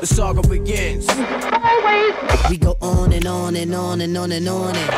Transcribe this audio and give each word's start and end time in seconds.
The 0.00 0.06
saga 0.06 0.42
begins. 0.48 1.06
We 2.50 2.58
go 2.58 2.76
on 2.80 3.12
and 3.12 3.26
on 3.26 3.56
and 3.56 3.74
on 3.74 4.00
and 4.00 4.16
on 4.16 4.32
and 4.32 4.48
on 4.48 4.76
and 4.76 4.90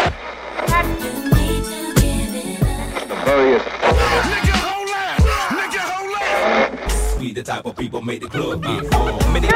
Nigga, 3.23 4.55
hold 4.63 4.91
up. 4.91 5.19
Nigga, 5.59 5.81
hold 5.93 6.15
up. 6.17 7.21
We 7.21 7.33
the 7.33 7.43
type 7.43 7.65
of 7.65 7.77
people 7.77 8.03
make 8.03 8.21
the 8.21 8.29
club 8.29 8.63
get 8.63 8.87
full. 8.93 9.33
Many 9.33 9.47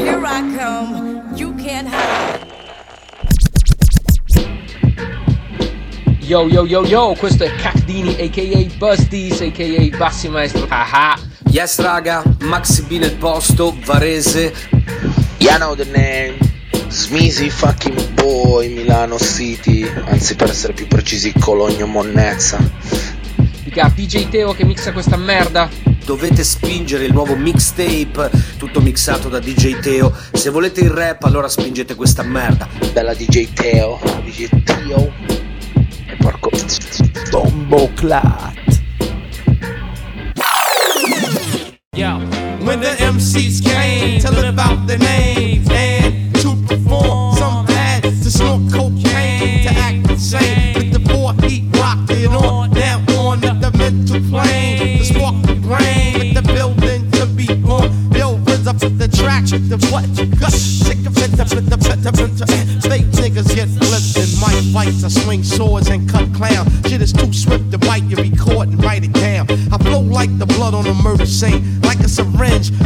Here 0.00 0.22
I 0.24 0.40
come. 0.56 1.36
You 1.36 1.54
can't 1.54 1.88
hide. 1.88 2.54
Yo 6.20 6.46
yo 6.48 6.64
yo 6.64 6.84
yo, 6.84 7.14
questo 7.14 7.44
è 7.44 7.54
Cacdini 7.56 8.16
aka 8.20 8.76
Busties 8.78 9.40
aka 9.42 9.96
Bassi 9.98 10.28
Maestro 10.28 10.66
Haha. 10.68 11.33
Yes 11.50 11.78
raga, 11.78 12.22
Max 12.40 12.80
B 12.80 12.98
nel 12.98 13.16
posto, 13.16 13.76
Varese. 13.84 14.52
You 15.38 15.54
know 15.56 15.74
the 15.74 15.84
name. 15.84 16.36
Smisi 16.88 17.50
fucking 17.50 18.14
boy, 18.14 18.72
Milano 18.72 19.18
City. 19.18 19.88
Anzi, 20.06 20.36
per 20.36 20.50
essere 20.50 20.72
più 20.72 20.86
precisi, 20.86 21.32
Cologno 21.38 21.86
Monnezza. 21.86 22.58
Dica 23.62 23.90
DJ 23.94 24.28
Teo 24.28 24.52
che 24.52 24.64
mixa 24.64 24.92
questa 24.92 25.16
merda. 25.16 25.68
Dovete 26.04 26.44
spingere 26.44 27.06
il 27.06 27.12
nuovo 27.12 27.34
mixtape, 27.34 28.30
tutto 28.58 28.80
mixato 28.80 29.28
da 29.28 29.38
DJ 29.38 29.78
Teo. 29.80 30.12
Se 30.32 30.50
volete 30.50 30.80
il 30.80 30.90
rap, 30.90 31.24
allora 31.24 31.48
spingete 31.48 31.94
questa 31.94 32.22
merda. 32.22 32.68
Bella 32.92 33.14
DJ 33.14 33.52
Teo. 33.52 33.98
DJ 34.24 34.48
Teo. 34.64 35.12
E 36.06 36.16
porco. 36.18 36.50
Bombo 37.30 37.90
Clat. 37.94 38.63
Yo, 41.96 42.18
when 42.66 42.80
the 42.80 42.88
MCs 42.98 43.62
came 43.64 44.18
to 44.18 44.28
live 44.32 44.58
out 44.58 44.84
their 44.84 44.98
names 44.98 45.68
and 45.70 46.34
to 46.34 46.56
perform, 46.66 47.36
some 47.36 47.66
had 47.66 48.02
to 48.02 48.30
snort 48.32 48.62
cocaine 48.72 49.62
to 49.62 49.70
act 49.70 50.10
insane. 50.10 50.74
With 50.74 50.92
the 50.92 50.98
four 51.08 51.34
heat 51.46 51.64
rocked 51.76 52.10
it 52.10 52.26
on, 52.30 52.72
now 52.72 52.98
on 53.16 53.38
the 53.40 53.70
mental 53.78 54.18
plane, 54.28 54.98
the 54.98 55.04
spark 55.04 55.40
the 55.46 55.54
brain, 55.54 56.18
with 56.18 56.34
the 56.34 56.42
building 56.52 57.08
to 57.12 57.26
be. 57.26 57.44
Yo, 58.18 58.38
rinse 58.38 58.66
up 58.66 58.78
the 58.78 59.08
track, 59.16 59.44
the 59.44 59.78
what 59.92 60.08
you 60.18 60.26
got, 60.34 60.50
sick 60.50 60.98
of 61.06 61.16
it, 61.18 61.30
the 61.30 61.44
the 61.44 61.60
the 61.60 62.26
the 62.26 62.64
Fake 62.82 63.06
niggas 63.18 63.54
get 63.54 63.68
flipped 63.68 64.16
in 64.18 64.28
mic 64.38 64.74
fights. 64.74 65.04
I 65.04 65.08
swing 65.08 65.42
swords 65.42 65.88
and 65.88 66.08
cut 66.08 66.32
clown. 66.34 66.66
Shit 66.86 67.02
is 67.02 67.12
too 67.12 67.32
swift 67.32 67.70
to 67.70 67.78
bite, 67.78 68.04
you 68.04 68.16
record 68.16 68.68
and 68.68 68.82
write 68.84 69.04
it 69.04 69.12
down. 69.12 69.46
I 69.72 69.78
flow 69.78 70.00
like 70.00 70.36
the 70.38 70.46
blood 70.46 70.74
on 70.74 70.86
a 70.86 70.94
murder 70.94 71.26
scene, 71.26 71.80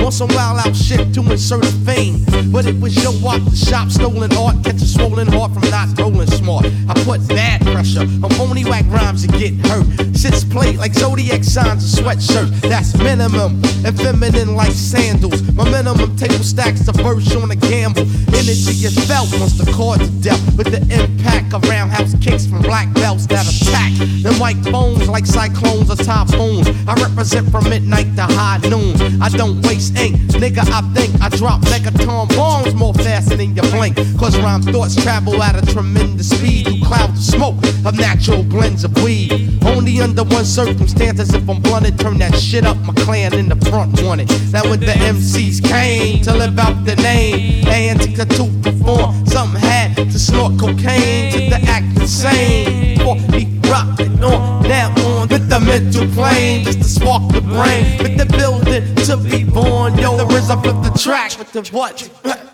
on 0.09 0.13
some 0.13 0.29
wild 0.29 0.59
out 0.67 0.75
shit 0.75 1.13
to 1.13 1.21
insert 1.31 1.63
a 1.63 1.69
vein. 1.85 2.25
But 2.51 2.65
it 2.65 2.81
was 2.81 2.97
your 3.03 3.13
walk, 3.21 3.45
the 3.45 3.55
shop, 3.55 3.91
stolen 3.91 4.35
art, 4.39 4.65
catch 4.65 4.81
a 4.81 4.87
swollen 4.87 5.27
heart 5.27 5.53
from 5.53 5.69
not 5.69 5.99
rolling 5.99 6.27
smart. 6.29 6.65
I 6.89 6.95
put 7.05 7.29
bad 7.29 7.61
pressure 7.61 8.09
on 8.25 8.31
phony 8.31 8.65
whack 8.65 8.87
rhymes 8.89 9.25
and 9.25 9.33
get 9.35 9.53
hurt. 9.67 10.08
Sits 10.29 10.45
plate 10.45 10.77
like 10.77 10.93
zodiac 10.93 11.43
signs 11.43 11.83
and 11.89 12.05
sweatshirts. 12.05 12.61
That's 12.61 12.95
minimum 12.99 13.63
and 13.83 13.97
feminine 13.97 14.55
like 14.55 14.73
sandals. 14.73 15.41
My 15.55 15.65
minimum 15.65 16.17
table 16.17 16.45
stacks 16.45 16.85
the 16.85 16.93
verse 16.93 17.35
on 17.35 17.51
a 17.51 17.57
gamble. 17.57 18.03
Energy 18.37 18.85
is 18.85 18.95
felt 19.09 19.33
once 19.41 19.57
the 19.57 19.73
chord 19.73 20.01
to 20.01 20.11
death 20.21 20.45
with 20.59 20.69
the 20.69 20.83
impact 20.93 21.55
of 21.55 21.63
roundhouse 21.67 22.15
kicks 22.21 22.47
from 22.47 22.61
black 22.61 22.93
belts 22.93 23.27
that 23.29 23.47
attack. 23.49 23.93
The 24.23 24.35
white 24.37 24.63
bones 24.71 25.09
like 25.09 25.25
cyclones 25.25 25.91
or 25.91 25.97
typhoons. 25.97 26.69
I 26.87 26.93
represent 27.01 27.51
from 27.51 27.65
midnight 27.65 28.15
to 28.17 28.23
high 28.23 28.59
noon. 28.69 29.23
I 29.23 29.31
don't 29.31 29.63
waste 29.67 29.97
ink, 29.97 30.17
nigga. 30.37 30.69
I 30.69 30.83
think 30.93 31.11
I 31.23 31.31
drop 31.31 31.63
megaton 31.63 32.29
bombs 32.37 32.75
more 32.75 32.93
faster 32.93 33.37
than 33.37 33.57
you 33.57 33.63
blink. 33.73 33.97
Cause 34.19 34.37
rhyme 34.39 34.61
thoughts 34.61 34.95
travel 35.03 35.43
at 35.43 35.57
a 35.57 35.65
tremendous 35.73 36.29
speed 36.29 36.67
through 36.67 36.85
clouds 36.85 37.19
of 37.19 37.25
smoke 37.25 37.57
of 37.87 37.97
natural 37.97 38.43
blends 38.43 38.85
of 38.85 38.93
weed. 39.03 39.33
Only 39.65 40.01
under 40.01 40.18
one 40.25 40.45
circumstance, 40.45 41.21
as 41.21 41.35
if 41.35 41.49
I'm 41.49 41.61
blunted, 41.61 41.99
turn 41.99 42.19
that 42.19 42.35
shit 42.35 42.65
up. 42.65 42.77
My 42.79 42.95
clan 42.95 43.35
in 43.35 43.49
the 43.49 43.57
front 43.71 44.03
wanted. 44.03 44.29
Now 44.53 44.69
when 44.69 44.81
the 44.81 44.87
MCs 44.87 45.63
came 45.63 46.23
to 46.25 46.35
live 46.35 46.59
out 46.59 46.85
the 46.85 46.97
name 46.97 47.67
and 47.69 48.01
to 48.01 48.17
perform, 48.63 49.27
Something 49.27 49.61
had 49.61 49.95
to 49.97 50.19
snort 50.19 50.59
cocaine 50.59 51.33
to 51.33 51.39
the 51.51 51.61
act 51.67 51.99
insane. 51.99 52.99
For 52.99 53.17
he 53.37 53.47
rocked 53.69 54.01
it 54.01 54.23
on, 54.23 54.63
now 54.63 54.89
on 55.07 55.29
with 55.29 55.49
the 55.49 55.61
mental 55.61 56.07
plane, 56.09 56.65
just 56.65 56.79
to 56.79 56.85
spark 56.85 57.33
the 57.33 57.41
brain, 57.41 57.99
with 57.99 58.17
the 58.19 58.27
building 58.37 58.95
to 59.07 59.17
be 59.17 59.45
born. 59.45 59.99
Yo, 59.99 60.17
the 60.17 60.25
RZA 60.25 60.63
flip 60.63 60.83
the 60.83 60.99
track 60.99 61.39
with 61.39 61.53
the 61.53 61.63
what? 61.77 61.97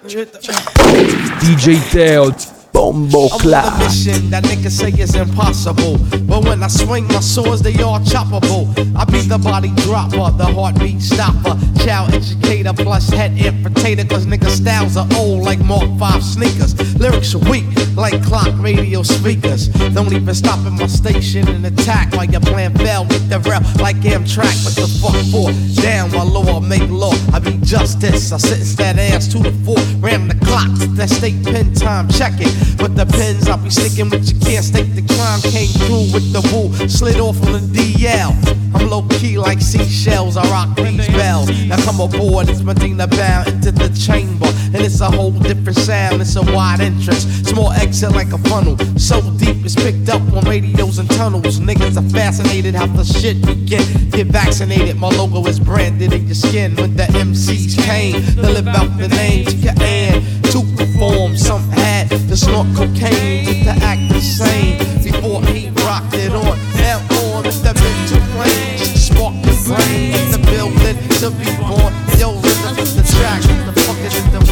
DJ 1.40 1.80
Teo. 1.90 2.53
Bombo 2.74 3.28
I'm 3.30 3.54
on 3.54 3.80
a 3.80 3.84
mission 3.84 4.30
that 4.30 4.42
niggas 4.42 4.72
say 4.72 4.90
is 5.00 5.14
impossible. 5.14 5.96
But 6.26 6.44
when 6.44 6.60
I 6.60 6.66
swing 6.66 7.06
my 7.06 7.20
swords, 7.20 7.62
they 7.62 7.80
all 7.80 8.00
choppable. 8.00 8.66
I 8.96 9.04
be 9.04 9.20
the 9.20 9.38
body 9.38 9.70
dropper, 9.86 10.36
the 10.36 10.44
heartbeat 10.44 11.00
stopper, 11.00 11.56
child 11.84 12.12
educator, 12.12 12.72
plus 12.72 13.08
head 13.08 13.36
amputator. 13.36 14.10
Cause 14.10 14.26
niggas 14.26 14.60
styles 14.60 14.96
are 14.96 15.06
old 15.14 15.44
like 15.44 15.60
Mark 15.60 15.88
5 16.00 16.22
sneakers. 16.22 16.74
Lyrics 16.98 17.32
are 17.36 17.48
weak 17.48 17.64
like 17.96 18.20
clock 18.24 18.50
radio 18.58 19.04
speakers. 19.04 19.68
Don't 19.94 20.12
even 20.12 20.34
stop 20.34 20.58
at 20.66 20.72
my 20.72 20.88
station 20.88 21.46
and 21.46 21.64
attack 21.64 22.12
while 22.14 22.24
your 22.24 22.40
plan 22.40 22.74
fell 22.74 23.04
with 23.06 23.28
the 23.28 23.38
rep 23.48 23.62
like 23.76 23.96
Amtrak. 24.02 24.50
What 24.64 24.74
the 24.74 24.88
fuck 25.00 25.18
for? 25.30 25.80
Damn, 25.80 26.10
my 26.10 26.24
law 26.24 26.58
make 26.58 26.90
law. 26.90 27.14
I 27.32 27.38
be 27.38 27.56
justice. 27.62 28.32
I 28.32 28.38
sentence 28.38 28.74
that 28.76 28.98
ass 28.98 29.28
to 29.28 29.38
the 29.38 29.52
floor. 29.62 29.78
Ram 30.00 30.26
the 30.26 30.34
clock, 30.44 30.70
that 30.96 31.08
state 31.08 31.40
pen 31.44 31.72
time, 31.72 32.08
check 32.08 32.32
it. 32.38 32.63
But 32.76 32.96
the 32.96 33.06
pens 33.06 33.48
I'll 33.48 33.58
be 33.58 33.70
sticking 33.70 34.10
with 34.10 34.28
you 34.28 34.38
can't 34.40 34.64
state 34.64 34.90
the 34.94 35.02
crime. 35.14 35.40
Came 35.40 35.68
through 35.86 36.12
with 36.12 36.32
the 36.32 36.42
woo, 36.52 36.72
slid 36.88 37.20
off 37.20 37.40
on 37.46 37.52
the 37.52 37.60
DL. 37.60 38.32
I'm 38.74 38.88
low 38.90 39.02
key 39.18 39.38
like 39.38 39.60
seashells. 39.60 40.36
I 40.36 40.42
rock 40.50 40.76
these 40.76 41.06
bells. 41.08 41.48
Now 41.66 41.76
come 41.84 42.00
aboard, 42.00 42.48
it's 42.48 42.62
Medina 42.62 43.06
bound 43.06 43.48
into 43.48 43.70
the 43.70 43.88
chamber. 43.94 44.50
And 44.74 44.82
it's 44.82 45.00
a 45.00 45.10
whole 45.10 45.30
different 45.30 45.78
sound, 45.78 46.20
it's 46.20 46.34
a 46.36 46.42
wide 46.42 46.80
entrance. 46.80 47.24
Small 47.48 47.70
exit 47.72 48.12
like 48.12 48.32
a 48.32 48.38
funnel. 48.38 48.76
So 48.98 49.20
deep 49.38 49.64
it's 49.64 49.76
picked 49.76 50.08
up 50.08 50.22
on 50.32 50.44
radios 50.44 50.98
and 50.98 51.08
tunnels. 51.10 51.60
Niggas 51.60 51.96
are 51.96 52.10
fascinated 52.10 52.74
how 52.74 52.86
the 52.86 53.04
shit 53.04 53.40
begin. 53.40 53.64
Get 54.10 54.24
Get 54.24 54.26
vaccinated, 54.32 54.96
my 54.96 55.08
logo 55.08 55.44
is 55.46 55.60
branded 55.60 56.12
in 56.12 56.26
your 56.26 56.34
skin. 56.34 56.76
When 56.76 56.96
the 56.96 57.04
MCs 57.04 57.76
came 57.84 58.14
to 58.36 58.42
live 58.42 58.68
out 58.68 58.96
the 58.98 59.08
name 59.08 59.44
to 59.46 59.56
your 59.56 59.72
hand 59.74 60.44
to 60.52 60.62
perform. 60.76 61.36
Some 61.36 61.62
had 61.70 61.83
to 62.28 62.36
snort 62.36 62.66
cocaine 62.76 63.64
to 63.64 63.74
act 63.82 64.12
the 64.12 64.20
same. 64.20 64.78
Before 65.02 65.42
he 65.46 65.70
rocked 65.82 66.14
it 66.14 66.32
on, 66.32 66.58
now 66.78 66.98
on 67.26 67.42
with 67.42 67.62
the 67.62 67.74
mental 67.74 68.20
plane. 68.34 68.78
Just 68.78 68.92
to 68.92 68.98
spark 68.98 69.34
the 69.42 69.54
brain 69.66 70.14
in 70.14 70.30
the 70.30 70.42
building 70.50 70.96
to 71.20 71.30
be 71.34 71.50
born. 71.58 71.92
Yo, 72.18 72.38
rhythm 72.38 72.78
is 72.78 72.94
the 72.94 73.04
track. 73.18 73.42
The 73.42 73.74
fuck 73.82 73.98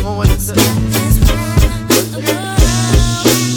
morning? 0.02 0.34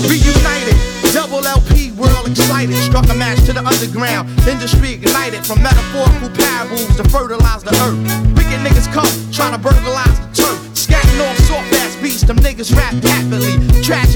Reunited, 0.05 0.77
double 1.13 1.45
LP, 1.45 1.91
world 1.97 2.27
excited. 2.29 2.75
Struck 2.75 3.09
a 3.09 3.15
match 3.15 3.43
to 3.45 3.53
the 3.53 3.65
underground. 3.65 4.29
Industry 4.47 4.93
ignited 4.93 5.45
from 5.45 5.63
metaphorical 5.63 6.29
parables 6.29 6.95
to 6.97 7.03
fertilize 7.09 7.63
the 7.63 7.73
earth. 7.81 7.97
Wicked 8.37 8.61
niggas 8.61 8.91
come, 8.93 9.09
trying 9.31 9.53
to 9.53 9.57
burglarize 9.57 10.19
the 10.19 10.43
turf. 10.43 10.59
Scatting 10.73 11.19
off 11.25 11.37
soft 11.49 11.73
ass 11.81 11.95
beats, 12.01 12.21
them 12.21 12.37
niggas 12.37 12.75
rap 12.75 12.93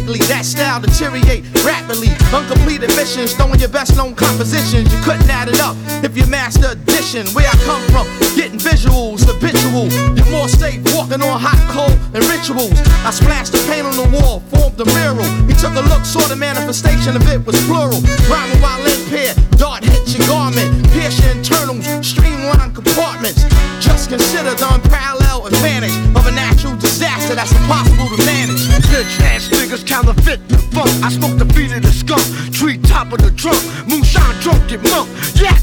That 0.09 0.41
style 0.41 0.81
deteriorate 0.81 1.45
rapidly. 1.61 2.09
Uncompleted 2.33 2.89
missions, 2.97 3.37
throwing 3.37 3.61
your 3.61 3.69
best 3.69 3.93
known 3.93 4.17
compositions. 4.17 4.89
You 4.89 4.97
couldn't 5.05 5.29
add 5.29 5.49
it 5.49 5.61
up 5.61 5.77
if 6.01 6.17
you 6.17 6.25
master 6.25 6.73
addition. 6.73 7.29
Where 7.37 7.45
I 7.45 7.53
come 7.69 7.85
from, 7.93 8.09
getting 8.33 8.57
visuals, 8.57 9.21
habitual. 9.21 9.85
You're 10.17 10.25
more 10.33 10.49
safe 10.49 10.81
walking 10.97 11.21
on 11.21 11.37
hot 11.37 11.61
coal 11.69 11.93
and 12.17 12.25
rituals. 12.25 12.73
I 13.05 13.13
splashed 13.13 13.53
the 13.53 13.61
paint 13.69 13.85
on 13.85 13.93
the 14.01 14.09
wall, 14.17 14.41
formed 14.49 14.81
a 14.81 14.85
mural. 14.97 15.29
He 15.45 15.53
took 15.53 15.77
a 15.77 15.85
look, 15.85 16.01
saw 16.01 16.25
the 16.25 16.35
manifestation 16.35 17.13
of 17.13 17.21
it 17.29 17.45
was 17.45 17.53
plural. 17.69 18.01
Rhyming 18.25 18.61
while 18.65 18.81
impaired, 18.81 19.37
dart 19.61 19.85
hits 19.85 20.17
your 20.17 20.25
garment, 20.25 20.89
pierce 20.89 21.21
your 21.21 21.37
internals, 21.37 21.85
streamline 22.01 22.73
compartments. 22.73 23.45
Just 23.77 24.09
consider 24.09 24.57
the 24.57 24.67
unparalleled 24.73 25.53
advantage 25.53 25.93
of 26.17 26.25
a 26.25 26.33
natural 26.33 26.73
disaster 26.81 27.35
that's 27.35 27.53
impossible 27.53 28.09
to 28.09 28.25
manage. 28.25 28.58
Bitch 28.99 29.21
ass 29.21 29.47
niggas 29.47 29.87
counterfeit 29.87 30.45
the 30.49 30.57
funk. 30.75 30.91
I 31.01 31.09
smoke 31.09 31.37
the 31.37 31.45
beat 31.45 31.71
of 31.71 31.81
the 31.83 31.87
skunk, 31.87 32.21
tree 32.51 32.77
top 32.79 33.13
of 33.13 33.19
the 33.19 33.31
trunk, 33.31 33.63
moonshine 33.87 34.35
drunk 34.41 34.67
get 34.67 34.83
monk. 34.91 35.07
Yeah, 35.39 35.55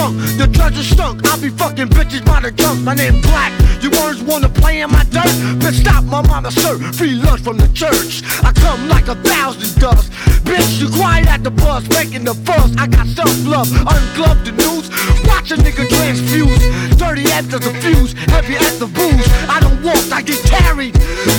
shrunk. 0.00 0.16
The 0.38 0.46
treasure 0.46 0.82
stunk. 0.82 1.26
I 1.28 1.36
be 1.40 1.50
fucking 1.50 1.88
bitches 1.88 2.24
by 2.24 2.40
the 2.40 2.50
junk. 2.50 2.80
My 2.82 2.94
name 2.94 3.20
Black. 3.20 3.52
You 3.82 3.90
words 3.90 4.22
wanna 4.22 4.48
play 4.48 4.80
in 4.80 4.90
my 4.90 5.04
dirt? 5.04 5.34
Bitch, 5.60 5.80
stop 5.80 6.04
my 6.04 6.22
mama 6.22 6.50
serve 6.50 6.80
free 6.94 7.14
lunch 7.14 7.42
from 7.42 7.56
the 7.56 7.68
church. 7.68 8.22
I 8.44 8.52
come 8.52 8.88
like 8.88 9.08
a 9.08 9.14
thousand 9.14 9.80
dust. 9.80 10.12
Bitch, 10.44 10.80
you 10.80 10.88
quiet 10.90 11.26
at 11.28 11.42
the 11.42 11.50
bus, 11.50 11.88
making 11.90 12.24
the 12.24 12.34
fuss. 12.34 12.74
I 12.76 12.86
got 12.86 13.06
self 13.06 13.32
love, 13.44 13.70
ungloved 13.72 14.44
the 14.44 14.52
news. 14.52 14.90
Watch 15.26 15.50
a 15.52 15.56
nigga 15.56 15.88
transfuse. 15.88 16.96
Dirty 16.96 17.24
after 17.32 17.58
the 17.58 17.72
fuse, 17.80 18.12
heavy 18.28 18.56
at 18.56 18.78
the 18.78 18.86
booze. 18.86 19.28
I 19.48 19.60
don't 19.60 19.82
walk, 19.82 20.04
I 20.12 20.22
get 20.22 20.42
carried. 20.44 20.94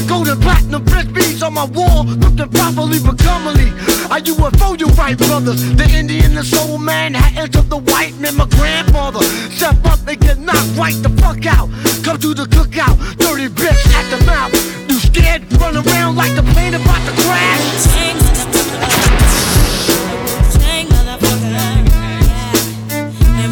Golden 0.08 0.40
platinum 0.40 0.84
beads 1.14 1.44
on 1.44 1.54
my 1.54 1.66
wall, 1.66 2.06
looking 2.06 2.50
properly 2.50 3.00
but 3.00 3.18
comely. 3.20 3.72
I 4.10 4.20
UFO, 4.20 4.80
you 4.80 4.88
right, 5.00 5.18
brothers. 5.18 5.62
The 5.76 5.88
Indian, 5.96 6.36
the 6.36 6.44
soul 6.44 6.78
man, 6.78 7.14
Manhattan 7.14 7.52
to 7.52 7.62
the 7.62 7.78
white 7.78 8.18
man, 8.20 8.36
my 8.36 8.46
grandfather. 8.58 9.24
Step 9.52 9.78
up 9.86 10.00
and 10.08 10.20
get 10.20 10.38
knocked 10.40 10.78
right 10.78 10.96
the 11.02 11.10
fuck 11.22 11.46
out. 11.46 11.70
Come 12.04 12.18
to 12.20 12.34
the 12.34 12.46
cookout, 12.46 12.98
dirty 13.18 13.48
bitch 13.48 13.82
at 13.94 14.10
the 14.10 14.24
mouth. 14.26 14.54
You 14.90 15.00
scared? 15.00 15.42
Run 15.60 15.76
around 15.76 16.16
like 16.16 16.36
the 16.36 16.44
plane 16.54 16.74
about 16.74 17.02
to 17.08 17.14
crash. 17.24 17.62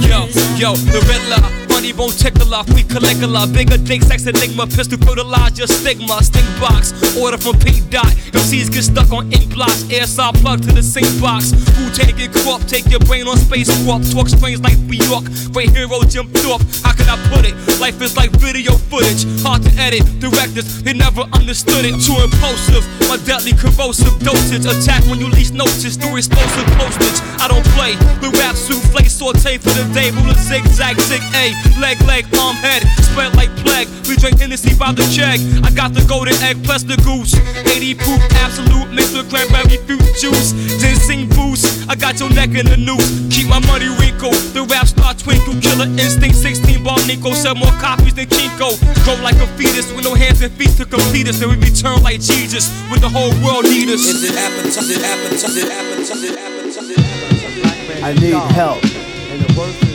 Yo, 0.09 0.25
yo, 0.57 0.75
the 0.75 0.99
Riddler, 1.07 1.58
money 1.79 1.93
won't 1.93 2.19
tickle 2.19 2.53
off, 2.53 2.67
we 2.73 2.83
collect 2.83 3.21
a 3.21 3.27
lot. 3.27 3.53
Bigger 3.53 3.77
dick, 3.77 4.01
sex 4.03 4.25
enigma, 4.25 4.67
pistol 4.67 4.97
fertilize 4.99 5.57
your 5.57 5.67
stigma. 5.67 6.21
Stink 6.21 6.47
box, 6.59 6.91
order 7.15 7.37
from 7.37 7.57
Pink 7.59 7.89
Dot. 7.89 8.11
MCs 8.35 8.69
get 8.71 8.83
stuck 8.83 9.11
on 9.13 9.31
ink 9.31 9.53
blocks, 9.53 9.87
air 9.89 10.05
saw 10.05 10.31
plug 10.31 10.61
to 10.61 10.71
the 10.73 10.83
sink 10.83 11.07
box. 11.21 11.51
Who 11.77 11.87
take 11.95 12.19
it 12.19 12.33
crop, 12.33 12.61
take 12.67 12.89
your 12.91 12.99
brain 12.99 13.27
on 13.27 13.37
space 13.37 13.71
swap. 13.83 14.01
Talk 14.11 14.27
strange 14.27 14.59
like 14.59 14.77
New 14.79 14.99
York, 15.07 15.23
great 15.53 15.71
hero 15.71 16.03
Jim 16.03 16.27
Thorpe. 16.43 16.63
How 16.83 16.91
can 16.91 17.07
I 17.07 17.15
put 17.31 17.47
it? 17.47 17.55
Life 17.79 18.01
is 18.01 18.17
like 18.17 18.31
video 18.31 18.73
footage, 18.91 19.23
hard 19.39 19.63
to 19.63 19.71
edit. 19.79 20.03
Directors, 20.19 20.83
they 20.83 20.93
never 20.93 21.23
understood 21.31 21.85
it. 21.87 21.95
Too 22.03 22.17
impulsive, 22.19 22.83
my 23.07 23.15
deadly 23.23 23.55
corrosive 23.55 24.19
dosage. 24.19 24.67
Attack 24.67 25.07
when 25.07 25.19
you 25.19 25.29
least 25.31 25.53
notice, 25.53 25.95
through 25.95 26.17
explosive 26.17 26.67
postage. 26.75 27.23
I 27.39 27.47
don't 27.47 27.65
play, 27.71 27.95
the 28.19 28.35
rap 28.35 28.55
souffle 28.55 29.07
saute 29.07 29.57
for 29.57 29.71
the 29.71 29.87
day. 29.93 30.11
Ruler 30.11 30.35
zigzag, 30.35 30.99
zig 31.07 31.23
A, 31.39 31.55
leg, 31.77 32.01
leg, 32.07 32.25
arm, 32.39 32.55
head, 32.55 32.81
spread 33.03 33.35
like 33.35 33.53
plague. 33.61 33.87
We 34.07 34.15
drink 34.15 34.39
Hennessy 34.39 34.73
by 34.73 34.91
the 34.91 35.05
check. 35.13 35.37
I 35.63 35.69
got 35.69 35.93
the 35.93 36.01
golden 36.07 36.33
egg 36.41 36.63
plus 36.63 36.83
the 36.83 36.97
goose. 37.05 37.35
80 37.67 37.95
proof, 37.95 38.21
absolute, 38.41 38.89
mixed 38.89 39.13
with 39.13 39.29
cranberry 39.29 39.77
fruit 39.85 40.01
juice. 40.17 40.53
Ginseng 40.81 41.29
boost, 41.29 41.89
I 41.89 41.95
got 41.95 42.19
your 42.19 42.29
neck 42.29 42.55
in 42.57 42.65
the 42.65 42.77
noose. 42.77 43.27
Keep 43.29 43.47
my 43.47 43.59
money 43.67 43.89
wrinkle, 43.99 44.33
the 44.55 44.65
rap 44.65 44.87
star 44.87 45.13
twinkle. 45.13 45.53
Killer 45.61 45.89
instinct, 45.99 46.35
16 46.35 46.83
ball 46.83 46.99
Nico. 47.05 47.33
Sell 47.33 47.55
more 47.55 47.73
copies 47.77 48.13
than 48.15 48.27
Kinko. 48.27 48.73
Grow 49.05 49.15
like 49.21 49.37
a 49.37 49.47
fetus 49.59 49.91
with 49.93 50.05
no 50.05 50.15
hands 50.15 50.41
and 50.41 50.51
feet 50.53 50.73
to 50.77 50.85
complete 50.85 51.27
us. 51.27 51.39
Then 51.39 51.49
we 51.49 51.57
return 51.59 52.01
like 52.01 52.21
Jesus 52.21 52.71
with 52.89 53.01
the 53.01 53.09
whole 53.09 53.31
world 53.43 53.65
need 53.65 53.89
us. 53.89 54.01
Is 54.07 54.23
it 54.23 54.35
happen? 54.35 54.65
Does 54.65 54.89
it 54.89 55.01
happen? 55.01 55.31
Does 55.31 55.57
it 55.57 55.69
happen? 55.69 55.97
Does 55.99 56.23
it 56.23 56.39
happen? 56.39 56.65
Does 56.65 56.89
it 56.89 56.99
happen? 56.99 58.03
I 58.03 58.13
need 58.13 58.33
help. 58.55 58.81
The 58.81 59.88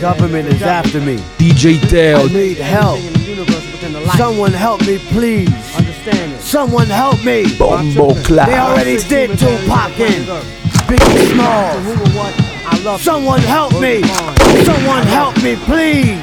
government 0.00 0.48
is 0.48 0.62
after 0.62 1.00
me. 1.00 1.16
DJ 1.38 1.78
Dale. 1.88 2.20
I 2.20 2.32
need 2.32 2.58
help. 2.58 3.00
Someone 4.16 4.52
help 4.52 4.80
me, 4.86 4.98
please. 4.98 5.48
Understand 5.76 6.40
Someone 6.40 6.86
help 6.86 7.22
me. 7.24 7.44
Bombo 7.58 8.12
They 8.14 8.22
clap. 8.22 8.48
already 8.48 8.98
did 9.08 9.30
Tupac 9.38 9.98
and 10.00 10.24
Biggie 10.88 11.32
Smalls. 11.32 13.00
Someone 13.02 13.40
help 13.40 13.72
me. 13.80 14.02
Someone 14.64 15.06
help 15.06 15.36
me, 15.42 15.56
please. 15.56 16.18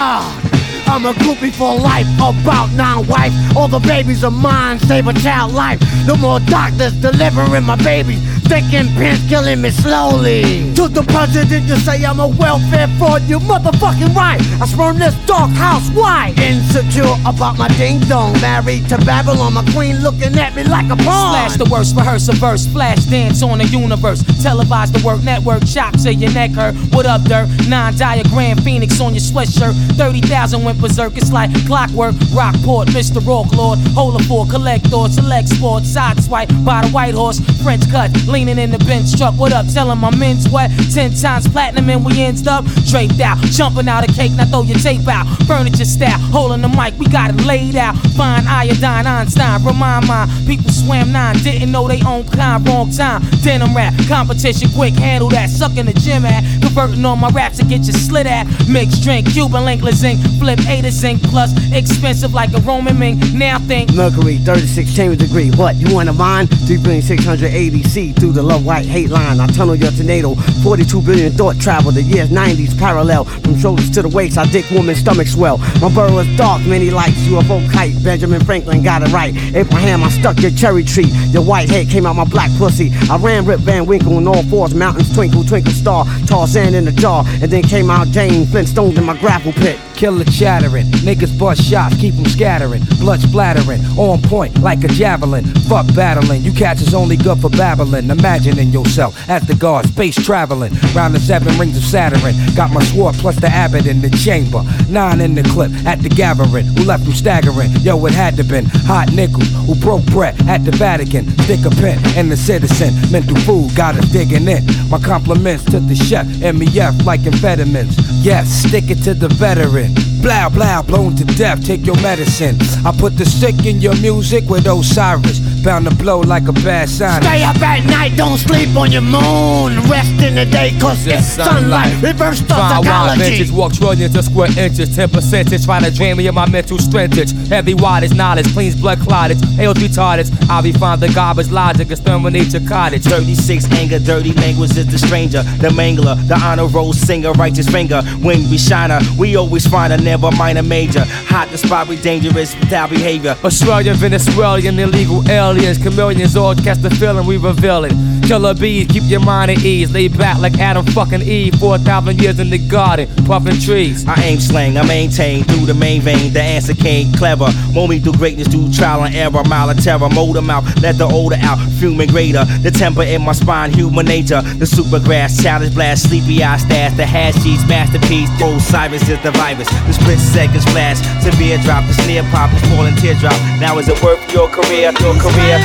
Ah. 0.00 0.42
I'm 0.88 1.04
a 1.04 1.12
groupie 1.14 1.52
for 1.52 1.74
life, 1.78 2.06
about 2.14 2.70
non-wife. 2.74 3.32
All 3.56 3.66
the 3.66 3.80
babies 3.80 4.22
are 4.22 4.30
mine, 4.30 4.78
save 4.78 5.08
a 5.08 5.12
child 5.14 5.52
life. 5.52 5.80
No 6.06 6.16
more 6.16 6.38
doctors 6.40 6.92
delivering 7.00 7.64
my 7.64 7.74
babies. 7.76 8.20
Thinking 8.48 8.86
pins 8.94 9.20
killing 9.28 9.60
me 9.60 9.70
slowly. 9.70 10.72
To 10.74 10.88
the 10.88 11.02
president, 11.02 11.66
you 11.66 11.76
say 11.76 12.04
I'm 12.04 12.20
a 12.20 12.28
welfare 12.28 12.88
fraud. 12.98 13.22
You 13.22 13.38
motherfucking 13.40 14.14
right. 14.14 14.40
I 14.60 14.66
sprung 14.66 14.98
this 14.98 15.14
dark 15.26 15.50
house. 15.50 15.88
Why? 15.90 16.32
Insecure 16.38 17.16
about 17.26 17.58
my 17.58 17.68
ding 17.76 17.98
dong. 18.00 18.32
Married 18.40 18.88
to 18.88 18.98
Babylon, 18.98 19.54
my 19.54 19.64
queen 19.72 19.96
looking 19.98 20.38
at 20.38 20.54
me 20.54 20.62
like 20.62 20.86
a 20.86 20.96
pawn. 20.96 21.34
Slash 21.34 21.56
the 21.56 21.68
worst, 21.70 21.96
rehearse 21.96 22.28
a 22.28 22.34
verse, 22.34 22.66
flash 22.66 23.04
dance 23.06 23.42
on 23.42 23.58
the 23.58 23.64
universe. 23.64 24.22
Televise 24.22 24.92
the 24.92 25.04
work 25.04 25.22
network, 25.24 25.66
chop 25.66 25.94
till 26.00 26.12
your 26.12 26.32
neck 26.32 26.52
hurt. 26.52 26.74
What 26.94 27.06
up, 27.06 27.22
dirt? 27.24 27.48
Nine 27.68 27.96
diagram, 27.96 28.58
phoenix 28.58 29.00
on 29.00 29.12
your 29.14 29.22
sweatshirt. 29.22 29.74
30,000 29.96 30.62
went 30.62 30.80
berserk, 30.80 31.16
it's 31.16 31.32
like 31.32 31.50
clockwork. 31.66 32.14
Rockport, 32.32 32.88
Mr. 32.88 33.24
Rock 33.26 33.52
Lord. 33.52 33.78
Hola 33.94 34.22
for 34.24 34.46
collector, 34.46 35.08
select 35.10 35.48
sport, 35.48 35.84
side 35.84 36.22
swipe 36.22 36.50
by 36.64 36.82
the 36.82 36.90
white 36.90 37.14
horse. 37.14 37.40
French 37.62 37.90
cut, 37.90 38.10
leaning 38.36 38.58
in 38.58 38.70
the 38.70 38.78
bench 38.84 39.16
truck. 39.16 39.34
What 39.38 39.54
up? 39.54 39.66
Telling 39.72 39.98
my 39.98 40.14
men's 40.14 40.46
what? 40.50 40.70
Ten 40.92 41.10
times 41.14 41.48
platinum 41.48 41.88
and 41.88 42.04
we 42.04 42.20
ends 42.20 42.46
up 42.46 42.66
draped 42.84 43.18
out. 43.20 43.38
Jumping 43.56 43.88
out 43.88 44.06
of 44.06 44.14
cake, 44.14 44.32
now 44.32 44.44
throw 44.44 44.62
your 44.62 44.78
tape 44.78 45.08
out. 45.08 45.24
Furniture 45.46 45.86
style, 45.86 46.18
holding 46.36 46.60
the 46.60 46.68
mic, 46.68 46.92
we 46.98 47.06
got 47.08 47.30
it 47.30 47.40
laid 47.46 47.76
out. 47.76 47.96
Fine 48.14 48.46
iodine, 48.46 49.06
Einstein, 49.06 49.64
remind 49.64 50.06
mine. 50.06 50.28
People 50.46 50.70
swam 50.70 51.12
nine, 51.12 51.36
didn't 51.36 51.72
know 51.72 51.88
they 51.88 52.02
own 52.02 52.28
kind, 52.28 52.68
wrong 52.68 52.90
time. 52.90 53.22
Denim 53.42 53.74
rap, 53.74 53.94
competition 54.06 54.68
quick, 54.74 54.92
handle 54.92 55.30
that. 55.30 55.48
Sucking 55.48 55.86
the 55.86 55.94
gym 55.94 56.26
at, 56.26 56.44
converting 56.60 57.04
all 57.06 57.16
my 57.16 57.30
raps 57.30 57.56
to 57.56 57.64
get 57.64 57.86
you 57.86 57.94
slit 57.94 58.26
at. 58.26 58.44
Mixed 58.68 59.02
drink, 59.02 59.32
Cuban 59.32 59.64
link, 59.64 59.80
zinc, 59.94 60.20
flip 60.38 60.60
A 60.68 60.82
to 60.82 60.90
zinc 60.90 61.22
plus. 61.22 61.52
Expensive 61.72 62.34
like 62.34 62.52
a 62.52 62.60
Roman 62.60 62.98
mink. 62.98 63.18
Now 63.32 63.58
think. 63.60 63.94
Mercury, 63.94 64.36
36 64.36 64.94
chamber 64.94 65.16
degree. 65.16 65.50
What, 65.52 65.76
you 65.76 65.94
want 65.94 66.10
a 66.10 66.12
mine? 66.12 66.46
3,680 66.46 67.82
C 67.84 68.12
through 68.26 68.32
the 68.32 68.42
love 68.42 68.66
white 68.66 68.86
hate 68.86 69.08
line. 69.08 69.38
I 69.38 69.46
tunnel 69.46 69.76
your 69.76 69.92
tornado. 69.92 70.34
42 70.34 71.00
billion 71.02 71.32
thought 71.32 71.60
travel. 71.60 71.92
The 71.92 72.02
years 72.02 72.28
90s 72.28 72.76
parallel. 72.76 73.24
From 73.24 73.56
shoulders 73.56 73.88
to 73.90 74.02
the 74.02 74.08
waist, 74.08 74.36
I 74.36 74.46
dick 74.46 74.68
woman's 74.70 74.98
stomach 74.98 75.28
swell. 75.28 75.58
My 75.80 75.94
burrow 75.94 76.18
is 76.18 76.36
dark, 76.36 76.62
many 76.66 76.90
lights. 76.90 77.18
UFO 77.28 77.60
kite. 77.72 77.94
Benjamin 78.02 78.44
Franklin 78.44 78.82
got 78.82 79.02
it 79.02 79.12
right. 79.12 79.34
Abraham, 79.54 80.02
I 80.02 80.08
stuck 80.10 80.40
your 80.40 80.50
cherry 80.50 80.82
tree. 80.82 81.10
Your 81.30 81.44
white 81.44 81.68
head 81.68 81.88
came 81.88 82.04
out 82.04 82.16
my 82.16 82.24
black 82.24 82.50
pussy. 82.58 82.90
I 83.08 83.16
ran 83.16 83.46
Rip 83.46 83.60
Van 83.60 83.86
Winkle 83.86 84.16
on 84.16 84.26
all 84.26 84.42
fours. 84.44 84.74
Mountains 84.74 85.14
twinkle, 85.14 85.44
twinkle 85.44 85.72
star. 85.72 86.04
Tall 86.26 86.48
sand 86.48 86.74
in 86.74 86.84
the 86.84 86.92
jar. 86.92 87.24
And 87.40 87.50
then 87.50 87.62
came 87.62 87.90
out 87.90 88.08
Jane 88.08 88.44
Flintstones 88.46 88.98
in 88.98 89.04
my 89.04 89.16
grapple 89.18 89.52
pit. 89.52 89.78
Killer 89.96 90.24
chattering, 90.24 90.84
niggas 91.06 91.38
bust 91.38 91.62
shots, 91.62 91.96
keep 91.96 92.14
'em 92.18 92.26
scattering, 92.26 92.82
blood 93.00 93.18
splattering, 93.18 93.82
on 93.96 94.20
point 94.20 94.60
like 94.60 94.84
a 94.84 94.88
javelin. 94.88 95.42
Fuck 95.70 95.86
battling, 95.94 96.42
you 96.42 96.52
cats 96.52 96.82
is 96.82 96.92
only 96.92 97.16
good 97.16 97.40
for 97.40 97.48
babbling. 97.48 98.06
Imagining 98.18 98.70
yourself 98.70 99.12
as 99.28 99.46
the 99.46 99.54
god, 99.54 99.86
space 99.88 100.16
traveling. 100.16 100.72
Round 100.94 101.14
the 101.14 101.20
seven 101.20 101.56
rings 101.58 101.76
of 101.76 101.84
Saturn, 101.84 102.34
got 102.54 102.70
my 102.70 102.82
sword 102.84 103.14
plus 103.16 103.36
the 103.38 103.48
abbot 103.48 103.86
in 103.86 104.00
the 104.00 104.10
chamber. 104.10 104.62
Nine 104.88 105.20
in 105.20 105.34
the 105.34 105.42
clip 105.42 105.70
at 105.84 106.00
the 106.00 106.08
gathering, 106.08 106.64
who 106.64 106.84
left 106.84 107.04
you 107.04 107.12
staggering. 107.12 107.70
Yo, 107.82 108.04
it 108.06 108.12
had 108.14 108.36
to 108.36 108.44
been 108.44 108.64
hot 108.86 109.12
nickels 109.12 109.48
who 109.66 109.74
broke 109.74 110.04
bread 110.06 110.34
at 110.48 110.64
the 110.64 110.70
Vatican. 110.72 111.28
Stick 111.44 111.64
a 111.64 111.70
pin 111.70 111.98
in 112.16 112.28
the 112.28 112.36
citizen, 112.36 112.94
mental 113.10 113.36
food 113.44 113.74
got 113.76 113.96
us 113.96 114.08
digging 114.10 114.48
in. 114.48 114.64
My 114.88 114.98
compliments 114.98 115.64
to 115.66 115.80
the 115.80 115.94
chef, 115.94 116.26
MEF 116.26 117.04
like 117.04 117.20
amphetamines. 117.20 117.96
Yes, 118.24 118.48
stick 118.48 118.90
it 118.90 119.02
to 119.04 119.14
the 119.14 119.28
veteran. 119.28 119.94
Blah, 120.22 120.48
blow, 120.48 120.82
blown 120.82 121.16
to 121.16 121.24
death, 121.24 121.64
take 121.64 121.84
your 121.86 122.00
medicine. 122.02 122.56
I 122.84 122.92
put 122.96 123.16
the 123.16 123.24
sick 123.24 123.66
in 123.66 123.80
your 123.80 123.94
music 124.00 124.48
with 124.48 124.66
Osiris. 124.66 125.38
Bound 125.66 125.84
to 125.90 125.94
blow 125.96 126.20
like 126.20 126.46
a 126.46 126.52
bad 126.52 126.88
sign. 126.88 127.20
Stay 127.22 127.42
up 127.42 127.60
at 127.60 127.84
night, 127.86 128.16
don't 128.16 128.38
sleep 128.38 128.76
on 128.76 128.92
your 128.92 129.02
moon. 129.02 129.74
Rest 129.90 130.22
in 130.22 130.36
the 130.36 130.46
day, 130.46 130.78
cause 130.78 131.04
it's 131.08 131.26
sunlight. 131.26 131.92
Reverse 132.00 132.38
the 132.38 132.54
Fine 132.54 132.86
wild 132.86 133.18
psychology. 133.18 133.50
walk 133.50 133.72
trillions 133.72 134.14
of 134.14 134.24
square 134.24 134.56
inches, 134.56 134.94
10 134.94 135.10
percentage. 135.10 135.64
Trying 135.64 135.82
to 135.82 135.90
drain 135.90 136.18
me 136.18 136.28
of 136.28 136.36
my 136.36 136.48
mental 136.48 136.78
strengthage. 136.78 137.32
Heavy 137.48 137.74
wattage, 137.74 138.14
knowledge, 138.14 138.46
cleans 138.52 138.76
blood 138.76 138.98
clottage. 138.98 139.42
Hails 139.56 139.78
retarded. 139.78 140.30
I'll 140.48 140.62
be 140.62 140.70
refine 140.70 141.00
the 141.00 141.08
garbage 141.08 141.50
logic, 141.50 141.90
exterminate 141.90 142.52
your 142.52 142.62
cottage. 142.68 143.02
36 143.02 143.64
anger, 143.72 143.98
dirty 143.98 144.34
language 144.34 144.76
is 144.76 144.86
the 144.86 144.98
stranger, 144.98 145.42
the 145.58 145.70
mangler, 145.70 146.14
the 146.28 146.38
honor 146.38 146.68
roll 146.68 146.92
singer, 146.92 147.32
righteous 147.32 147.68
finger. 147.68 148.02
When 148.22 148.48
we 148.50 148.56
shiner, 148.56 148.94
uh, 148.94 149.14
we 149.18 149.34
always 149.34 149.66
find 149.66 149.92
a 149.92 149.96
never 149.96 150.30
minor 150.30 150.62
major. 150.62 151.04
Hot 151.26 151.48
to 151.48 151.58
spot, 151.58 151.88
we 151.88 151.96
dangerous 151.96 152.54
without 152.54 152.88
behavior. 152.90 153.36
Australian, 153.42 153.96
Venezuelan, 153.96 154.78
illegal 154.78 155.28
aliens, 155.56 155.78
chameleons, 155.78 156.36
all 156.36 156.54
catch 156.54 156.78
the 156.78 156.90
feeling 156.90 157.26
we 157.26 157.36
revealing. 157.36 157.92
Killer 158.22 158.54
bees, 158.54 158.88
keep 158.88 159.04
your 159.04 159.20
mind 159.20 159.50
at 159.50 159.64
ease. 159.64 159.90
Lay 159.92 160.08
back 160.08 160.38
like 160.38 160.58
Adam 160.58 160.84
fucking 160.86 161.22
Eve. 161.22 161.54
4,000 161.54 162.20
years 162.20 162.38
in 162.40 162.50
the 162.50 162.58
garden, 162.58 163.08
puffing 163.24 163.58
trees. 163.60 164.06
I 164.06 164.20
aim 164.22 164.40
slang, 164.40 164.76
I 164.76 164.84
maintain 164.84 165.44
through 165.44 165.66
the 165.66 165.74
main 165.74 166.02
vein. 166.02 166.32
The 166.32 166.42
answer 166.42 166.74
came 166.74 167.12
clever. 167.12 167.48
Me 167.86 168.00
through 168.00 168.14
greatness, 168.14 168.48
through 168.48 168.72
trial 168.72 169.04
and 169.04 169.14
error. 169.14 169.44
Mile 169.44 169.70
of 169.70 169.78
terror, 169.82 170.08
mold 170.08 170.34
them 170.34 170.50
out, 170.50 170.64
let 170.82 170.98
the 170.98 171.06
odor 171.06 171.38
out. 171.40 171.58
Fuming 171.78 172.08
greater, 172.08 172.44
the 172.62 172.70
temper 172.70 173.02
in 173.04 173.22
my 173.22 173.32
spine, 173.32 173.72
human 173.72 174.06
nature. 174.06 174.42
The 174.42 174.66
super 174.66 174.98
grass, 174.98 175.40
challenge 175.40 175.72
blast, 175.74 176.08
sleepy 176.08 176.42
eye 176.42 176.56
stash. 176.56 176.96
The 176.96 177.06
hash 177.06 177.34
cheese, 177.44 177.64
masterpiece. 177.68 178.28
Old 178.42 178.60
Cyrus 178.60 179.08
is 179.08 179.22
the 179.22 179.30
virus. 179.30 179.68
The 179.86 179.92
split 179.92 180.18
second 180.18 180.62
splash, 180.62 180.98
severe 181.22 181.58
drop. 181.62 181.86
The 181.86 181.94
snare 182.02 182.24
pop, 182.32 182.50
the 182.50 182.58
falling 182.74 182.96
teardrop. 182.96 183.38
Now 183.60 183.78
is 183.78 183.88
it 183.88 184.02
worth 184.02 184.20
your 184.32 184.48
career? 184.48 184.90
Your 184.98 185.14
career? 185.14 185.35
Career? 185.36 185.58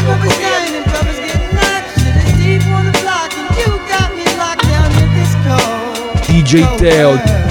DJ 6.28 6.66
Teo. 6.78 7.51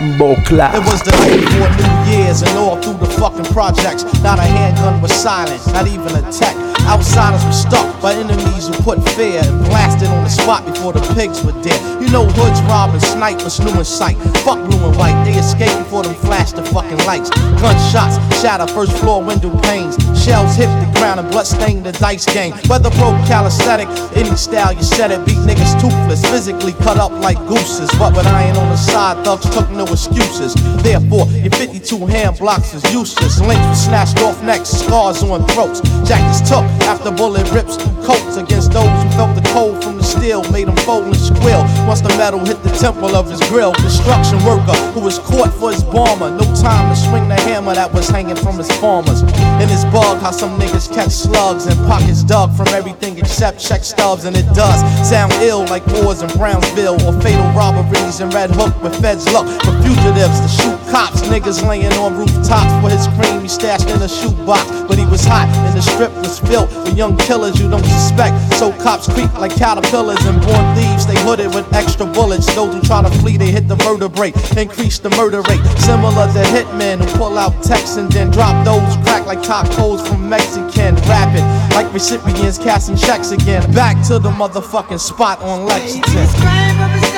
Bombo 0.00 0.34
clap. 0.46 0.74
It 0.74 0.80
was 0.88 1.02
the 1.02 1.12
night 1.12 1.44
before 1.44 1.68
New 1.76 2.10
Year's 2.10 2.40
and 2.40 2.56
all 2.56 2.80
through 2.80 2.96
the 3.04 3.12
fucking 3.20 3.44
projects. 3.52 4.02
Not 4.22 4.38
a 4.38 4.48
handgun 4.48 5.02
was 5.02 5.12
silent, 5.12 5.60
not 5.74 5.86
even 5.88 6.16
a 6.16 6.24
tech. 6.32 6.56
Outsiders 6.88 7.44
were 7.44 7.52
stuck 7.52 7.84
by 8.00 8.14
enemies 8.14 8.68
who 8.68 8.74
put 8.80 8.96
fear 9.10 9.44
and 9.44 9.60
blasted 9.66 10.08
on 10.08 10.24
the 10.24 10.30
spot 10.30 10.64
before 10.64 10.94
the 10.94 11.04
pigs 11.14 11.44
were 11.44 11.52
dead. 11.60 11.78
You 12.00 12.08
know 12.08 12.24
hoods 12.24 12.62
robbing, 12.62 13.00
snipers 13.00 13.60
new 13.60 13.76
in 13.76 13.84
sight. 13.84 14.16
Fuck 14.40 14.64
blue 14.64 14.80
and 14.88 14.96
white, 14.96 15.22
they 15.24 15.36
escape 15.36 15.76
before 15.84 16.02
them 16.02 16.14
flash 16.14 16.52
the 16.52 16.64
fucking 16.64 17.04
lights. 17.04 17.28
Gunshots 17.60 18.16
shatter 18.40 18.66
first 18.72 18.96
floor 18.98 19.22
window 19.22 19.52
panes. 19.60 20.00
Shells 20.16 20.56
hit 20.56 20.72
the 20.80 20.90
ground 20.96 21.20
and 21.20 21.30
blood 21.30 21.46
stained 21.46 21.84
the 21.84 21.92
dice 21.92 22.24
game. 22.24 22.54
Whether 22.72 22.88
broke 22.96 23.20
calisthenic, 23.28 23.88
any 24.16 24.34
style 24.34 24.72
you 24.72 24.82
said 24.82 25.10
it, 25.10 25.24
beat 25.26 25.38
niggas 25.44 25.78
toothless, 25.78 26.24
physically 26.24 26.72
cut 26.72 26.96
up 26.96 27.12
like 27.12 27.36
gooses. 27.46 27.92
What 28.00 28.16
with 28.16 28.26
iron 28.26 28.56
on 28.56 28.70
the 28.70 28.76
side, 28.76 29.22
thugs 29.24 29.48
took 29.50 29.68
no 29.70 29.84
excuses. 29.92 30.54
Therefore, 30.82 31.26
your 31.44 31.52
52 31.52 32.06
hand 32.06 32.38
blocks 32.38 32.74
is 32.74 32.82
useless. 32.92 33.40
Links 33.40 33.66
were 33.66 33.74
snatched 33.74 34.18
off 34.20 34.42
necks, 34.42 34.70
scars 34.70 35.22
on 35.22 35.46
throats. 35.48 35.80
Jackets 36.06 36.40
took 36.48 36.64
after 36.88 37.10
bullet 37.10 37.50
rips 37.52 37.76
coats 38.04 38.36
against 38.36 38.72
those 38.72 38.90
who 39.02 39.08
felt 39.10 39.34
the 39.34 39.46
cold 39.52 39.82
from 39.82 39.96
the 39.96 40.02
steel, 40.02 40.42
made 40.50 40.68
them 40.68 40.76
fold 40.78 41.04
and 41.04 41.16
squeal. 41.16 41.62
Once 41.86 42.00
the 42.00 42.08
metal 42.18 42.40
hit 42.40 42.62
the 42.62 42.70
temple 42.70 43.14
of 43.14 43.30
his 43.30 43.40
grill, 43.48 43.72
construction 43.74 44.38
worker 44.44 44.74
who 44.92 45.00
was 45.00 45.18
caught 45.18 45.52
for 45.54 45.70
his 45.72 45.82
bomber. 45.84 46.30
No 46.30 46.46
time 46.54 46.90
to 46.90 46.96
swing 46.96 47.28
the 47.28 47.38
hammer 47.48 47.74
that 47.74 47.92
was 47.92 48.08
hanging 48.08 48.36
from 48.36 48.58
his 48.58 48.70
farmers. 48.80 49.22
In 49.62 49.68
his 49.68 49.84
bug, 49.86 50.20
how 50.20 50.30
some 50.30 50.58
niggas 50.58 50.92
catch 50.92 51.10
slugs 51.10 51.66
and 51.66 51.76
pockets 51.86 52.22
dug 52.22 52.54
from 52.56 52.68
everything 52.68 53.18
except 53.18 53.60
check 53.60 53.84
stubs, 53.84 54.24
and 54.24 54.36
it 54.36 54.46
does 54.54 54.80
sound 55.08 55.32
ill 55.34 55.64
like 55.66 55.86
wars 55.88 56.22
in 56.22 56.30
Brownsville 56.38 57.00
or 57.06 57.12
fatal 57.20 57.46
robberies 57.52 58.20
in 58.20 58.30
Red 58.30 58.50
Hook 58.50 58.74
with 58.82 58.94
feds 59.00 59.26
look 59.32 59.46
for 59.62 59.79
fugitives 59.82 60.40
to 60.40 60.48
shoot 60.48 60.78
cops. 60.90 61.22
Niggas 61.22 61.66
laying 61.66 61.92
on 61.94 62.16
rooftops 62.16 62.72
for 62.80 62.90
his 62.90 63.06
cream 63.18 63.42
he 63.42 63.48
stashed 63.48 63.88
in 63.88 64.02
a 64.02 64.08
shoebox, 64.08 64.68
but 64.88 64.98
he 64.98 65.06
was 65.06 65.24
hot 65.24 65.48
and 65.66 65.76
the 65.76 65.82
strip 65.82 66.12
was 66.18 66.38
filled 66.40 66.68
with 66.84 66.96
young 66.96 67.16
killers 67.16 67.60
you 67.60 67.68
don't 67.70 67.84
suspect. 67.84 68.34
So 68.54 68.72
cops 68.82 69.06
creep 69.12 69.32
like 69.34 69.54
caterpillars 69.54 70.24
and 70.26 70.40
born 70.42 70.64
thieves. 70.74 71.06
They 71.06 71.18
hooded 71.22 71.54
with 71.54 71.72
extra 71.72 72.06
bullets. 72.06 72.46
Those 72.54 72.74
who 72.74 72.80
try 72.82 73.02
to 73.02 73.10
flee, 73.20 73.36
they 73.36 73.50
hit 73.50 73.68
the 73.68 73.76
vertebrae, 73.76 74.32
increase 74.56 74.98
the 74.98 75.10
murder 75.10 75.42
rate. 75.42 75.62
Similar 75.78 76.26
to 76.32 76.42
hitmen 76.50 76.98
who 76.98 77.06
pull 77.18 77.38
out 77.38 77.54
texts 77.62 77.96
and 77.96 78.10
then 78.10 78.30
drop 78.30 78.64
those 78.64 78.96
crack 79.04 79.26
like 79.26 79.42
cocktails 79.42 80.06
from 80.06 80.28
Mexican. 80.28 80.96
Rapping 81.08 81.46
like 81.74 81.92
recipients 81.92 82.58
casting 82.58 82.96
checks 82.96 83.30
again. 83.30 83.62
Back 83.72 83.96
to 84.08 84.18
the 84.18 84.30
motherfucking 84.30 85.00
spot 85.00 85.40
on 85.40 85.66
Lexington. 85.66 87.09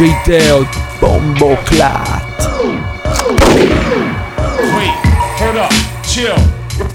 Bombo 0.00 1.56
clap. 1.66 2.22
Wait, 4.72 4.96
hold 5.36 5.56
up, 5.58 5.70
chill. 6.08 6.40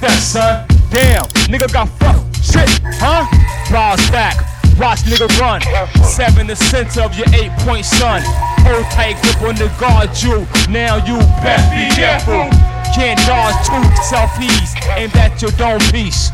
That, 0.02 0.18
son? 0.20 0.66
Damn, 0.90 1.22
nigga 1.46 1.72
got 1.72 1.88
fucked. 2.00 2.44
Shit, 2.44 2.68
huh? 2.98 3.30
Bars 3.72 4.02
back. 4.10 4.38
Watch 4.80 5.02
nigga 5.02 5.30
run. 5.40 5.62
Seven 6.04 6.48
the 6.48 6.56
center 6.56 7.04
of 7.04 7.16
your 7.16 7.28
eight 7.36 7.52
point 7.60 7.86
son. 7.86 8.24
Hold 8.66 8.86
tight 8.86 9.22
grip 9.22 9.40
on 9.44 9.54
the 9.54 9.70
guard 9.80 10.10
you. 10.24 10.48
Now 10.74 10.98
you 11.06 11.20
best 11.46 11.70
be 11.70 11.86
careful. 11.94 12.50
Can't 12.96 13.20
dodge 13.28 13.54
two 13.68 13.86
selfies. 14.02 14.74
Aimed 14.98 15.16
at 15.16 15.40
your 15.44 15.52
dome 15.52 15.80
piece. 15.92 16.32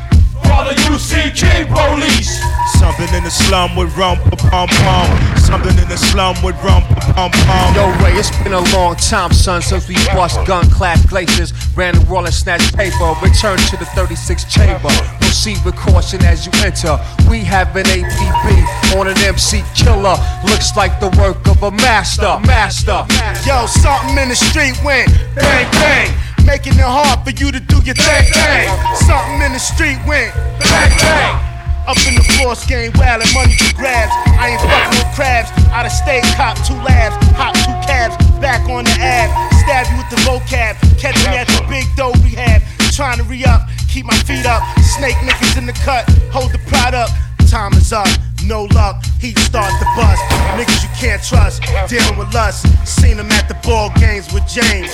Father, 0.52 0.76
you 0.84 1.00
see 1.00 1.32
King 1.32 1.66
Police. 1.72 2.44
Something 2.76 3.08
in 3.16 3.24
the 3.24 3.32
slum 3.32 3.76
with 3.76 3.96
rum 3.96 4.18
pum 4.52 4.68
pum. 4.68 5.08
Something 5.38 5.78
in 5.80 5.88
the 5.88 5.96
slum 5.96 6.36
with 6.44 6.56
rum 6.62 6.84
pum 7.16 7.32
pum. 7.32 7.76
Yo, 7.76 7.88
Ray, 8.04 8.20
it's 8.20 8.32
been 8.44 8.52
a 8.52 8.66
long 8.76 8.96
time, 8.96 9.32
son, 9.32 9.62
since 9.62 9.88
we 9.88 9.96
bust 10.12 10.46
gun 10.46 10.70
class 10.70 11.06
glaciers, 11.06 11.54
ran 11.78 11.96
the 11.96 12.06
roll 12.06 12.26
and 12.26 12.34
snatched 12.34 12.76
paper. 12.76 13.14
Return 13.24 13.58
to 13.72 13.78
the 13.78 13.86
36 13.96 14.44
chamber. 14.52 14.90
Proceed 15.22 15.58
with 15.64 15.76
caution 15.78 16.22
as 16.26 16.46
you 16.46 16.52
enter. 16.66 17.00
We 17.30 17.40
have 17.46 17.74
an 17.78 17.86
APB 17.86 19.00
on 19.00 19.08
an 19.08 19.18
MC 19.20 19.64
killer. 19.74 20.18
Looks 20.44 20.76
like 20.76 21.00
the 21.00 21.16
work 21.18 21.48
of 21.48 21.64
a 21.64 21.72
master. 21.72 22.40
Master. 22.46 23.08
Yo, 23.48 23.66
something 23.68 24.18
in 24.18 24.28
the 24.28 24.36
street 24.36 24.76
went 24.84 25.08
bang 25.34 25.72
bang. 25.72 26.12
Making 26.46 26.80
it 26.80 26.88
hard 26.88 27.24
for 27.24 27.32
you 27.32 27.52
to 27.52 27.60
do 27.60 27.78
your 27.84 27.96
thing. 27.96 28.28
thing. 28.32 28.68
Something 29.08 29.42
in 29.42 29.52
the 29.54 29.62
street 29.62 30.00
went 30.06 30.34
bang 30.60 30.92
bang. 31.00 31.52
Up 31.90 31.98
in 32.06 32.14
the 32.14 32.24
floors, 32.38 32.64
game 32.66 32.92
wild 32.96 33.26
and 33.26 33.34
money 33.34 33.58
for 33.58 33.74
grabs. 33.74 34.14
I 34.38 34.54
ain't 34.54 34.62
fucking 34.62 34.96
with 35.02 35.12
crabs. 35.18 35.50
Out 35.74 35.86
of 35.86 35.92
state, 35.92 36.24
cop 36.38 36.56
two 36.62 36.78
labs, 36.86 37.18
hop 37.34 37.58
two 37.58 37.74
cabs, 37.90 38.16
back 38.38 38.62
on 38.70 38.86
the 38.86 38.96
ab. 39.02 39.30
Stab 39.66 39.90
you 39.90 39.98
with 39.98 40.10
the 40.14 40.22
vocab. 40.22 40.78
Catch 41.02 41.18
me 41.26 41.36
at 41.36 41.48
the 41.48 41.66
big 41.68 41.86
dough 41.98 42.14
rehab. 42.22 42.62
Trying 42.94 43.18
to 43.18 43.24
re 43.24 43.44
up, 43.46 43.68
keep 43.90 44.06
my 44.06 44.16
feet 44.30 44.46
up. 44.46 44.62
Snake 44.98 45.16
niggas 45.26 45.58
in 45.58 45.66
the 45.66 45.74
cut, 45.74 46.06
hold 46.30 46.52
the 46.52 46.62
up. 46.94 47.10
Time 47.52 47.74
is 47.74 47.92
up, 47.92 48.08
no 48.46 48.64
luck, 48.72 49.04
heat 49.20 49.38
start 49.40 49.68
to 49.78 49.86
bust. 50.00 50.24
Niggas 50.56 50.88
you 50.88 50.90
can't 50.96 51.22
trust, 51.22 51.62
dealing 51.92 52.18
with 52.18 52.34
lust. 52.34 52.64
Seen 52.88 53.18
them 53.18 53.28
at 53.28 53.50
the 53.50 53.56
ball 53.68 53.92
games 54.00 54.32
with 54.32 54.48
James. 54.48 54.88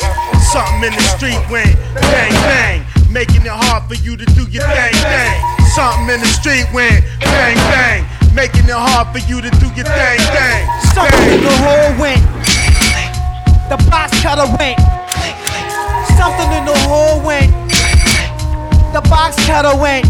Something 0.50 0.90
in 0.90 0.94
the 0.98 1.06
street 1.14 1.38
went 1.54 1.78
bang 1.94 2.34
bang, 2.50 2.82
making 3.14 3.46
it 3.46 3.54
hard 3.54 3.84
for 3.86 3.94
you 3.94 4.18
to 4.18 4.26
do 4.34 4.50
your 4.50 4.66
thing 4.74 4.98
thing. 5.06 5.38
Something 5.78 6.10
in 6.10 6.20
the 6.20 6.34
street 6.34 6.66
went 6.74 7.06
bang 7.22 7.62
bang, 7.70 8.02
making 8.34 8.66
it 8.66 8.74
hard 8.74 9.06
for 9.14 9.22
you 9.30 9.38
to 9.38 9.54
do 9.62 9.70
your 9.78 9.86
thing 9.86 10.18
thing. 10.18 10.62
Something 10.98 11.38
in 11.38 11.46
the 11.46 11.54
hole 11.62 11.94
went. 12.02 12.26
The 13.70 13.78
box 13.86 14.18
cutter 14.26 14.50
went. 14.58 14.82
Something 16.18 16.50
in 16.58 16.66
the 16.66 16.78
hole 16.90 17.22
went. 17.22 17.54
The 18.98 19.06
box 19.14 19.38
cutter 19.46 19.78
went. 19.78 20.10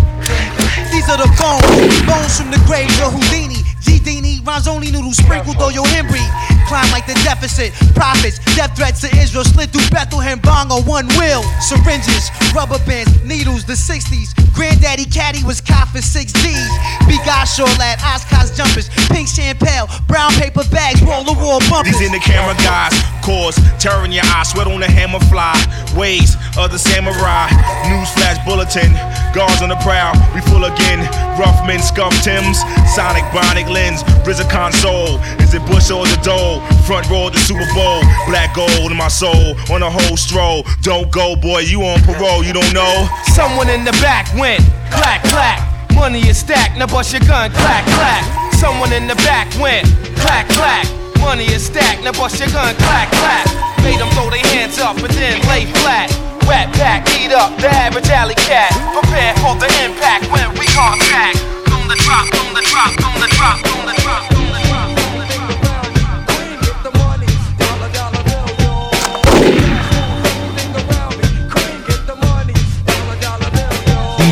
These 0.98 1.14
are 1.14 1.22
the 1.22 1.30
bones, 1.38 1.62
bones 2.10 2.42
from 2.42 2.50
the 2.50 2.58
grave 2.66 2.90
of 3.06 3.14
Houdini. 3.14 3.62
G 3.86 4.02
Dini, 4.02 4.42
rhymes 4.42 4.68
only 4.68 4.90
noodles 4.90 5.18
sprinkled 5.18 5.62
on 5.62 5.72
your 5.72 5.86
Henry. 5.94 6.26
Climb 6.66 6.90
like 6.90 7.06
the 7.06 7.14
deficit, 7.22 7.72
profits, 7.94 8.42
death 8.58 8.76
threats 8.76 9.02
to 9.06 9.10
Israel 9.16 9.46
slid 9.46 9.70
through 9.70 9.86
Bethlehem 9.94 10.40
bong 10.40 10.72
on 10.72 10.82
one 10.90 11.06
wheel. 11.14 11.46
Syringes, 11.62 12.34
rubber 12.50 12.82
bands, 12.90 13.14
needles, 13.24 13.64
the 13.64 13.78
60s. 13.78 14.34
Granddaddy 14.58 15.06
Caddy 15.06 15.46
was 15.46 15.62
cop 15.62 15.90
for 15.90 16.02
6 16.02 16.34
G's. 16.34 16.72
Big 17.06 17.22
Sholat, 17.46 18.02
Oscars 18.02 18.58
jumpers, 18.58 18.90
pink 19.14 19.30
champagne, 19.30 19.86
brown 20.08 20.32
paper 20.42 20.66
bags, 20.74 21.00
roll 21.04 21.24
the 21.24 21.38
wall 21.38 21.62
bumpers. 21.70 21.94
These 21.94 22.08
in 22.08 22.12
the 22.12 22.20
camera 22.26 22.58
guys 22.66 22.92
cause 23.22 23.54
terror 23.78 24.04
in 24.04 24.12
your 24.12 24.26
eyes, 24.34 24.50
sweat 24.50 24.66
on 24.66 24.80
the 24.80 24.90
hammer 24.90 25.22
fly. 25.30 25.54
Ways 25.96 26.36
of 26.58 26.72
the 26.72 26.80
samurai, 26.80 27.48
newsflash 27.86 28.44
bulletin, 28.44 28.92
guards 29.34 29.62
on 29.62 29.70
the 29.70 29.80
prowl. 29.82 30.16
We 30.36 30.42
full 30.42 30.66
again, 30.66 31.04
rough 31.40 31.66
men, 31.66 31.80
scuff 31.80 32.14
Tims, 32.24 32.60
Sonic, 32.94 33.24
Bionic 33.36 33.70
lens, 33.70 34.04
RZA 34.28 34.50
console. 34.50 35.20
Is 35.42 35.54
it 35.54 35.64
Bush 35.66 35.92
or 35.92 36.06
the 36.06 36.20
Dole? 36.24 36.62
Front 36.86 37.10
row 37.10 37.30
the 37.30 37.40
Super 37.40 37.68
Bowl, 37.74 38.02
black 38.28 38.56
gold 38.56 38.92
in 38.92 38.98
my 38.98 39.08
soul, 39.08 39.56
on 39.72 39.84
a 39.84 39.90
whole 39.90 40.18
stroll. 40.18 40.64
Don't 40.82 41.12
go, 41.12 41.36
boy, 41.36 41.60
you 41.60 41.82
on 41.84 42.00
parole, 42.04 42.44
you 42.44 42.54
don't 42.54 42.74
know. 42.74 43.08
Someone 43.36 43.70
in 43.70 43.84
the 43.84 43.96
back 44.04 44.28
went 44.36 44.64
clack 44.92 45.24
clack. 45.24 45.64
Money 45.94 46.22
is 46.28 46.38
stacked, 46.38 46.78
now 46.78 46.88
bust 46.88 47.12
your 47.12 47.22
gun, 47.22 47.52
clack 47.52 47.86
clack. 47.98 48.54
Someone 48.54 48.94
in 48.94 49.08
the 49.08 49.16
back 49.26 49.48
went 49.60 49.86
clack 50.18 50.48
clack. 50.50 50.86
Money 51.20 51.46
is 51.46 51.66
stacked, 51.66 52.04
now 52.04 52.12
bust 52.12 52.40
your 52.40 52.50
gun, 52.50 52.76
clack 52.76 53.10
clack. 53.12 53.46
Made 53.84 54.00
them 54.00 54.10
throw 54.12 54.30
their 54.30 54.46
hands 54.54 54.80
up 54.80 54.98
and 54.98 55.14
then 55.14 55.42
lay 55.48 55.66
flat. 55.82 56.10
Wet 56.48 56.72
back, 56.80 57.04
eat 57.20 57.34
up 57.34 57.58
the 57.60 57.68
average 57.68 58.10
alley 58.10 58.36
cat. 58.36 58.72
Prepare 58.96 59.36
for 59.44 59.54
the 59.60 59.68
impact 59.84 60.32
when 60.32 60.50
we 60.58 60.66
contact. 60.68 61.36
Boom 61.68 61.88
the 61.90 61.96
drop, 62.00 62.32
boom 62.32 62.54
the 62.56 62.62
drop, 62.72 62.96
boom 62.96 63.20
the 63.20 63.28
drop, 63.36 63.62
boom 63.64 63.86
the 63.86 63.94
drop. 64.02 64.30
boom 64.30 64.48
the 64.54 64.62
drop. 64.64 64.88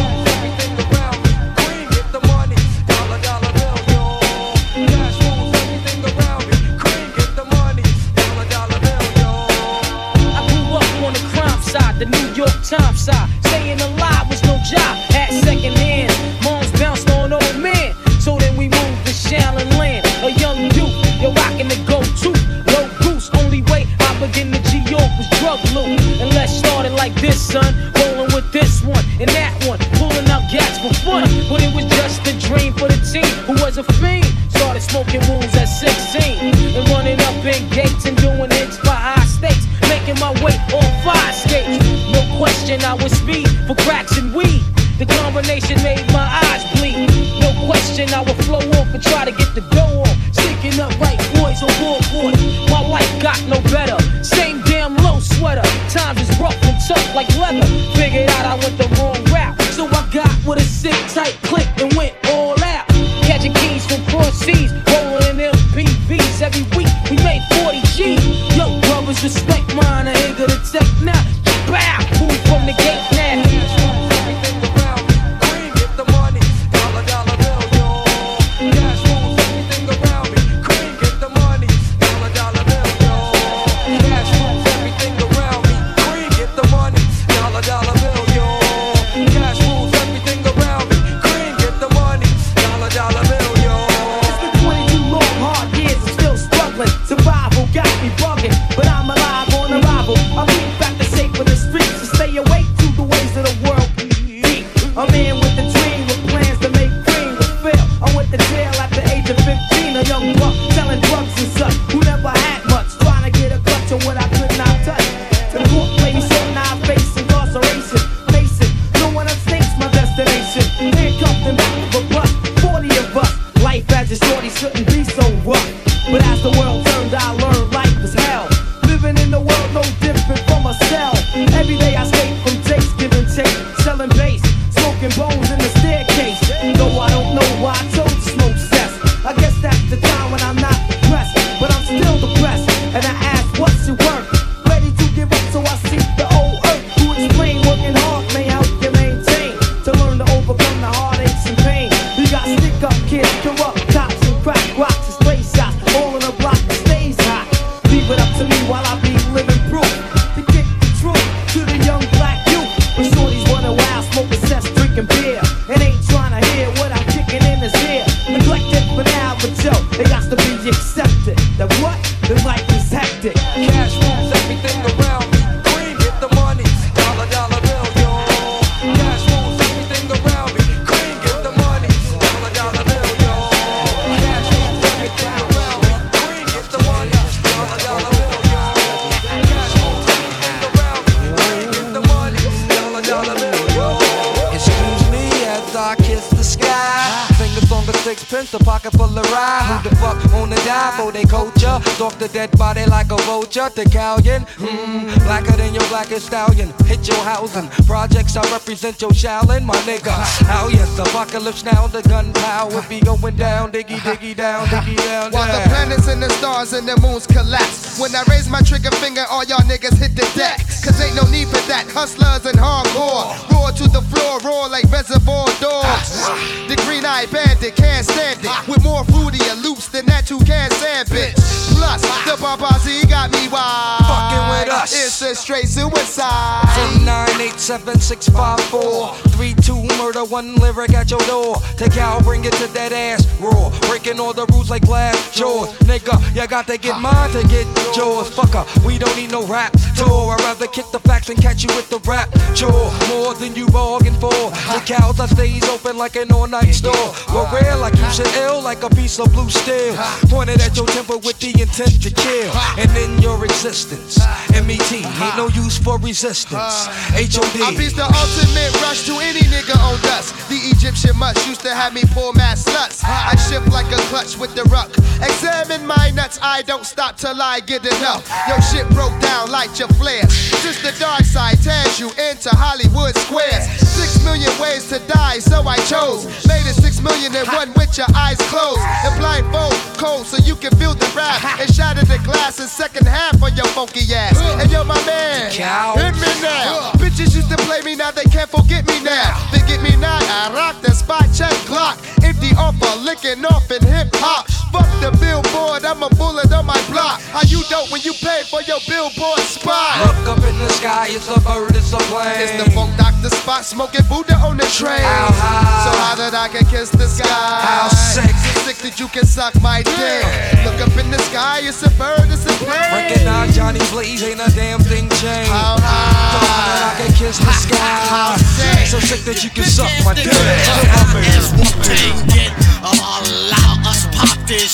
sixpence, 198.11 198.53
a 198.53 198.59
pocket 198.59 198.91
full 198.91 199.17
of 199.17 199.31
rye. 199.31 199.63
Who 199.71 199.89
the 199.89 199.95
fuck 199.95 200.19
wanna 200.33 200.57
die 200.67 200.91
for 200.97 201.13
they 201.13 201.23
culture? 201.23 201.79
Stalk 201.95 202.13
the 202.19 202.27
dead 202.27 202.51
body 202.57 202.85
like 202.85 203.09
a 203.09 203.15
vulture. 203.23 203.69
The 203.73 203.85
galleon, 203.85 204.41
hmm, 204.59 205.07
blacker 205.23 205.55
than 205.55 205.73
your 205.73 205.87
blackest 205.87 206.25
stallion. 206.27 206.73
Hit 206.91 207.07
your 207.07 207.23
housing. 207.23 207.69
Projects 207.87 208.35
I 208.35 208.43
represent 208.51 209.01
your 209.01 209.11
Shaolin, 209.11 209.63
my 209.63 209.79
nigga. 209.87 210.11
Oh 210.57 210.67
yes, 210.67 210.99
apocalypse 210.99 211.63
now. 211.63 211.87
The 211.87 212.01
gunpowder 212.01 212.83
be 212.89 212.99
going 212.99 213.37
down, 213.37 213.71
diggy 213.71 213.99
diggy 214.07 214.35
down, 214.35 214.67
diggy 214.67 214.97
down. 214.97 215.31
While 215.31 215.47
the 215.47 215.63
planets 215.69 216.09
and 216.09 216.21
the 216.21 216.29
stars 216.31 216.73
and 216.73 216.85
the 216.85 216.99
moons 216.99 217.25
collapse. 217.25 217.97
When 217.97 218.13
I 218.13 218.23
raise 218.29 218.49
my 218.49 218.61
trigger 218.61 218.91
finger, 219.03 219.23
all 219.29 219.45
y'all 219.45 219.63
niggas 219.71 219.97
hit 219.97 220.15
the 220.17 220.27
deck. 220.35 220.59
Cause 220.83 220.99
ain't 220.99 221.15
no 221.15 221.23
need 221.31 221.47
for 221.47 221.63
that. 221.71 221.87
Hustlers 221.87 222.45
and 222.45 222.57
hardcore. 222.59 223.31
Roar 223.53 223.71
to 223.71 223.87
the 223.87 224.01
floor, 224.11 224.39
roar 224.43 224.67
like 224.67 224.83
reservoir 224.91 225.47
dogs. 225.61 226.27
The 226.67 226.75
green 226.83 227.05
eyed 227.05 227.31
bandit 227.31 227.75
can't 227.77 228.00
stand 228.03 228.39
it. 228.43 228.67
With 228.67 228.83
more 228.83 229.03
fruitier 229.03 229.61
loops 229.63 229.87
than 229.89 230.05
that 230.07 230.29
you 230.29 230.39
can 230.39 230.69
stand, 230.71 231.07
bitch. 231.09 231.35
Plus, 231.75 232.01
the 232.25 232.35
Babazi 232.37 233.07
got 233.09 233.31
me 233.31 233.47
wild. 233.47 234.05
Fucking 234.05 234.49
with 234.49 234.69
us. 234.69 234.93
It's 234.93 235.21
a 235.21 235.35
straight 235.35 235.67
suicide. 235.67 236.67
From 236.75 237.05
987-654 237.05 239.31
3-2 239.41 239.97
murder, 239.97 240.23
one 240.25 240.55
lyric 240.55 240.93
at 240.93 241.09
your 241.09 241.19
door 241.21 241.55
Take 241.77 241.97
out, 241.97 242.23
bring 242.23 242.45
it 242.45 242.53
to 242.53 242.67
that 242.73 242.91
ass 242.91 243.25
raw 243.39 243.69
Breaking 243.87 244.19
all 244.19 244.33
the 244.33 244.45
rules 244.47 244.69
like 244.69 244.83
glass 244.83 245.33
jaws 245.35 245.69
Nigga, 245.79 246.19
you 246.35 246.47
got 246.47 246.67
to 246.67 246.77
get 246.77 246.99
mine 247.01 247.31
to 247.31 247.41
get 247.47 247.65
yours 247.95 248.29
Fucker, 248.29 248.65
we 248.85 248.97
don't 248.97 249.15
need 249.15 249.31
no 249.31 249.45
rap 249.47 249.73
tour 250.01 250.33
I'd 250.33 250.41
rather 250.41 250.67
kick 250.67 250.85
the 250.91 250.99
facts 250.99 251.29
and 251.29 251.41
catch 251.41 251.63
you 251.63 251.69
with 251.75 251.89
the 251.89 251.99
rap 252.09 252.29
chore 252.55 252.91
More 253.09 253.33
than 253.35 253.55
you 253.55 253.67
bargained 253.67 254.17
for 254.17 254.33
The 254.73 254.81
cows 254.85 255.19
I 255.19 255.27
stays 255.27 255.67
open 255.69 255.97
like 255.97 256.15
an 256.15 256.31
all-night 256.31 256.73
store 256.73 257.07
We're 257.33 257.49
real 257.53 257.77
like 257.79 257.95
you 257.95 258.09
should 258.11 258.31
ill 258.35 258.61
like 258.61 258.83
a 258.83 258.89
piece 258.89 259.19
of 259.19 259.31
blue 259.33 259.49
steel 259.49 259.95
Pointed 260.29 260.61
at 260.61 260.75
your 260.75 260.87
temper 260.87 261.17
with 261.17 261.39
the 261.39 261.51
intent 261.61 262.01
to 262.03 262.09
kill 262.09 262.51
And 262.77 262.89
in 262.97 263.21
your 263.21 263.43
existence 263.45 264.19
MET, 264.51 264.91
ain't 264.91 265.37
no 265.37 265.47
use 265.49 265.77
for 265.77 265.97
resistance 265.99 266.87
I 267.13 267.27
HOD 267.29 267.61
the 268.01 268.07
ultimate 268.07 268.73
rush 268.81 269.05
to 269.05 269.13
any 269.19 269.45
nigga 269.51 269.75
on 269.77 269.99
dust. 270.01 270.33
The 270.49 270.57
Egyptian 270.71 271.17
must 271.17 271.45
used 271.47 271.61
to 271.61 271.73
have 271.73 271.93
me 271.93 272.01
pull 272.13 272.33
mass 272.33 272.65
sluts. 272.65 273.03
I 273.03 273.35
shift 273.35 273.67
like 273.71 273.87
a 273.91 274.01
clutch 274.09 274.37
with 274.37 274.55
the 274.55 274.63
ruck. 274.65 274.89
Examine 275.21 275.85
my 275.85 276.11
nuts, 276.15 276.39
I 276.41 276.61
don't 276.63 276.85
stop 276.85 277.17
till 277.17 277.39
I 277.41 277.59
get 277.59 277.85
enough. 277.85 278.25
Your 278.47 278.61
shit 278.61 278.87
broke 278.95 279.17
down, 279.21 279.51
like 279.51 279.77
your 279.77 279.90
flare. 279.95 280.27
Since 280.61 280.81
the 280.81 280.93
dark 280.99 281.23
side 281.23 281.61
tears 281.61 281.99
you 281.99 282.09
into 282.17 282.49
Hollywood 282.49 283.15
squares. 283.17 283.65
Six 283.79 284.23
million 284.23 284.51
ways 284.59 284.89
to 284.89 284.99
die, 285.07 285.39
so 285.39 285.63
I 285.67 285.77
chose. 285.89 286.25
Made 286.47 286.65
it 286.65 286.75
six 286.75 287.01
million 287.01 287.35
and 287.35 287.47
one 287.49 287.73
with 287.73 287.97
your 287.97 288.07
eyes 288.15 288.37
closed. 288.49 288.81
And 289.05 289.13
blindfold 289.19 289.75
cold 289.97 290.25
so 290.25 290.37
you 290.43 290.55
can 290.55 290.73
feel 290.77 290.93
the 290.93 291.09
rap. 291.15 291.43
And 291.59 291.69
shatter 291.73 292.05
the 292.05 292.17
glass 292.23 292.59
in 292.59 292.67
second 292.67 293.07
half 293.07 293.41
on 293.41 293.55
your 293.55 293.67
funky 293.77 294.05
ass. 294.13 294.39
And 294.61 294.71
yo, 294.71 294.83
my 294.83 294.99
man, 295.05 295.51
hit 295.97 296.15
me 296.15 296.31
now. 296.41 296.91
Bitches 296.97 297.35
used 297.35 297.49
to 297.49 297.57
play 297.65 297.81
me, 297.81 297.95
now 297.95 298.11
they 298.11 298.25
can't 298.25 298.49
forget 298.49 298.85
me 298.87 299.01
now. 299.03 299.37
They 299.51 299.59
get 299.67 299.81
me 299.81 299.95
now, 299.97 300.19
I 300.21 300.51
rock 300.53 300.81
the 300.81 300.91
spot, 300.91 301.27
check 301.33 301.53
Glock. 301.69 301.97
Empty 302.23 302.51
offer, 302.57 302.93
licking 303.01 303.43
off 303.45 303.69
in 303.71 303.83
hip 303.83 304.09
hop. 304.15 304.47
Fuck 304.71 304.87
the 305.03 305.11
billboard, 305.19 305.83
I'm 305.83 306.01
a 306.03 306.09
bullet 306.15 306.51
on 306.53 306.65
my 306.65 306.79
block. 306.89 307.19
How 307.35 307.43
you 307.43 307.61
dope 307.69 307.91
when 307.91 308.01
you 308.01 308.13
pay 308.13 308.43
for 308.49 308.61
your 308.63 308.79
billboard 308.87 309.39
spot? 309.39 309.80
Look 310.05 310.37
up 310.37 310.43
in 310.45 310.57
the 310.57 310.69
sky, 310.69 311.07
it's 311.09 311.27
a 311.29 311.39
bird, 311.41 311.75
it's 311.75 311.93
a 311.93 311.97
plane 312.09 312.37
It's 312.37 312.63
the 312.63 312.69
funk 312.71 312.95
doctor 312.97 313.29
spot, 313.29 313.65
smoking 313.65 314.05
Buddha 314.09 314.35
on 314.35 314.57
the 314.57 314.65
train. 314.65 315.01
How 315.01 315.33
high? 315.33 315.85
So 315.85 315.91
how 315.97 316.15
that 316.15 316.33
I 316.33 316.47
can 316.47 316.65
kiss 316.65 316.89
the 316.89 317.07
sky? 317.07 317.27
How 317.27 317.89
sick? 317.89 318.29
So 318.29 318.51
sick 318.65 318.77
that 318.85 318.99
you 318.99 319.07
can 319.07 319.25
suck 319.25 319.53
my 319.61 319.81
dick. 319.81 320.25
Look 320.65 320.79
up 320.81 320.93
in 320.97 321.09
the 321.11 321.19
sky, 321.29 321.61
it's 321.63 321.81
a 321.83 321.89
bird, 321.97 322.29
it's 322.29 322.45
a 322.45 322.53
plane. 322.61 322.93
Recognize 322.93 323.55
Johnny 323.55 323.81
Blaze, 323.91 324.23
ain't 324.23 324.41
a 324.41 324.49
damn 324.55 324.79
thing 324.79 325.09
changed 325.21 325.51
How 325.51 325.77
high? 325.79 326.33
So 326.33 326.39
high 326.45 326.65
that 326.69 326.81
I 326.85 326.93
can 327.01 327.11
kiss 327.17 327.37
the 327.37 327.53
sky 327.53 328.37
So 328.85 328.99
sick 328.99 329.21
that 329.25 329.43
you 329.43 329.49
can 329.49 329.65
suck 329.65 329.91
my 330.05 330.13
dick 330.13 330.27
Is 330.29 331.51
Wu-Tang 331.57 332.27
get 332.29 332.51
allow 332.81 333.77
us 333.85 334.07
pop 334.15 334.37
this 334.47 334.71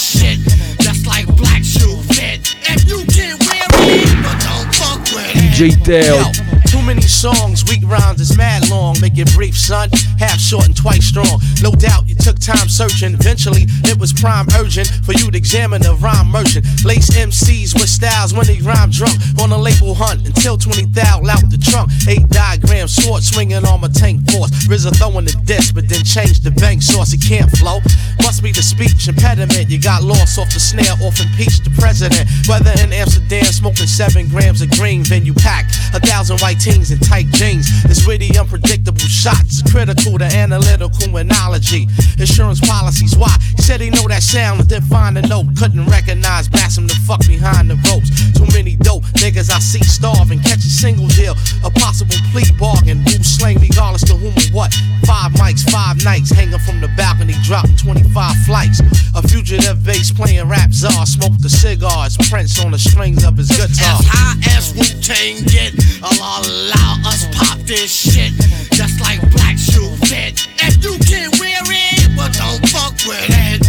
DJ 5.58 5.76
Teo. 5.82 6.46
Many 6.88 7.02
songs, 7.02 7.65
weak 7.67 7.84
rhymes 7.84 8.21
is 8.21 8.38
mad 8.38 8.69
long. 8.69 8.95
Make 9.02 9.17
it 9.17 9.28
brief, 9.36 9.58
son. 9.58 9.89
Half 10.19 10.39
short 10.39 10.67
and 10.67 10.76
twice 10.76 11.04
strong. 11.04 11.43
No 11.62 11.69
doubt 11.69 12.08
you 12.08 12.15
took 12.15 12.39
time 12.39 12.69
searching. 12.69 13.13
Eventually, 13.13 13.67
it 13.91 14.00
was 14.00 14.13
prime 14.13 14.47
urgent 14.56 14.88
for 15.04 15.12
you 15.12 15.30
to 15.30 15.36
examine 15.36 15.82
the 15.82 15.95
rhyme 16.00 16.32
merchant. 16.32 16.63
Lace 16.86 17.12
MCs 17.12 17.73
with 17.76 17.91
styles 17.91 18.34
when 18.34 18.47
they 18.47 18.63
rhyme 18.63 18.89
drunk. 18.89 19.19
On 19.43 19.52
a 19.52 19.58
label 19.58 19.95
hunt 19.95 20.26
until 20.26 20.58
20 20.58 20.86
thou 20.95 21.19
out 21.28 21.43
the 21.52 21.60
trunk. 21.60 21.91
Eight 22.08 22.23
diagram 22.30 22.88
sword 22.88 23.21
swinging 23.21 23.65
on 23.65 23.82
my 23.82 23.89
tank 23.89 24.23
force. 24.32 24.52
RZA 24.71 24.95
throwing 24.95 25.26
the 25.26 25.36
disc, 25.43 25.76
but 25.76 25.89
then 25.89 26.06
change 26.08 26.39
the 26.39 26.52
bank 26.52 26.82
source. 26.82 27.12
It 27.12 27.19
can't 27.19 27.52
flow. 27.60 27.84
Must 28.23 28.41
be 28.41 28.54
the 28.54 28.63
speech 28.63 29.12
impediment. 29.12 29.67
You 29.69 29.76
got 29.76 30.04
lost 30.04 30.39
off 30.39 30.54
the 30.54 30.63
snare, 30.63 30.95
off 31.04 31.19
impeach 31.19 31.60
the 31.67 31.71
president. 31.76 32.32
Whether 32.47 32.71
in 32.80 32.95
Amsterdam, 32.95 33.52
smoking 33.52 33.91
seven 33.91 34.30
grams 34.32 34.62
of 34.62 34.71
green, 34.71 35.04
then 35.04 35.26
you 35.26 35.34
pack 35.34 35.67
a 35.91 36.00
thousand 36.00 36.39
white 36.39 36.63
teens 36.63 36.76
in 36.77 36.99
tight 36.99 37.25
jeans. 37.33 37.65
It's 37.85 38.05
witty, 38.05 38.37
unpredictable 38.37 38.99
shots, 38.99 39.63
critical 39.71 40.17
to 40.19 40.25
analytical 40.25 41.17
analogy. 41.17 41.87
Insurance 42.19 42.61
policies, 42.61 43.17
why? 43.17 43.35
He 43.55 43.61
said 43.63 43.81
he 43.81 43.89
know 43.89 44.07
that 44.07 44.21
sound 44.21 44.61
then 44.69 44.81
find 44.83 45.17
a 45.17 45.21
note. 45.27 45.47
Couldn't 45.57 45.85
recognize, 45.87 46.47
blast 46.47 46.77
him 46.77 46.87
the 46.87 46.95
fuck 47.07 47.25
behind 47.25 47.69
the 47.69 47.75
ropes. 47.89 48.13
Too 48.37 48.45
many 48.53 48.75
dope 48.75 49.03
niggas 49.17 49.49
I 49.49 49.59
see 49.59 49.83
starving. 49.83 50.39
Catch 50.39 50.65
a 50.65 50.69
single 50.69 51.07
deal, 51.07 51.33
a 51.65 51.71
possible 51.71 52.15
plea 52.31 52.45
bargain. 52.59 52.99
Who 53.09 53.23
slang 53.23 53.59
regardless 53.59 54.03
to 54.05 54.15
whom 54.15 54.37
or 54.37 54.49
what? 54.53 54.73
Five 55.05 55.31
mics, 55.33 55.67
five 55.69 56.03
nights, 56.03 56.29
hanging 56.29 56.59
from 56.59 56.79
the 56.79 56.89
balcony, 56.95 57.33
dropping 57.43 57.75
25 57.77 58.35
flights. 58.45 58.81
A 59.15 59.21
fugitive 59.27 59.83
bass 59.83 60.11
playing 60.11 60.47
rap 60.47 60.71
czar, 60.71 61.05
smoked 61.05 61.41
the 61.41 61.49
cigars, 61.49 62.17
Prince 62.29 62.63
on 62.63 62.71
the 62.71 62.79
strings 62.79 63.23
of 63.25 63.35
his 63.37 63.49
guitar. 63.49 63.97
As 63.97 64.05
high 64.05 64.37
as 64.55 64.73
Wu 64.77 64.85
Tang 65.01 65.43
get, 65.47 65.73
I'll 66.03 66.66
allow 66.67 66.97
us 67.06 67.27
pop 67.32 67.58
this 67.60 67.91
shit. 67.91 68.34
Just 68.71 68.99
like 69.01 69.21
black 69.32 69.58
shoe 69.58 69.95
fit. 70.08 70.47
If 70.60 70.84
you 70.84 70.97
can't 70.99 71.34
wear 71.39 71.63
it, 71.63 72.17
well 72.17 72.32
don't 72.32 72.67
fuck 72.69 72.93
with 73.08 73.27
it. 73.30 73.66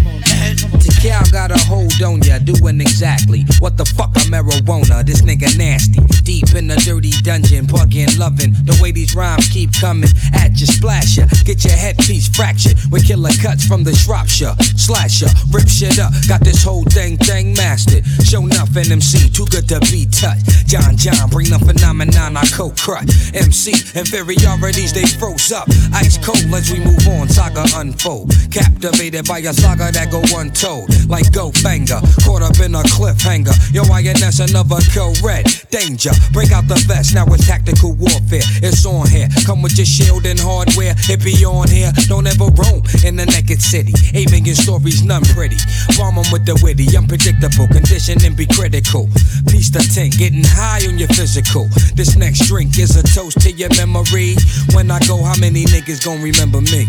Cal 0.98 1.22
got 1.30 1.52
a 1.52 1.58
hold 1.70 1.94
on 2.02 2.20
ya, 2.22 2.38
doing 2.38 2.80
exactly 2.80 3.46
what 3.60 3.76
the 3.76 3.84
fuck 3.84 4.10
a 4.16 4.20
marijuana. 4.26 5.06
This 5.06 5.22
nigga 5.22 5.56
nasty. 5.56 6.02
Deep 6.24 6.54
in 6.56 6.66
the 6.66 6.76
dirty 6.82 7.12
dungeon, 7.22 7.66
bugging, 7.66 8.18
loving 8.18 8.52
the 8.66 8.76
way 8.82 8.90
these 8.90 9.14
rhymes 9.14 9.48
keep 9.48 9.70
coming 9.72 10.10
at 10.34 10.58
you, 10.58 10.66
splash 10.66 11.16
ya. 11.16 11.26
Get 11.44 11.64
your 11.64 11.78
headpiece 11.78 12.26
fractured 12.28 12.74
with 12.90 13.06
killer 13.06 13.30
cuts 13.40 13.64
from 13.64 13.84
the 13.84 13.94
Shropshire. 13.94 14.56
Slasher, 14.74 15.30
rip 15.54 15.68
shit 15.68 16.00
up. 16.00 16.12
Got 16.26 16.42
this 16.42 16.64
whole 16.64 16.84
thing, 16.90 17.16
thing 17.16 17.54
mastered. 17.54 18.04
Show 18.26 18.42
enough 18.42 18.74
MC, 18.74 19.30
too 19.30 19.46
good 19.46 19.68
to 19.68 19.78
be 19.94 20.04
touched. 20.10 20.66
John 20.66 20.96
John, 20.96 21.30
bring 21.30 21.46
the 21.46 21.62
phenomenon 21.62 22.36
I 22.36 22.44
co 22.50 22.70
crut. 22.74 23.06
MC, 23.38 23.70
inferiorities, 23.94 24.92
they 24.92 25.06
froze 25.06 25.52
up. 25.52 25.70
Ice 25.94 26.18
cold 26.18 26.42
as 26.52 26.72
we 26.72 26.80
move 26.82 27.06
on, 27.06 27.28
saga 27.28 27.64
unfold. 27.76 28.34
Captivated 28.50 29.26
by 29.26 29.38
a 29.46 29.54
saga 29.54 29.92
that 29.92 30.10
go 30.10 30.20
untold. 30.34 30.87
Like 31.08 31.32
go 31.32 31.52
banger, 31.62 32.00
caught 32.24 32.42
up 32.42 32.58
in 32.60 32.74
a 32.74 32.82
cliffhanger. 32.84 33.54
Yo, 33.72 33.82
INS 33.88 34.40
another 34.40 34.80
co 34.92 35.12
red. 35.24 35.46
Danger, 35.70 36.10
break 36.32 36.52
out 36.52 36.68
the 36.68 36.76
vest, 36.86 37.14
now 37.14 37.26
it's 37.32 37.46
tactical 37.46 37.92
warfare. 37.92 38.44
It's 38.62 38.84
on 38.84 39.08
here, 39.08 39.28
come 39.44 39.62
with 39.62 39.76
your 39.76 39.86
shield 39.86 40.26
and 40.26 40.38
hardware. 40.38 40.94
It 41.08 41.24
be 41.24 41.44
on 41.44 41.68
here, 41.68 41.92
don't 42.08 42.26
ever 42.26 42.48
roam 42.56 42.82
in 43.04 43.16
the 43.16 43.26
naked 43.26 43.60
city. 43.60 43.92
Aiming 44.14 44.46
in 44.46 44.54
stories, 44.54 45.02
none 45.02 45.24
pretty. 45.34 45.58
Bomb 45.96 46.16
with 46.32 46.44
the 46.44 46.58
witty, 46.62 46.96
unpredictable, 46.96 47.68
condition 47.68 48.18
and 48.24 48.36
be 48.36 48.46
critical. 48.46 49.08
Piece 49.48 49.70
the 49.70 49.80
tank, 49.94 50.18
getting 50.18 50.44
high 50.44 50.84
on 50.88 50.98
your 50.98 51.08
physical. 51.08 51.68
This 51.94 52.16
next 52.16 52.46
drink 52.48 52.78
is 52.78 52.96
a 52.96 53.02
toast 53.02 53.40
to 53.42 53.50
your 53.52 53.70
memory. 53.76 54.36
When 54.74 54.90
I 54.90 54.98
go, 55.06 55.22
how 55.22 55.36
many 55.38 55.64
niggas 55.64 56.04
gon' 56.04 56.22
remember 56.22 56.60
me? 56.60 56.86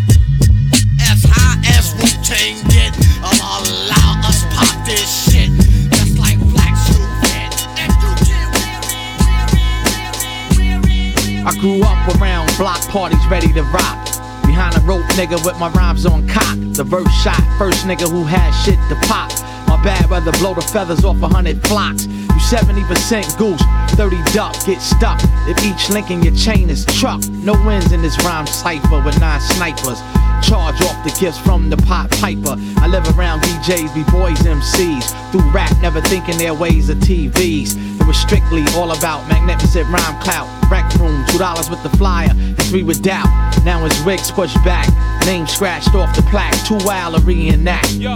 As 1.01 1.23
high 1.25 1.59
as 1.77 1.93
Wu 1.95 2.07
Tang 2.23 2.57
get, 2.69 2.93
I 11.49 11.55
grew 11.57 11.81
up 11.81 12.21
around 12.21 12.55
block 12.57 12.79
parties 12.89 13.25
ready 13.25 13.51
to 13.53 13.63
rock. 13.73 14.05
Behind 14.45 14.77
a 14.77 14.81
rope 14.81 15.01
nigga 15.17 15.43
with 15.43 15.57
my 15.57 15.69
rhymes 15.69 16.05
on 16.05 16.27
cock. 16.27 16.55
The 16.77 16.83
verse 16.83 17.11
shot, 17.23 17.41
first 17.57 17.87
nigga 17.87 18.07
who 18.07 18.23
had 18.23 18.51
shit 18.61 18.77
to 18.89 18.95
pop. 19.07 19.31
My 19.67 19.81
bad 19.83 20.11
weather 20.11 20.31
blow 20.33 20.53
the 20.53 20.61
feathers 20.61 21.03
off 21.03 21.19
a 21.23 21.27
hundred 21.27 21.59
flocks. 21.65 22.05
You 22.39 22.45
70% 22.45 23.37
goose, 23.37 23.61
30 23.95 24.23
duck, 24.31 24.55
get 24.65 24.79
stuck. 24.81 25.19
If 25.45 25.61
each 25.61 25.89
link 25.89 26.09
in 26.09 26.23
your 26.23 26.33
chain 26.33 26.69
is 26.69 26.85
truck, 26.85 27.21
no 27.27 27.51
wins 27.65 27.91
in 27.91 28.01
this 28.01 28.17
rhyme 28.23 28.47
cipher 28.47 29.01
with 29.03 29.19
nine 29.19 29.41
snipers. 29.41 29.99
Charge 30.41 30.81
off 30.81 31.03
the 31.03 31.13
gifts 31.19 31.37
from 31.37 31.69
the 31.69 31.75
pot 31.75 32.09
piper. 32.11 32.55
I 32.77 32.87
live 32.87 33.03
around 33.17 33.41
DJs, 33.41 33.93
B-boys, 33.93 34.39
MCs. 34.39 35.31
Through 35.31 35.51
rap, 35.51 35.75
never 35.81 35.99
thinking 35.99 36.37
their 36.37 36.53
ways 36.53 36.89
of 36.89 36.99
TVs. 36.99 37.75
It 37.99 38.07
was 38.07 38.17
strictly 38.17 38.63
all 38.75 38.91
about 38.97 39.27
magnificent 39.27 39.89
rhyme 39.89 40.21
clout. 40.21 40.47
Rec 40.71 40.93
room, 40.95 41.25
two 41.27 41.39
dollars 41.39 41.69
with 41.69 41.83
the 41.83 41.89
flyer, 41.97 42.29
and 42.31 42.57
three 42.63 42.83
with 42.83 43.03
doubt. 43.03 43.27
Now 43.65 43.83
his 43.83 44.01
wigs 44.05 44.31
pushed 44.31 44.63
back, 44.63 44.87
name 45.25 45.45
scratched 45.45 45.93
off 45.93 46.15
the 46.15 46.21
plaque. 46.23 46.55
Too 46.65 46.77
wild 46.85 47.15
to 47.15 47.21
reenact. 47.21 47.91
Yo. 47.91 48.15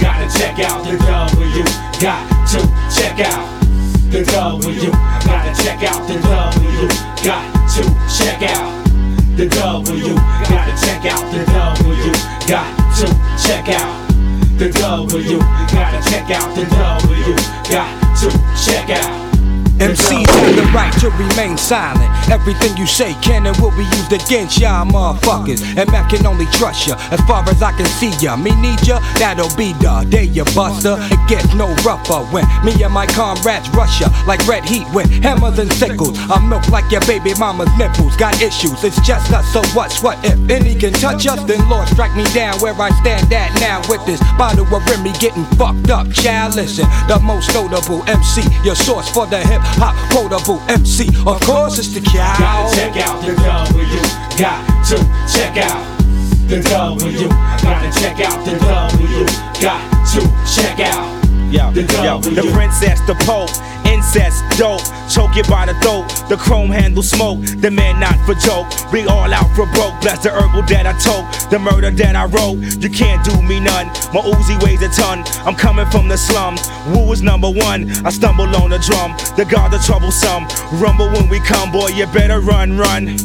Gotta 0.00 0.26
check 0.38 0.58
out 0.60 0.82
the 0.84 0.96
W. 0.96 1.64
Got 2.00 2.24
to 2.48 2.58
check 2.88 3.20
out 3.20 3.60
the 4.10 4.24
W. 4.24 4.90
Gotta 4.90 5.52
check 5.62 5.82
out 5.84 6.08
the 6.08 6.14
W. 6.18 6.88
Got 7.22 7.44
to 7.68 7.82
check 8.08 8.42
out 8.42 8.80
the 9.36 9.46
W. 9.46 10.14
Gotta 10.48 10.74
check 10.80 11.04
out 11.04 11.30
the 11.30 11.44
W. 11.44 12.12
Got 12.48 12.96
to 12.96 13.06
check 13.46 13.68
out 13.68 14.08
the 14.58 14.70
W. 14.70 15.38
Gotta 15.38 16.10
check 16.10 16.30
out 16.30 16.54
the 16.56 16.64
W. 16.64 17.36
Got 17.70 18.16
to 18.20 18.30
check 18.64 18.90
out. 18.90 19.19
MCs 19.80 20.28
have 20.28 20.56
the 20.56 20.62
right 20.76 20.92
to 21.00 21.08
remain 21.16 21.56
silent. 21.56 22.04
Everything 22.28 22.76
you 22.76 22.86
say 22.86 23.14
can 23.22 23.46
and 23.46 23.56
will 23.56 23.72
be 23.72 23.88
used 23.96 24.12
against 24.12 24.60
y'all 24.60 24.84
motherfuckers. 24.84 25.64
And 25.76 25.90
Mac 25.90 26.10
can 26.10 26.26
only 26.26 26.44
trust 26.52 26.86
ya 26.86 27.00
as 27.10 27.20
far 27.22 27.48
as 27.48 27.62
I 27.62 27.72
can 27.72 27.86
see 27.96 28.12
ya. 28.20 28.36
Me 28.36 28.52
need 28.60 28.86
ya, 28.86 29.00
that'll 29.16 29.48
be 29.56 29.72
the 29.80 30.04
day 30.10 30.24
you 30.24 30.44
buster. 30.52 31.00
It 31.08 31.20
gets 31.28 31.54
no 31.54 31.72
rougher 31.80 32.20
when 32.28 32.44
me 32.62 32.76
and 32.84 32.92
my 32.92 33.06
comrades 33.06 33.70
rush 33.70 34.02
ya 34.02 34.12
like 34.28 34.44
red 34.46 34.64
heat 34.64 34.84
with 34.92 35.08
hammers 35.24 35.58
and 35.58 35.72
sickles. 35.72 36.18
I 36.28 36.36
milk 36.44 36.68
like 36.68 36.92
your 36.92 37.00
baby 37.08 37.32
mama's 37.40 37.72
nipples. 37.78 38.16
Got 38.16 38.36
issues, 38.42 38.84
it's 38.84 39.00
just 39.00 39.32
us, 39.32 39.48
so 39.50 39.64
what's 39.72 40.02
what? 40.02 40.20
If 40.24 40.36
any 40.50 40.74
can 40.74 40.92
touch 40.92 41.26
us, 41.26 41.42
then 41.44 41.66
Lord 41.70 41.88
strike 41.88 42.14
me 42.14 42.24
down 42.36 42.60
where 42.60 42.74
I 42.74 42.90
stand 43.00 43.32
at 43.32 43.48
now 43.60 43.80
with 43.88 44.04
this 44.04 44.20
bottle 44.36 44.68
of 44.68 44.84
Remy 44.92 45.12
getting 45.18 45.46
fucked 45.56 45.88
up. 45.88 46.12
Child, 46.12 46.56
listen, 46.56 46.84
the 47.08 47.18
most 47.24 47.48
notable 47.54 48.04
MC, 48.04 48.44
your 48.62 48.76
source 48.76 49.08
for 49.08 49.26
the 49.26 49.40
hip 49.40 49.62
hop 49.78 49.94
quotable 50.10 50.60
MC. 50.68 51.08
Of 51.26 51.40
course, 51.42 51.78
it's 51.78 51.92
the 51.94 52.00
cow. 52.00 52.36
Gotta 52.38 52.76
check 52.76 52.96
out 52.96 53.20
the 53.22 53.34
W. 53.36 54.00
Got 54.38 54.60
to 54.88 54.96
check 55.28 55.56
out 55.58 55.82
the 56.48 56.60
W. 56.62 57.28
Gotta 57.62 57.90
check 58.00 58.20
out 58.20 58.44
the 58.44 58.58
W. 58.58 59.26
Got 59.60 59.82
to 60.14 60.20
check 60.48 60.80
out. 60.80 61.20
Yo, 61.50 61.70
the 61.72 61.82
yo, 62.02 62.20
W. 62.22 62.34
the 62.34 62.50
princess, 62.52 63.00
the 63.06 63.14
pope, 63.26 63.50
incest, 64.00 64.42
dope, 64.56 64.80
choke 65.12 65.36
you 65.36 65.44
by 65.44 65.66
the 65.66 65.76
throat, 65.84 66.08
the 66.30 66.36
chrome 66.36 66.70
handle 66.70 67.02
smoke, 67.02 67.38
the 67.60 67.70
man 67.70 68.00
not 68.00 68.16
for 68.24 68.32
joke, 68.32 68.64
we 68.92 69.04
all 69.04 69.28
out 69.28 69.48
for 69.54 69.68
broke, 69.76 69.92
bless 70.00 70.24
the 70.24 70.30
herbal 70.30 70.62
that 70.72 70.88
I 70.88 70.96
tote, 70.96 71.28
the 71.50 71.58
murder 71.58 71.90
that 71.90 72.16
I 72.16 72.24
wrote, 72.24 72.56
you 72.80 72.88
can't 72.88 73.20
do 73.22 73.36
me 73.42 73.60
none, 73.60 73.92
my 74.16 74.24
Uzi 74.24 74.56
weighs 74.64 74.80
a 74.80 74.88
ton, 74.88 75.20
I'm 75.44 75.54
coming 75.54 75.84
from 75.92 76.08
the 76.08 76.16
slums, 76.16 76.64
Wu 76.88 77.12
is 77.12 77.20
number 77.20 77.50
one, 77.50 77.92
I 78.06 78.10
stumble 78.10 78.48
on 78.56 78.70
the 78.70 78.80
drum, 78.80 79.12
the 79.36 79.44
god 79.44 79.68
the 79.68 79.78
troublesome, 79.84 80.48
rumble 80.80 81.12
when 81.12 81.28
we 81.28 81.38
come, 81.40 81.70
boy, 81.70 81.88
you 81.92 82.06
better 82.06 82.40
run, 82.40 82.78
run. 82.78 83.16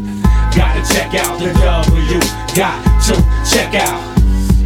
Gotta 0.51 0.83
check 0.91 1.15
out 1.15 1.39
the 1.39 1.55
W. 1.55 2.19
Got 2.55 2.79
to 3.07 3.15
check 3.47 3.75
out 3.75 3.99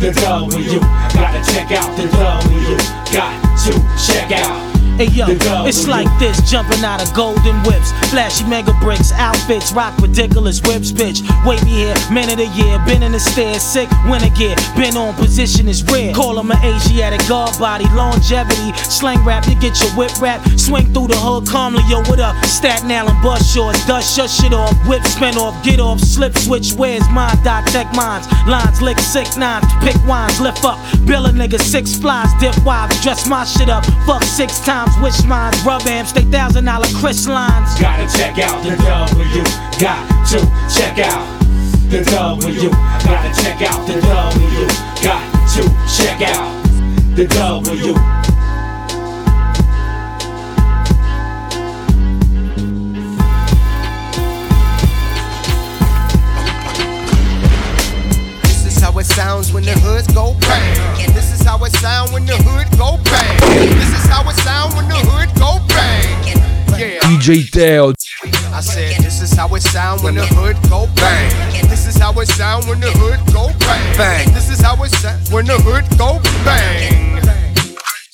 the 0.01 0.11
W. 0.13 0.79
Gotta 1.13 1.41
check 1.53 1.69
out 1.71 1.97
the 1.97 2.05
W. 2.09 2.77
Got 3.13 3.33
to 3.65 3.73
check 4.05 4.31
out. 4.31 4.68
Hey 4.99 5.07
yo, 5.15 5.27
it's 5.63 5.87
like 5.87 6.11
this, 6.19 6.43
jumping 6.51 6.83
out 6.83 7.01
of 7.01 7.13
golden 7.15 7.55
whips, 7.63 7.93
flashy 8.11 8.43
mega 8.43 8.73
bricks, 8.81 9.13
outfits, 9.13 9.71
rock 9.71 9.97
ridiculous 9.99 10.59
whips, 10.67 10.91
bitch. 10.91 11.23
Wavy 11.47 11.87
hair, 11.87 11.95
man 12.11 12.29
of 12.29 12.35
the 12.35 12.47
year, 12.47 12.77
been 12.85 13.01
in 13.01 13.13
the 13.13 13.19
stairs, 13.19 13.63
sick, 13.63 13.87
winter 14.11 14.27
gear, 14.35 14.57
been 14.75 14.97
on 14.97 15.13
position 15.13 15.69
is 15.69 15.85
rare. 15.89 16.13
Call 16.13 16.37
him 16.37 16.51
an 16.51 16.57
Asiatic 16.65 17.25
guard 17.29 17.57
body, 17.57 17.85
longevity, 17.95 18.75
slang 18.91 19.23
rap, 19.23 19.47
you 19.47 19.55
get 19.61 19.79
your 19.79 19.89
whip 19.91 20.11
rap, 20.19 20.43
swing 20.59 20.91
through 20.91 21.07
the 21.07 21.15
hood 21.15 21.47
calmly, 21.47 21.79
yo, 21.87 22.03
what 22.11 22.19
up? 22.19 22.35
Staten 22.43 22.91
Island 22.91 23.23
bus 23.23 23.39
shorts, 23.53 23.79
dust 23.87 24.17
shut 24.17 24.29
shit 24.29 24.51
off, 24.51 24.75
whip 24.85 25.01
spin 25.03 25.37
off, 25.37 25.55
get 25.63 25.79
off, 25.79 26.01
slip 26.01 26.35
switch, 26.37 26.73
where's 26.73 27.07
mine? 27.07 27.41
Dot 27.45 27.65
tech 27.67 27.87
mines, 27.95 28.27
lines 28.51 28.81
lick 28.81 28.99
sick 28.99 29.31
nines, 29.37 29.63
pick 29.79 29.95
wines, 30.05 30.41
lift 30.41 30.65
up, 30.65 30.77
bill 31.07 31.25
a 31.25 31.29
nigga 31.31 31.57
six 31.57 31.95
flies, 31.95 32.27
dip 32.41 32.57
wives, 32.65 33.01
dress 33.01 33.29
my 33.29 33.45
shit 33.45 33.69
up, 33.69 33.85
fuck 34.03 34.23
six 34.23 34.59
times 34.59 34.88
rhymes, 34.89 35.03
wish 35.03 35.25
mines, 35.27 35.61
rub 35.63 35.81
amps, 35.83 36.11
they 36.11 36.21
thousand 36.23 36.65
dollar 36.65 36.87
Chris 36.95 37.27
lines. 37.27 37.79
Gotta 37.79 38.07
check 38.17 38.37
out 38.39 38.63
the 38.63 38.75
W. 38.77 39.43
Got 39.79 40.27
to 40.27 40.39
check 40.73 40.99
out 40.99 41.41
the 41.89 42.03
W. 42.03 42.69
Gotta 42.69 43.41
check 43.41 43.61
out 43.61 43.87
the 43.87 43.99
W. 44.01 44.67
Got 45.03 45.23
to 45.53 45.63
check 45.97 46.21
out 46.21 46.63
the 47.15 47.25
W. 47.27 48.38
it 58.99 59.05
sounds 59.05 59.53
when 59.53 59.63
the 59.63 59.71
hoods 59.79 60.07
go 60.13 60.35
bang. 60.41 61.13
This 61.13 61.31
is 61.33 61.45
how 61.45 61.63
it 61.63 61.71
sound 61.71 62.11
when 62.11 62.25
the 62.25 62.35
hood 62.35 62.67
go 62.77 62.97
bang. 63.05 63.39
This 63.79 63.93
is 63.95 64.05
how 64.07 64.27
it 64.29 64.35
sound 64.43 64.75
when 64.75 64.89
the 64.89 64.95
hood 64.95 65.29
go 65.39 65.59
bang. 65.69 66.37
Yeah. 66.77 66.99
DJ 67.07 67.49
Teo. 67.49 67.93
I 68.51 68.59
said 68.59 68.97
this 69.01 69.21
is 69.21 69.31
how 69.33 69.53
it 69.55 69.61
sound 69.61 70.03
when 70.03 70.15
the 70.15 70.25
hood 70.27 70.57
go 70.69 70.87
bang. 70.95 71.69
This 71.69 71.87
is 71.87 71.97
how 71.97 72.11
it 72.19 72.27
sound 72.27 72.67
when 72.67 72.81
the 72.81 72.91
hood 72.91 73.19
go 73.33 73.47
bang. 73.59 73.97
Bang. 73.97 74.33
This 74.33 74.49
is 74.49 74.59
how 74.59 74.81
it 74.83 74.89
sound 74.89 75.21
when 75.31 75.45
the 75.45 75.57
hood 75.59 75.85
go 75.97 76.19
bang. 76.43 77.38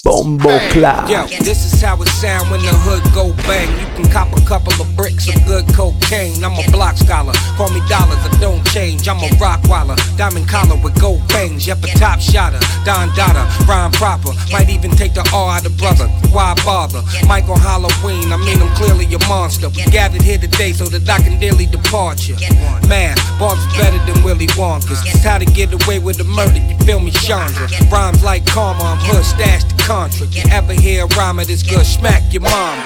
Bombo 0.06 0.60
Clap. 0.70 1.10
Yo, 1.10 1.26
this 1.42 1.66
is 1.66 1.82
how 1.82 2.00
it 2.00 2.08
sound 2.10 2.52
when 2.52 2.62
the 2.62 2.70
hood 2.86 3.02
go 3.10 3.34
bang. 3.50 3.66
You 3.74 3.90
can 3.98 4.06
cop 4.14 4.30
a 4.38 4.42
couple 4.46 4.70
of 4.78 4.86
bricks 4.96 5.26
of 5.26 5.34
good 5.50 5.66
cocaine. 5.74 6.46
I'm 6.46 6.54
a 6.54 6.62
block 6.70 6.94
scholar, 6.96 7.34
call 7.58 7.74
me 7.74 7.82
dollars, 7.90 8.22
I 8.22 8.30
don't 8.40 8.62
change. 8.70 9.10
I'm 9.10 9.18
a 9.18 9.30
rock 9.42 9.66
waller, 9.66 9.98
diamond 10.16 10.48
collar 10.48 10.78
with 10.78 10.94
gold 11.02 11.26
bangs. 11.30 11.66
Yep, 11.66 11.82
a 11.82 11.88
top 11.98 12.22
shotter, 12.22 12.62
Don 12.86 13.10
Dada, 13.18 13.50
rhyme 13.66 13.92
proper. 13.98 14.30
Might 14.54 14.70
even 14.70 14.92
take 14.92 15.16
the 15.16 15.26
R 15.34 15.58
out 15.58 15.66
of 15.66 15.76
brother. 15.82 16.06
Why 16.30 16.54
bother? 16.62 17.02
Mike 17.26 17.50
on 17.50 17.58
Halloween, 17.58 18.30
I 18.30 18.38
mean 18.38 18.62
I'm 18.62 18.70
clearly 18.78 19.10
a 19.10 19.20
monster. 19.26 19.74
We 19.74 19.90
gathered 19.90 20.22
here 20.22 20.38
today 20.38 20.72
so 20.74 20.86
that 20.86 21.10
I 21.10 21.18
can 21.26 21.40
daily 21.40 21.66
depart 21.66 22.30
you. 22.30 22.38
Man, 22.86 23.18
Bob's 23.42 23.66
better 23.74 23.98
than 24.06 24.22
Willy 24.22 24.54
Wonka's. 24.54 25.02
It's 25.02 25.26
how 25.26 25.40
to 25.40 25.50
get 25.50 25.74
away 25.74 25.98
with 25.98 26.22
the 26.22 26.30
murder. 26.30 26.62
You 26.62 26.78
feel 26.86 27.00
me, 27.00 27.10
Chandra? 27.10 27.66
Rhymes 27.90 28.24
like 28.24 28.46
karma, 28.46 28.84
I'm 28.84 29.02
hood 29.02 29.26
stashed 29.26 29.70
the 29.70 29.82
contra. 29.96 30.28
You 30.28 30.44
ever 30.52 30.74
hear 30.74 31.06
a 31.06 31.08
rhyme 31.16 31.40
of 31.40 31.48
this 31.48 31.64
good? 31.64 31.86
Smack 31.86 32.22
your 32.34 32.42
mama. 32.42 32.84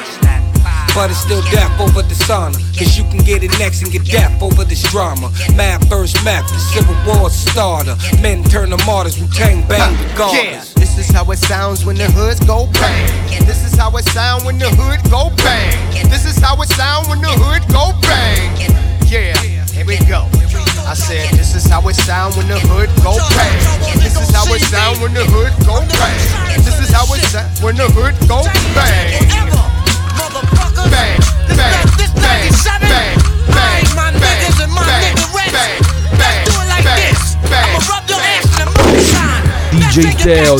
But 0.93 1.09
it's 1.11 1.19
still 1.19 1.41
death 1.49 1.73
over 1.81 2.01
dishonor. 2.07 2.57
Cause 2.77 2.97
you 2.97 3.03
can 3.11 3.21
get 3.23 3.43
it 3.43 3.51
next 3.57 3.81
and 3.81 3.91
get 3.91 4.05
death 4.05 4.41
over 4.41 4.63
this 4.63 4.83
drama. 4.91 5.31
Mad 5.55 5.87
first 5.87 6.23
map, 6.25 6.43
the 6.49 6.59
civil 6.73 6.95
war 7.07 7.29
starter. 7.29 7.95
Men 8.21 8.43
turn 8.43 8.69
to 8.71 8.79
martyrs, 8.85 9.19
Wu-Tang 9.19 9.67
bang 9.67 9.93
Yeah, 9.93 10.11
regardless. 10.11 10.73
this 10.73 10.97
is 10.97 11.09
how 11.09 11.25
it 11.31 11.37
sounds 11.37 11.85
when 11.85 11.95
the 11.95 12.09
hoods 12.11 12.39
go 12.41 12.67
bang. 12.73 13.45
This 13.45 13.61
is 13.65 13.75
how 13.77 13.95
it 13.97 14.05
sound 14.09 14.45
when 14.45 14.57
the 14.59 14.69
hood 14.69 14.99
go 15.09 15.29
bang. 15.37 16.09
This 16.09 16.25
is 16.25 16.37
how 16.37 16.61
it 16.61 16.69
sound 16.69 17.07
when 17.07 17.21
the 17.21 17.33
hood 17.41 17.63
go 17.71 17.93
bang. 18.01 18.51
Yeah, 19.07 19.37
here 19.73 19.85
we 19.85 19.97
go. 20.05 20.27
I 20.89 20.95
said 20.95 21.29
this 21.37 21.53
is 21.53 21.69
how 21.69 21.87
it 21.87 21.93
sound 21.93 22.33
when 22.35 22.47
the 22.47 22.57
hood 22.65 22.89
go 23.05 23.13
bang. 23.37 24.01
This 24.01 24.17
is 24.17 24.33
how 24.33 24.49
it 24.49 24.57
sound 24.57 24.97
when 24.97 25.13
the 25.13 25.21
hood 25.21 25.53
go 25.61 25.85
bang. 25.85 26.17
This 26.65 26.81
is 26.81 26.89
how 26.89 27.05
it 27.13 27.21
sound 27.29 27.45
when 27.61 27.77
the 27.77 27.85
hood 27.93 28.17
go 28.25 28.41
bang. 28.73 29.21
Bang, 29.29 29.53
bang, 30.89 30.89
bang, 30.89 31.13
bang, 32.17 32.49
bang, 32.89 33.21
bang, 33.53 33.85
my 33.93 34.09
niggas 34.17 34.57
and 34.65 34.73
my 34.73 34.81
bang, 34.81 35.13
nigga 35.13 35.53
bang, 35.53 35.77
Let's 36.17 36.49
do 36.49 36.57
it 36.57 36.67
like 36.73 36.81
bang, 36.81 36.97
this. 37.05 37.37
bang, 37.45 37.69
I'ma 37.69 37.85
rub 37.85 38.09
your 38.09 38.17
ass 38.17 38.49
in 38.49 38.65
the 38.65 38.73
moonshine. 38.73 39.08
DJ 39.89 40.13
Teo. 40.21 40.53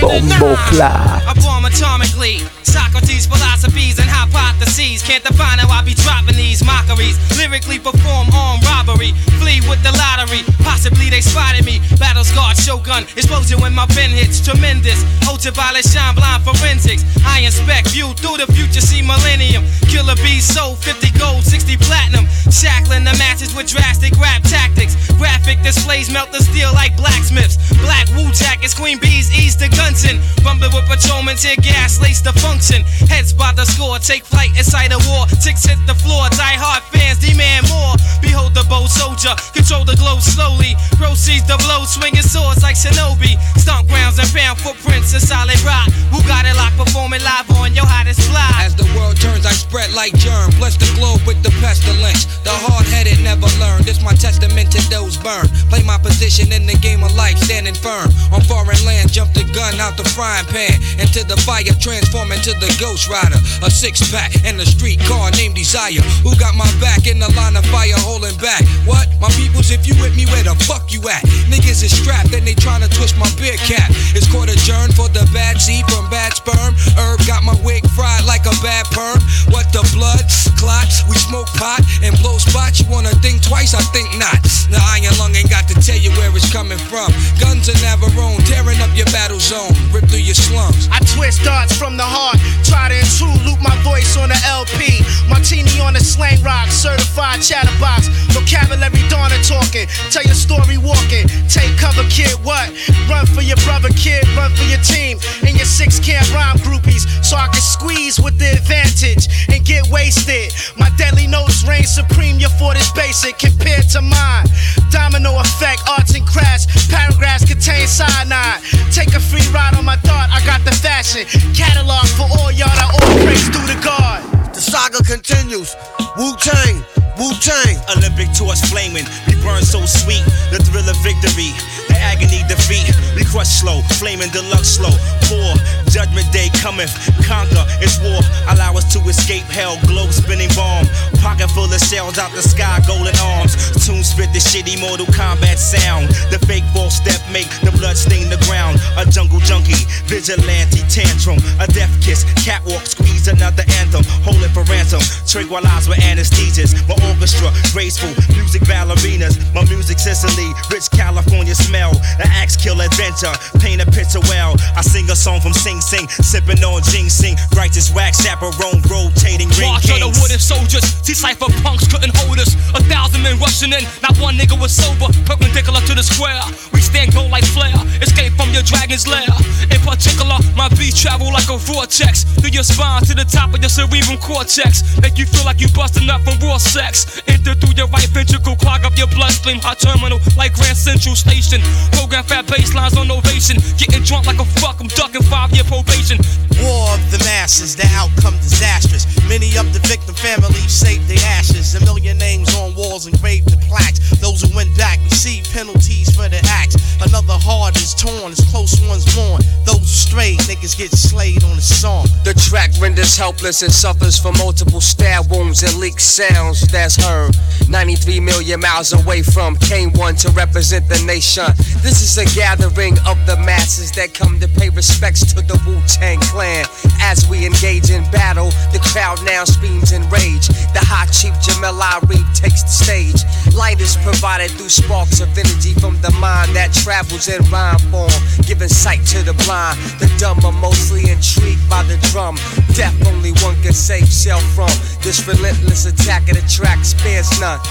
Bombo 0.00 0.56
Clap. 0.68 1.24
I 1.24 1.32
bomb 1.40 1.64
atomically. 1.64 2.44
Socrates' 2.62 3.24
philosophies 3.24 3.98
and 3.98 4.10
hypotheses. 4.10 5.00
Can't 5.02 5.24
define 5.24 5.58
how 5.58 5.70
I 5.70 5.80
be 5.82 5.94
dropping 5.94 6.36
these 6.36 6.64
mockeries. 6.64 7.16
Lyrically 7.38 7.78
perform 7.78 8.28
armed 8.34 8.64
robbery. 8.66 9.12
Flee 9.40 9.64
with 9.70 9.80
the 9.82 9.92
lottery. 9.96 10.44
Possibly 10.60 11.08
they 11.08 11.22
spotted 11.22 11.64
me. 11.64 11.80
Battle 11.96 12.24
scarred 12.24 12.58
shogun. 12.58 13.04
Explosion 13.16 13.60
when 13.60 13.72
my 13.72 13.86
pen 13.86 14.10
hits. 14.10 14.44
Tremendous. 14.44 15.00
Ultraviolet 15.24 15.86
shine 15.88 16.14
blind 16.14 16.44
forensics. 16.44 17.04
I 17.24 17.40
inspect 17.40 17.88
view 17.88 18.12
through 18.20 18.36
the 18.42 18.50
future. 18.52 18.82
See 18.84 19.00
millennium. 19.00 19.64
Killer 19.88 20.16
bees 20.20 20.44
sold 20.44 20.76
50 20.84 21.16
gold, 21.18 21.44
60 21.44 21.76
platinum. 21.78 22.26
Shackling 22.52 23.04
the 23.04 23.16
masses 23.16 23.54
with 23.54 23.70
drastic 23.70 24.12
rap 24.20 24.42
tactics. 24.42 24.98
Graphic 25.16 25.62
displays 25.62 26.12
melt 26.12 26.32
the 26.32 26.42
steel 26.42 26.74
like 26.74 26.96
blacksmiths. 26.96 27.56
Black 27.80 28.10
Wu 28.18 28.28
jackets, 28.32 28.74
Queen 28.84 29.00
Bees 29.00 29.32
ease 29.32 29.56
the 29.56 29.72
guns 29.72 30.04
in. 30.04 30.20
Rumbling 30.44 30.68
with 30.76 30.84
patrolmen, 30.84 31.40
tear 31.40 31.56
gas, 31.56 31.96
lace 32.04 32.20
the 32.20 32.36
function. 32.44 32.84
Heads 33.08 33.32
by 33.32 33.48
the 33.56 33.64
score, 33.64 33.96
take 33.96 34.28
flight 34.28 34.52
inside 34.60 34.92
a 34.92 35.00
war. 35.08 35.24
Ticks 35.40 35.64
hit 35.64 35.80
the 35.88 35.96
floor, 36.04 36.28
die 36.36 36.60
hard 36.60 36.84
fans 36.92 37.16
demand 37.16 37.64
more. 37.72 37.96
Behold 38.20 38.52
the 38.52 38.60
bold 38.68 38.92
soldier, 38.92 39.32
control 39.56 39.88
the 39.88 39.96
globe 39.96 40.20
slowly. 40.20 40.76
Proceeds 41.00 41.48
the 41.48 41.56
blow, 41.64 41.88
swinging 41.88 42.28
swords 42.28 42.60
like 42.60 42.76
shinobi. 42.76 43.40
Stomp 43.56 43.88
grounds 43.88 44.20
and 44.20 44.28
pound 44.36 44.60
footprints 44.60 45.16
in 45.16 45.20
solid 45.24 45.56
rock. 45.64 45.88
Who 46.12 46.20
got 46.28 46.44
it 46.44 46.52
locked, 46.52 46.76
performing 46.76 47.24
live 47.24 47.48
on 47.56 47.72
your 47.72 47.88
hottest 47.88 48.20
fly. 48.28 48.68
As 48.68 48.76
the 48.76 48.84
world 48.92 49.16
turns, 49.16 49.48
I 49.48 49.56
spread 49.56 49.96
like 49.96 50.12
germ. 50.20 50.52
Bless 50.60 50.76
the 50.76 50.92
globe 51.00 51.24
with 51.24 51.40
the 51.40 51.56
pestilence. 51.64 52.28
The 52.44 52.52
hard 52.52 52.84
headed 52.92 53.23
never 53.64 53.76
learn. 53.76 53.82
This 53.84 54.02
my 54.02 54.14
testament 54.14 54.70
to 54.72 54.80
those 54.90 55.16
burned. 55.16 55.50
Play 55.70 55.82
my 55.82 55.98
position 55.98 56.52
in 56.52 56.66
the 56.66 56.76
game 56.78 57.02
of 57.02 57.14
life, 57.14 57.38
standing 57.38 57.74
firm. 57.74 58.08
On 58.32 58.40
foreign 58.42 58.78
land, 58.84 59.12
jump 59.12 59.32
the 59.32 59.44
gun 59.52 59.80
out 59.80 59.96
the 59.96 60.04
frying 60.04 60.46
pan. 60.46 60.80
Into 61.00 61.24
the 61.24 61.36
fire, 61.42 61.64
transform 61.80 62.32
into 62.32 62.52
the 62.60 62.70
ghost 62.80 63.08
rider. 63.08 63.38
A 63.62 63.70
six 63.70 64.00
pack 64.10 64.32
and 64.44 64.60
a 64.60 64.66
street 64.66 65.00
car 65.00 65.30
named 65.32 65.54
Desire. 65.54 66.02
Who 66.22 66.36
got 66.36 66.54
my 66.54 66.68
back 66.80 67.06
in 67.06 67.18
the 67.18 67.30
line 67.34 67.56
of 67.56 67.64
fire, 67.66 67.96
holding 67.96 68.36
back? 68.38 68.64
What? 68.84 69.08
My 69.20 69.28
peoples, 69.36 69.70
if 69.70 69.86
you 69.86 69.94
with 70.00 70.16
me, 70.16 70.26
where 70.26 70.44
the 70.44 70.54
fuck 70.64 70.92
you 70.92 71.00
at? 71.08 71.22
Niggas 71.48 71.82
is 71.84 71.92
strapped 71.92 72.34
and 72.34 72.46
they 72.46 72.54
tryna 72.54 72.90
twist 72.92 73.16
my 73.16 73.28
beer 73.40 73.56
cap. 73.64 73.88
It's 74.16 74.28
court 74.30 74.50
adjourned 74.50 74.94
for 74.94 75.08
the 75.08 75.24
bad 75.32 75.60
seed 75.60 75.84
from 75.90 76.08
bad 76.10 76.34
sperm. 76.34 76.74
Herb 76.96 77.20
got 77.26 77.42
my 77.42 77.56
wig 77.64 77.86
fried 77.96 78.24
like 78.24 78.44
a 78.46 78.54
bad 78.62 78.86
perm. 78.92 79.20
What 79.52 79.72
the 79.72 79.84
blood? 79.94 80.24
Clots, 80.58 81.04
we 81.08 81.16
smoke 81.16 81.48
pot 81.60 81.80
and 82.02 82.16
blow 82.20 82.38
spots. 82.38 82.80
You 82.80 82.86
wanna 82.90 83.14
think 83.24 83.42
twice? 83.42 83.53
I 83.54 83.82
think 83.94 84.10
not. 84.18 84.42
The 84.66 84.82
iron 84.82 85.14
lung 85.16 85.30
ain't 85.38 85.48
got 85.48 85.70
to 85.70 85.74
tell 85.78 85.96
you 85.96 86.10
where 86.18 86.34
it's 86.34 86.50
coming 86.50 86.76
from. 86.90 87.06
Guns 87.38 87.70
are 87.70 87.80
never 87.86 88.10
own, 88.18 88.42
tearing 88.50 88.82
up 88.82 88.90
your 88.98 89.06
battle 89.14 89.38
zone, 89.38 89.70
rip 89.94 90.10
through 90.10 90.26
your 90.26 90.34
slums. 90.34 90.90
I 90.90 90.98
twist 91.14 91.46
darts 91.46 91.70
from 91.70 91.96
the 91.96 92.02
heart, 92.02 92.42
try 92.66 92.90
to 92.90 92.96
intrude, 92.98 93.38
loop 93.46 93.62
my 93.62 93.76
voice 93.86 94.18
on 94.18 94.34
the 94.34 94.40
LP. 94.50 95.06
Martini 95.30 95.78
on 95.78 95.94
the 95.94 96.02
slang 96.02 96.42
rock, 96.42 96.66
certified 96.68 97.40
chatterbox. 97.46 98.10
Vocabulary 98.34 99.06
Donna 99.06 99.38
talking, 99.46 99.86
tell 100.10 100.26
your 100.26 100.34
story 100.34 100.76
walking. 100.76 101.30
Take 101.46 101.70
cover, 101.78 102.02
kid, 102.10 102.34
what? 102.42 102.74
Run 103.06 103.24
for 103.30 103.40
your 103.40 103.60
brother, 103.62 103.88
kid, 103.94 104.26
run 104.34 104.50
for 104.50 104.66
your 104.66 104.82
team. 104.82 105.22
And 105.46 105.54
your 105.54 105.68
six 105.68 106.02
can't 106.02 106.26
rhyme 106.34 106.58
groupies, 106.58 107.06
so 107.22 107.38
I 107.38 107.46
can 107.54 107.62
squeeze 107.62 108.18
with 108.18 108.34
the 108.42 108.50
advantage 108.58 109.30
and 109.46 109.62
get 109.62 109.86
wasted. 109.94 110.50
My 110.74 110.90
deadly 110.98 111.30
notes 111.30 111.62
reign 111.62 111.86
supreme, 111.86 112.42
your 112.42 112.50
fort 112.58 112.76
is 112.76 112.90
basic 112.92 113.43
compared 113.44 113.88
to 113.92 114.00
mine. 114.00 114.46
Domino 114.90 115.36
effect, 115.40 115.82
arts 115.88 116.14
and 116.16 116.26
crafts, 116.26 116.66
paragraphs 116.88 117.44
contain 117.44 117.86
cyanide. 117.86 118.62
Take 118.90 119.12
a 119.12 119.20
free 119.20 119.44
ride 119.52 119.74
on 119.76 119.84
my 119.84 119.96
dart, 120.08 120.30
I 120.32 120.40
got 120.46 120.64
the 120.64 120.72
fashion. 120.72 121.28
Catalog 121.52 122.06
for 122.16 122.26
all 122.40 122.50
y'all 122.50 122.72
that 122.72 122.88
all 122.88 123.14
praise 123.24 123.44
through 123.52 123.68
the 123.68 123.78
guard. 123.84 124.22
The 124.54 124.60
saga 124.60 125.02
continues. 125.02 125.74
Wu 126.16 126.32
Tang, 126.38 126.78
Wu 127.18 127.34
Tang. 127.42 127.74
Olympic 127.98 128.30
torch 128.32 128.62
flaming, 128.70 129.04
we 129.26 129.34
burn 129.42 129.62
so 129.66 129.82
sweet. 129.84 130.22
The 130.54 130.62
thrill 130.62 130.86
of 130.86 130.96
victory, 131.02 131.50
the 131.88 131.96
agony 131.98 132.42
defeat. 132.48 132.92
We 133.14 133.24
crush 133.24 133.48
slow, 133.60 133.82
flaming 134.00 134.30
deluxe 134.30 134.78
slow. 134.78 134.92
Poor 135.28 135.54
judgment 135.90 136.30
day 136.32 136.48
cometh, 136.62 136.92
conquer. 137.26 137.64
It's 137.82 137.98
war. 138.00 138.20
Allow 138.48 138.76
us 138.76 138.86
to 138.94 139.00
escape 139.08 139.44
hell. 139.50 139.78
Globe 139.86 140.12
spinning 140.12 140.50
bomb, 140.54 140.86
pocket 141.20 141.50
full 141.50 141.70
of 141.70 141.80
shells 141.80 142.18
out 142.18 142.32
the 142.32 142.42
sky, 142.42 142.80
golden 142.86 143.14
arms. 143.20 143.54
Tune 143.84 144.04
spit 144.04 144.32
the 144.32 144.40
shitty 144.40 144.80
Mortal 144.80 145.06
Kombat 145.12 145.58
sound. 145.58 146.08
The 146.30 146.38
fake 146.46 146.64
false 146.72 146.96
step 146.96 147.20
make 147.32 147.48
the 147.62 147.72
blood 147.76 147.96
stain 147.96 148.30
the 148.30 148.40
ground. 148.46 148.78
A 148.96 149.04
jungle 149.04 149.40
junkie, 149.40 149.84
vigilante 150.06 150.82
tantrum, 150.88 151.38
a 151.60 151.66
death 151.66 151.92
kiss, 152.00 152.24
catwalk 152.44 152.86
squeeze 152.86 153.28
another 153.28 153.64
anthem. 153.80 154.04
Hold 154.22 154.42
it 154.42 154.50
for 154.50 154.64
ransom. 154.64 155.00
Tranquilize 155.26 155.88
with 155.88 155.98
anesthesias. 155.98 156.74
My 156.88 156.94
orchestra, 157.10 157.50
graceful 157.72 158.12
music 158.34 158.62
ballerinas. 158.62 159.38
My 159.54 159.64
music 159.66 159.98
Sicily, 159.98 160.50
rich 160.70 160.90
California 160.94 161.54
smell. 161.54 161.92
The 162.16 162.26
axe 162.30 162.56
kill 162.56 162.80
adventure, 162.80 163.34
paint 163.58 163.82
a 163.82 163.86
picture 163.86 164.22
well. 164.30 164.56
I 164.74 164.82
sing 164.82 165.10
a 165.10 165.16
song 165.16 165.40
from 165.40 165.52
Sing 165.52 165.80
Sing, 165.80 166.08
sipping 166.08 166.62
on 166.64 166.82
ginseng. 166.82 167.36
Righteous 167.56 167.92
wax 167.92 168.22
chaperone, 168.22 168.80
rotating 168.86 169.50
ring 169.58 169.68
March 169.68 169.90
of 169.90 170.00
the 170.00 170.10
wooden 170.22 170.38
soldiers. 170.38 170.84
See 171.02 171.14
cipher 171.14 171.50
punks 171.62 171.86
couldn't 171.90 172.14
hold 172.16 172.38
us. 172.38 172.54
A 172.74 172.80
thousand 172.86 173.22
men 173.22 173.38
rushing 173.38 173.72
in. 173.72 173.84
Not 174.02 174.16
one 174.18 174.36
nigga 174.36 174.58
was 174.58 174.72
sober. 174.72 175.10
Perpendicular 175.26 175.80
to 175.84 175.94
the 175.94 176.02
square. 176.02 176.40
We 176.72 176.80
stand 176.80 177.12
gold 177.12 177.30
like 177.30 177.44
flare. 177.44 177.76
Escape 178.00 178.32
from 178.34 178.50
your 178.54 178.62
dragon's 178.62 179.06
lair. 179.06 179.28
In 179.70 179.80
particular, 179.82 180.38
my 180.56 180.68
beat 180.78 180.94
travel 180.94 181.32
like 181.32 181.48
a 181.50 181.58
vortex 181.58 182.24
through 182.38 182.50
your 182.50 182.64
spine 182.64 183.02
to 183.08 183.14
the 183.14 183.24
top 183.24 183.54
of 183.54 183.60
your 183.60 183.70
cerebral 183.70 184.18
cortex. 184.18 184.82
Make 185.00 185.18
you 185.18 185.26
feel 185.26 185.44
like 185.44 185.60
you 185.60 185.68
busting 185.74 186.08
up 186.08 186.22
from 186.22 186.38
raw 186.40 186.58
sex. 186.58 187.20
Enter 187.26 187.54
through 187.54 187.74
your 187.74 187.88
right 187.88 188.08
ventricle, 188.12 188.56
clog 188.56 188.84
up 188.84 188.96
your 188.96 189.08
bloodstream. 189.08 189.58
Hot 189.60 189.78
terminal 189.78 190.20
like 190.36 190.54
Grand 190.54 190.76
Central 190.84 191.16
Station. 191.16 191.62
Program 191.96 192.24
fat 192.24 192.44
baselines 192.44 193.00
on 193.00 193.10
ovation. 193.10 193.56
Getting 193.80 194.02
drunk 194.04 194.26
like 194.26 194.38
a 194.38 194.44
fuck, 194.60 194.80
I'm 194.80 194.88
ducking 194.88 195.22
five 195.32 195.50
year 195.52 195.64
probation. 195.64 196.20
War 196.60 196.92
of 196.92 197.00
the 197.10 197.16
masses, 197.24 197.74
the 197.74 197.88
outcome 197.96 198.36
disastrous. 198.44 199.08
Many 199.26 199.56
of 199.56 199.72
the 199.72 199.80
victim 199.88 200.14
families 200.14 200.68
saved 200.68 201.08
their 201.08 201.24
ashes. 201.40 201.74
A 201.74 201.80
million 201.88 202.18
names 202.18 202.54
on 202.54 202.74
walls 202.74 203.06
engraved 203.06 203.50
in 203.50 203.58
plaques. 203.60 203.98
Those 204.20 204.42
who 204.42 204.54
went 204.54 204.76
back 204.76 205.00
receive 205.08 205.48
penalties 205.56 206.14
for 206.14 206.28
their 206.28 206.44
acts. 206.44 206.76
Another 207.00 207.40
heart 207.40 207.76
is 207.76 207.94
torn, 207.94 208.32
as 208.32 208.44
close 208.52 208.76
ones 208.84 209.08
mourn. 209.16 209.40
Those 209.64 209.88
strayed 209.88 210.40
niggas 210.40 210.76
get 210.76 210.92
slayed 210.92 211.42
on 211.44 211.56
the 211.56 211.62
song. 211.64 212.04
The 212.24 212.34
track 212.34 212.70
renders 212.78 213.16
helpless 213.16 213.62
and 213.62 213.72
suffers 213.72 214.18
from 214.18 214.36
multiple 214.36 214.82
stab 214.82 215.30
wounds 215.30 215.62
and 215.62 215.74
leaked 215.80 216.02
sounds 216.02 216.60
that's 216.68 216.96
heard. 216.96 217.34
93 217.70 218.20
million 218.20 218.60
miles 218.60 218.92
away 218.92 219.22
from 219.22 219.56
K1 219.56 220.20
to 220.22 220.30
represent 220.32 220.73
the 220.82 220.98
nation. 221.06 221.46
This 221.86 222.02
is 222.02 222.18
a 222.18 222.26
gathering 222.34 222.98
of 223.06 223.14
the 223.26 223.36
masses 223.46 223.92
that 223.92 224.12
come 224.12 224.40
to 224.40 224.48
pay 224.48 224.70
respects 224.70 225.22
to 225.32 225.40
the 225.40 225.54
Wu 225.66 225.78
Tang 225.86 226.18
Clan. 226.32 226.66
As 227.00 227.28
we 227.28 227.46
engage 227.46 227.90
in 227.90 228.02
battle, 228.10 228.50
the 228.74 228.82
crowd 228.82 229.22
now 229.24 229.44
screams 229.44 229.92
in 229.92 230.02
rage. 230.10 230.48
The 230.74 230.82
hot 230.82 231.14
chief 231.14 231.34
Jamel 231.38 231.78
Irief 231.78 232.26
takes 232.34 232.62
the 232.66 232.74
stage. 232.74 233.22
Light 233.54 233.80
is 233.80 233.96
provided 234.02 234.50
through 234.50 234.70
sparks 234.70 235.20
of 235.20 235.30
energy 235.38 235.74
from 235.78 235.94
the 236.02 236.10
mind 236.18 236.50
that 236.58 236.72
travels 236.74 237.28
in 237.28 237.38
rhyme 237.54 237.78
form, 237.94 238.10
giving 238.42 238.68
sight 238.68 239.06
to 239.14 239.22
the 239.22 239.34
blind. 239.46 239.78
The 240.02 240.10
dumb 240.18 240.42
are 240.44 240.58
mostly 240.58 241.06
intrigued 241.10 241.68
by 241.70 241.84
the 241.84 242.02
drum. 242.10 242.34
Death 242.74 242.98
only 243.06 243.30
one 243.46 243.54
can 243.62 243.72
save 243.72 244.10
self 244.10 244.42
from. 244.58 244.72
This 245.06 245.22
relentless 245.28 245.86
attack 245.86 246.26
of 246.28 246.34
the 246.34 246.46
track 246.50 246.84
spares 246.84 247.30
none. 247.38 247.62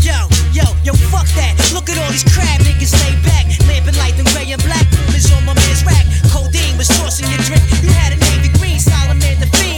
Yo, 0.00 0.16
yo, 0.52 0.64
yo, 0.84 0.92
fuck 1.12 1.28
that. 1.36 1.54
Look 1.74 1.90
at 1.90 1.98
all 1.98 2.10
these 2.10 2.24
crab 2.24 2.60
niggas 2.60 2.92
lay 3.04 3.14
back. 3.22 3.46
Lamping 3.68 3.96
light 3.96 4.16
and 4.18 4.28
gray 4.32 4.50
and 4.52 4.62
black. 4.64 4.86
Is 5.14 5.30
on 5.32 5.44
my 5.44 5.54
man's 5.54 5.84
rack. 5.84 6.06
Codeine 6.32 6.76
was 6.78 6.88
tossing 6.88 7.28
your 7.28 7.40
drink. 7.44 7.62
You 7.82 7.90
had 7.90 8.12
a 8.12 8.16
navy 8.16 8.48
green, 8.58 8.80
Solomon 8.80 9.38
the 9.40 9.46
fiend. 9.56 9.71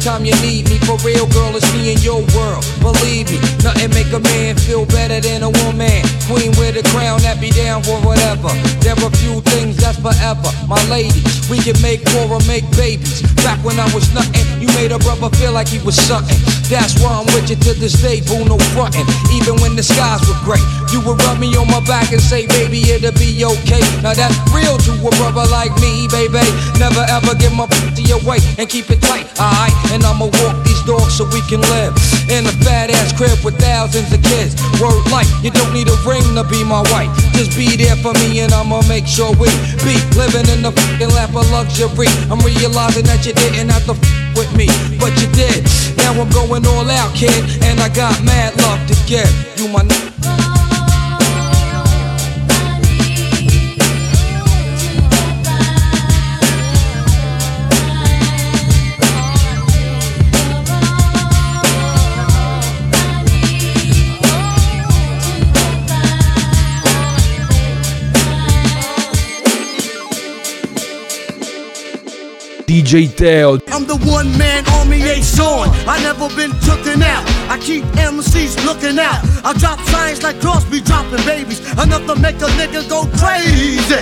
Anytime 0.00 0.24
you 0.24 0.34
need 0.40 0.68
me. 0.70 0.78
For 0.88 0.96
real, 1.04 1.26
girl, 1.28 1.54
it's 1.54 1.68
me 1.74 1.92
in 1.92 1.98
your 2.00 2.24
world. 2.32 2.64
Believe 2.80 3.28
me, 3.28 3.38
nothing 3.62 3.90
make 3.90 4.08
a 4.12 4.20
man 4.20 4.56
feel 4.56 4.86
better 4.86 5.20
than 5.20 5.42
a 5.42 5.50
woman. 5.50 6.00
Queen 6.24 6.52
with 6.56 6.80
a 6.80 6.84
crown 6.88 7.20
that 7.20 7.40
be 7.40 7.50
down 7.50 7.82
for 7.82 8.00
whatever. 8.00 8.48
There 8.80 8.96
are 8.96 9.12
few 9.20 9.40
things 9.52 9.76
that's 9.76 10.00
forever. 10.00 10.48
My 10.66 10.80
lady, 10.88 11.20
we 11.52 11.60
can 11.60 11.76
make 11.82 12.00
war 12.16 12.40
or 12.40 12.42
make 12.48 12.64
babies. 12.76 13.20
Back 13.44 13.60
when 13.60 13.78
I 13.78 13.84
was 13.92 14.08
nothing, 14.14 14.46
you 14.60 14.68
made 14.80 14.92
a 14.92 14.98
brother 14.98 15.28
feel 15.36 15.52
like 15.52 15.68
he 15.68 15.80
was 15.84 15.96
something. 15.96 16.38
That's 16.72 16.96
why 17.02 17.12
I'm 17.20 17.26
with 17.36 17.50
you 17.50 17.56
to 17.56 17.72
this 17.76 18.00
day, 18.00 18.24
boo, 18.24 18.44
no 18.48 18.56
frontin'. 18.72 19.04
Even 19.36 19.60
when 19.60 19.76
the 19.76 19.82
skies 19.82 20.24
were 20.24 20.40
gray, 20.48 20.62
you 20.92 21.00
would 21.06 21.18
rub 21.22 21.38
me 21.38 21.54
on 21.56 21.66
my 21.70 21.80
back 21.86 22.10
and 22.12 22.20
say, 22.20 22.46
baby, 22.46 22.82
it'll 22.90 23.14
be 23.14 23.44
okay. 23.44 23.82
Now 24.02 24.14
that's 24.14 24.34
real 24.50 24.76
to 24.78 24.92
a 25.06 25.10
brother 25.18 25.46
like 25.50 25.72
me, 25.80 26.06
baby. 26.10 26.42
Never 26.78 27.06
ever 27.10 27.34
give 27.38 27.54
my 27.54 27.66
pussy 27.66 28.10
way 28.26 28.38
and 28.58 28.68
keep 28.68 28.90
it 28.90 29.00
tight, 29.02 29.26
alright? 29.38 29.74
And 29.92 30.02
I'ma 30.02 30.26
walk 30.42 30.56
these 30.64 30.82
dogs 30.82 31.14
so 31.14 31.24
we 31.30 31.40
can 31.46 31.62
live 31.72 31.94
in 32.28 32.46
a 32.46 32.54
fat 32.66 32.90
ass 32.90 33.12
crib 33.14 33.38
with 33.44 33.58
thousands 33.58 34.12
of 34.12 34.22
kids. 34.22 34.58
Word 34.82 34.98
life, 35.10 35.30
you 35.42 35.50
don't 35.50 35.72
need 35.72 35.88
a 35.88 35.96
ring 36.06 36.24
to 36.34 36.44
be 36.50 36.64
my 36.64 36.82
wife. 36.90 37.10
Just 37.38 37.56
be 37.56 37.76
there 37.76 37.96
for 38.02 38.12
me 38.24 38.40
and 38.40 38.52
I'ma 38.52 38.82
make 38.88 39.06
sure 39.06 39.30
we 39.38 39.48
be 39.86 39.96
living 40.18 40.48
in 40.50 40.62
the 40.62 40.72
fucking 40.72 41.10
lap 41.14 41.30
of 41.34 41.46
luxury. 41.50 42.10
I'm 42.30 42.40
realizing 42.42 43.06
that 43.06 43.24
you 43.24 43.32
didn't 43.34 43.70
have 43.70 43.84
to 43.86 43.94
f- 43.94 44.36
with 44.36 44.50
me, 44.56 44.66
but 44.98 45.14
you 45.20 45.28
did. 45.32 45.64
Now 45.98 46.12
I'm 46.18 46.30
going 46.30 46.66
all 46.66 46.88
out, 46.90 47.14
kid, 47.14 47.44
and 47.62 47.80
I 47.80 47.88
got 47.88 48.14
mad 48.24 48.56
love 48.62 48.80
to 48.88 48.96
give. 49.06 49.30
You 49.58 49.68
my 49.68 49.80
n- 49.80 50.59
DJ 72.70 73.10
Teo. 73.16 73.58
I'm 73.74 73.84
the 73.84 73.98
one 74.06 74.30
man 74.38 74.62
army 74.78 75.02
ain't 75.02 75.26
on. 75.40 75.66
I 75.90 75.98
never 76.06 76.28
been 76.36 76.52
tooken 76.62 77.02
out. 77.02 77.26
I 77.50 77.58
keep 77.58 77.82
MCs 77.98 78.64
looking 78.64 78.96
out. 78.96 79.18
I 79.42 79.58
drop 79.58 79.80
signs 79.90 80.22
like 80.22 80.40
Crosby 80.40 80.80
dropping 80.80 81.24
babies. 81.26 81.58
Enough 81.72 82.06
to 82.06 82.14
make 82.14 82.36
a 82.36 82.46
nigga 82.54 82.88
go 82.88 83.10
crazy. 83.18 83.98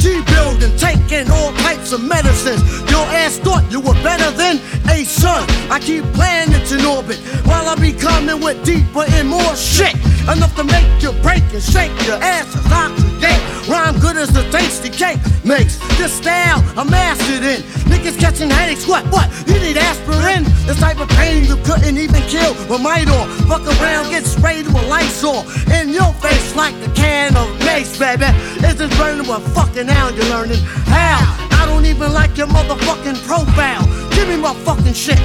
G 0.00 0.22
building, 0.32 0.74
taking 0.78 1.30
all 1.30 1.52
types 1.60 1.92
of 1.92 2.02
medicines. 2.02 2.62
Your 2.90 3.04
ass 3.20 3.36
thought 3.36 3.70
you 3.70 3.80
were 3.80 3.98
better 4.02 4.30
than 4.30 4.56
a 4.88 5.04
son. 5.04 5.44
I 5.70 5.78
keep 5.78 6.04
planets 6.14 6.72
in 6.72 6.86
orbit 6.86 7.18
while 7.44 7.68
I 7.68 7.74
be 7.74 7.92
coming 7.92 8.40
with 8.40 8.64
deeper 8.64 9.04
and 9.04 9.28
more 9.28 9.54
shit. 9.54 9.94
Enough 10.24 10.56
to 10.56 10.64
make 10.64 11.02
you 11.02 11.12
break 11.20 11.42
and 11.52 11.62
shake 11.62 11.92
your 12.06 12.16
ass 12.16 12.48
asses 12.56 12.72
oxygen. 12.72 13.36
Rhyme 13.68 13.98
good 14.00 14.16
as 14.16 14.32
the 14.32 14.42
tasty 14.50 14.88
cake 14.88 15.20
makes. 15.44 15.76
This 15.98 16.12
style 16.12 16.64
I 16.76 16.84
mastered 16.84 17.44
in. 17.44 17.60
Niggas 17.90 18.18
catching 18.18 18.48
headaches, 18.48 18.86
what, 18.86 19.04
what? 19.12 19.28
You 19.46 19.60
need 19.60 19.76
aspirin? 19.76 20.44
This 20.64 20.78
type 20.80 20.98
of 20.98 21.08
pain 21.10 21.44
you 21.44 21.56
couldn't 21.64 21.98
even 21.98 22.22
kill 22.22 22.54
with 22.68 22.80
might 22.80 23.08
on. 23.08 23.28
Fuck 23.48 23.66
around, 23.66 24.10
get 24.10 24.24
sprayed 24.24 24.66
with 24.66 24.88
on. 25.24 25.44
In 25.72 25.90
your 25.90 26.12
face 26.14 26.54
like 26.56 26.74
a 26.86 26.90
can 26.94 27.36
of 27.36 27.48
mace, 27.60 27.98
baby. 27.98 28.26
It's 28.64 28.78
just 28.78 28.96
burning 28.96 29.26
what 29.26 29.42
fucking 29.54 29.86
now 29.86 30.08
you're 30.08 30.24
learning. 30.26 30.60
How? 30.86 31.18
I 31.52 31.66
don't 31.66 31.84
even 31.86 32.12
like 32.12 32.36
your 32.36 32.46
motherfucking 32.46 33.18
profile. 33.26 33.84
Give 34.10 34.28
me 34.28 34.36
my 34.36 34.54
fucking 34.64 34.94
shit. 34.94 35.18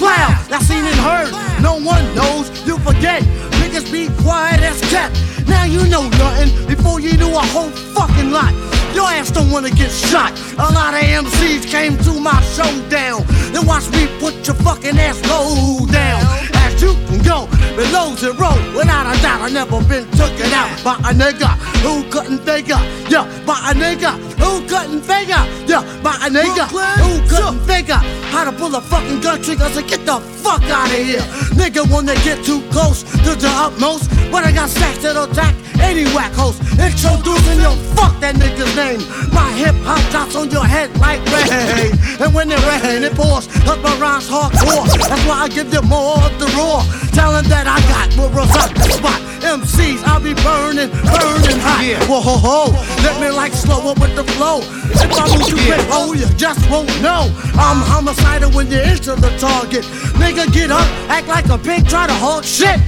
Wow, 0.00 0.28
I 0.50 0.58
seen 0.62 0.84
and 0.84 1.00
heard. 1.00 1.32
No 1.62 1.74
one 1.78 2.04
knows, 2.14 2.48
you 2.66 2.78
forget. 2.78 3.22
Niggas 3.60 3.90
be 3.92 4.08
quiet 4.22 4.60
as 4.60 4.80
kept. 4.90 5.14
Now 5.46 5.64
you 5.64 5.86
know 5.88 6.08
nothing 6.08 6.50
before 6.66 7.00
you 7.00 7.16
knew 7.16 7.30
a 7.30 7.44
whole 7.52 7.70
fucking 7.70 8.30
lot. 8.30 8.54
Your 8.94 9.08
ass 9.08 9.30
don't 9.30 9.50
wanna 9.50 9.70
get 9.70 9.90
shot. 9.90 10.32
A 10.58 10.72
lot 10.72 10.94
of 10.94 11.02
MCs 11.02 11.70
came 11.70 11.96
to 11.98 12.18
my 12.18 12.40
showdown. 12.56 13.24
Then 13.52 13.66
watch 13.66 13.88
me 13.90 14.06
put 14.18 14.34
your 14.46 14.56
fucking 14.56 14.98
ass 14.98 15.20
low 15.28 15.86
down. 15.86 16.49
You 16.80 16.94
can 17.06 17.22
go 17.22 17.46
below 17.76 18.14
zero. 18.16 18.50
Without 18.76 19.04
a 19.14 19.22
doubt, 19.22 19.42
I 19.42 19.50
never 19.52 19.82
been 19.84 20.08
taken 20.12 20.52
out 20.52 20.70
by 20.82 20.96
a 21.04 21.12
nigga 21.12 21.50
who 21.84 22.08
couldn't 22.10 22.40
figure. 22.40 22.80
Yeah, 23.08 23.24
by 23.44 23.58
a 23.70 23.74
nigga 23.74 24.16
who 24.40 24.66
couldn't 24.66 25.02
figure. 25.02 25.42
Yeah, 25.66 25.82
by 26.02 26.16
a 26.26 26.30
nigga 26.30 26.66
who 27.04 27.20
couldn't 27.28 27.60
figure 27.66 28.00
how 28.32 28.44
to 28.44 28.52
pull 28.52 28.74
a 28.74 28.80
fucking 28.80 29.20
gun 29.20 29.42
trigger. 29.42 29.68
So 29.70 29.82
get 29.86 30.06
the 30.06 30.20
fuck 30.20 30.62
out 30.64 30.86
of 30.86 30.96
here. 30.96 31.20
Nigga, 31.60 31.84
when 31.92 32.06
they 32.06 32.16
get 32.24 32.44
too 32.44 32.62
close 32.70 33.02
to 33.02 33.34
the 33.34 33.50
utmost, 33.50 34.10
but 34.32 34.44
I 34.44 34.52
got 34.52 34.70
stacks 34.70 35.02
that'll 35.02 35.24
attack 35.24 35.54
any 35.80 36.04
whack 36.14 36.32
host. 36.32 36.60
Introducing 36.78 37.60
your 37.60 37.76
fuck 37.96 38.18
that 38.20 38.34
nigga's 38.36 38.74
name. 38.76 39.00
My 39.32 39.50
hip 39.52 39.74
hop 39.82 40.02
drops 40.10 40.36
on 40.36 40.50
your 40.50 40.64
head 40.64 40.88
like 40.98 41.20
rain. 41.32 41.92
And 42.20 42.34
when 42.34 42.50
it 42.50 42.60
rain, 42.68 43.02
it 43.02 43.14
pours. 43.14 43.46
Cause 43.64 43.80
my 43.82 43.94
rhymes 43.98 44.28
hardcore. 44.28 44.86
That's 45.08 45.24
why 45.26 45.44
I 45.44 45.48
give 45.48 45.72
you 45.72 45.82
more 45.82 46.16
of 46.22 46.32
the 46.38 46.46
raw. 46.56 46.84
Talent 47.12 47.48
that 47.48 47.66
I 47.66 47.80
got 47.88 48.08
will 48.16 48.30
the 48.30 48.88
spot. 48.92 49.20
MCs, 49.40 50.04
I'll 50.04 50.20
be 50.20 50.34
burning, 50.44 50.90
burning 51.08 51.58
hot. 51.64 51.82
Whoa, 52.06 52.20
ho, 52.20 52.36
ho. 52.36 52.60
Let 53.02 53.20
me 53.20 53.30
like 53.30 53.52
slow 53.52 53.90
up 53.90 53.98
with 53.98 54.14
the 54.14 54.24
flow. 54.36 54.60
If 54.92 55.10
I 55.16 55.26
move 55.32 55.48
too 55.48 55.56
quick, 55.64 55.80
oh, 55.90 56.12
you 56.12 56.26
just 56.36 56.60
won't 56.70 56.88
know. 57.00 57.32
I'm 57.56 57.80
homicidal 57.80 58.50
when 58.52 58.70
you 58.70 58.78
enter 58.78 59.16
the 59.16 59.30
target. 59.38 59.84
Nigga, 60.20 60.52
get 60.52 60.70
up, 60.70 60.86
act 61.08 61.26
like 61.26 61.48
a 61.48 61.58
pig, 61.58 61.88
try 61.88 62.06
to 62.06 62.14
hold 62.14 62.44
shit. 62.44 62.78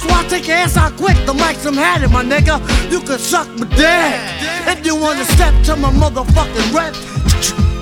So 0.00 0.08
I 0.08 0.24
take 0.28 0.48
your 0.48 0.56
ass 0.56 0.78
out 0.78 0.96
quick, 0.96 1.16
the 1.26 1.34
mic 1.34 1.56
some 1.56 1.74
had 1.74 2.02
it, 2.02 2.10
my 2.10 2.24
nigga. 2.24 2.56
You 2.90 3.00
can 3.00 3.18
suck 3.18 3.48
my 3.58 3.66
dick. 3.76 4.16
If 4.72 4.86
you 4.86 4.96
wanna 4.96 5.24
step 5.26 5.52
to 5.64 5.76
my 5.76 5.92
motherfucking 5.92 6.72
rep, 6.72 6.94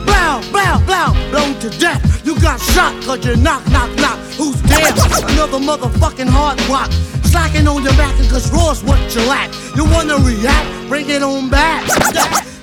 blow, 0.02 0.42
blow, 0.50 0.82
blow, 0.82 1.14
blow 1.30 1.48
to 1.60 1.70
death. 1.78 2.02
You 2.26 2.34
got 2.40 2.60
shot 2.60 2.92
cause 3.04 3.24
you 3.24 3.36
knock, 3.36 3.64
knock, 3.70 3.94
knock. 4.02 4.18
Who's 4.36 4.60
there? 4.62 4.90
Another 5.30 5.60
motherfucking 5.62 6.28
hard 6.28 6.60
rock. 6.68 6.90
Slacking 7.22 7.68
on 7.68 7.84
your 7.84 7.94
back 7.94 8.14
cause 8.28 8.50
raw's 8.50 8.82
what 8.82 8.98
you 9.14 9.22
lack. 9.28 9.50
You 9.76 9.84
wanna 9.84 10.16
react? 10.18 10.88
Bring 10.88 11.08
it 11.10 11.22
on 11.22 11.48
back. 11.48 11.86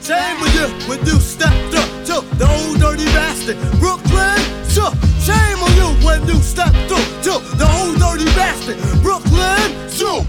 Same 0.01 0.39
with 0.41 0.53
you 0.53 0.67
when 0.89 0.99
you 1.05 1.17
stepped 1.19 1.73
up 1.75 1.89
to 2.09 2.15
the 2.37 2.45
old 2.45 2.79
dirty 2.79 3.05
bastard. 3.05 3.57
Brooklyn, 3.79 4.37
shame 4.81 5.63
on 5.63 5.73
you 5.75 6.05
when 6.05 6.27
you 6.27 6.35
stepped 6.35 6.75
up 6.91 7.07
to 7.23 7.39
the 7.57 7.65
old 7.79 7.97
dirty 7.97 8.25
bastard. 8.35 8.77
Brooklyn, 9.01 9.89
so. 9.89 10.25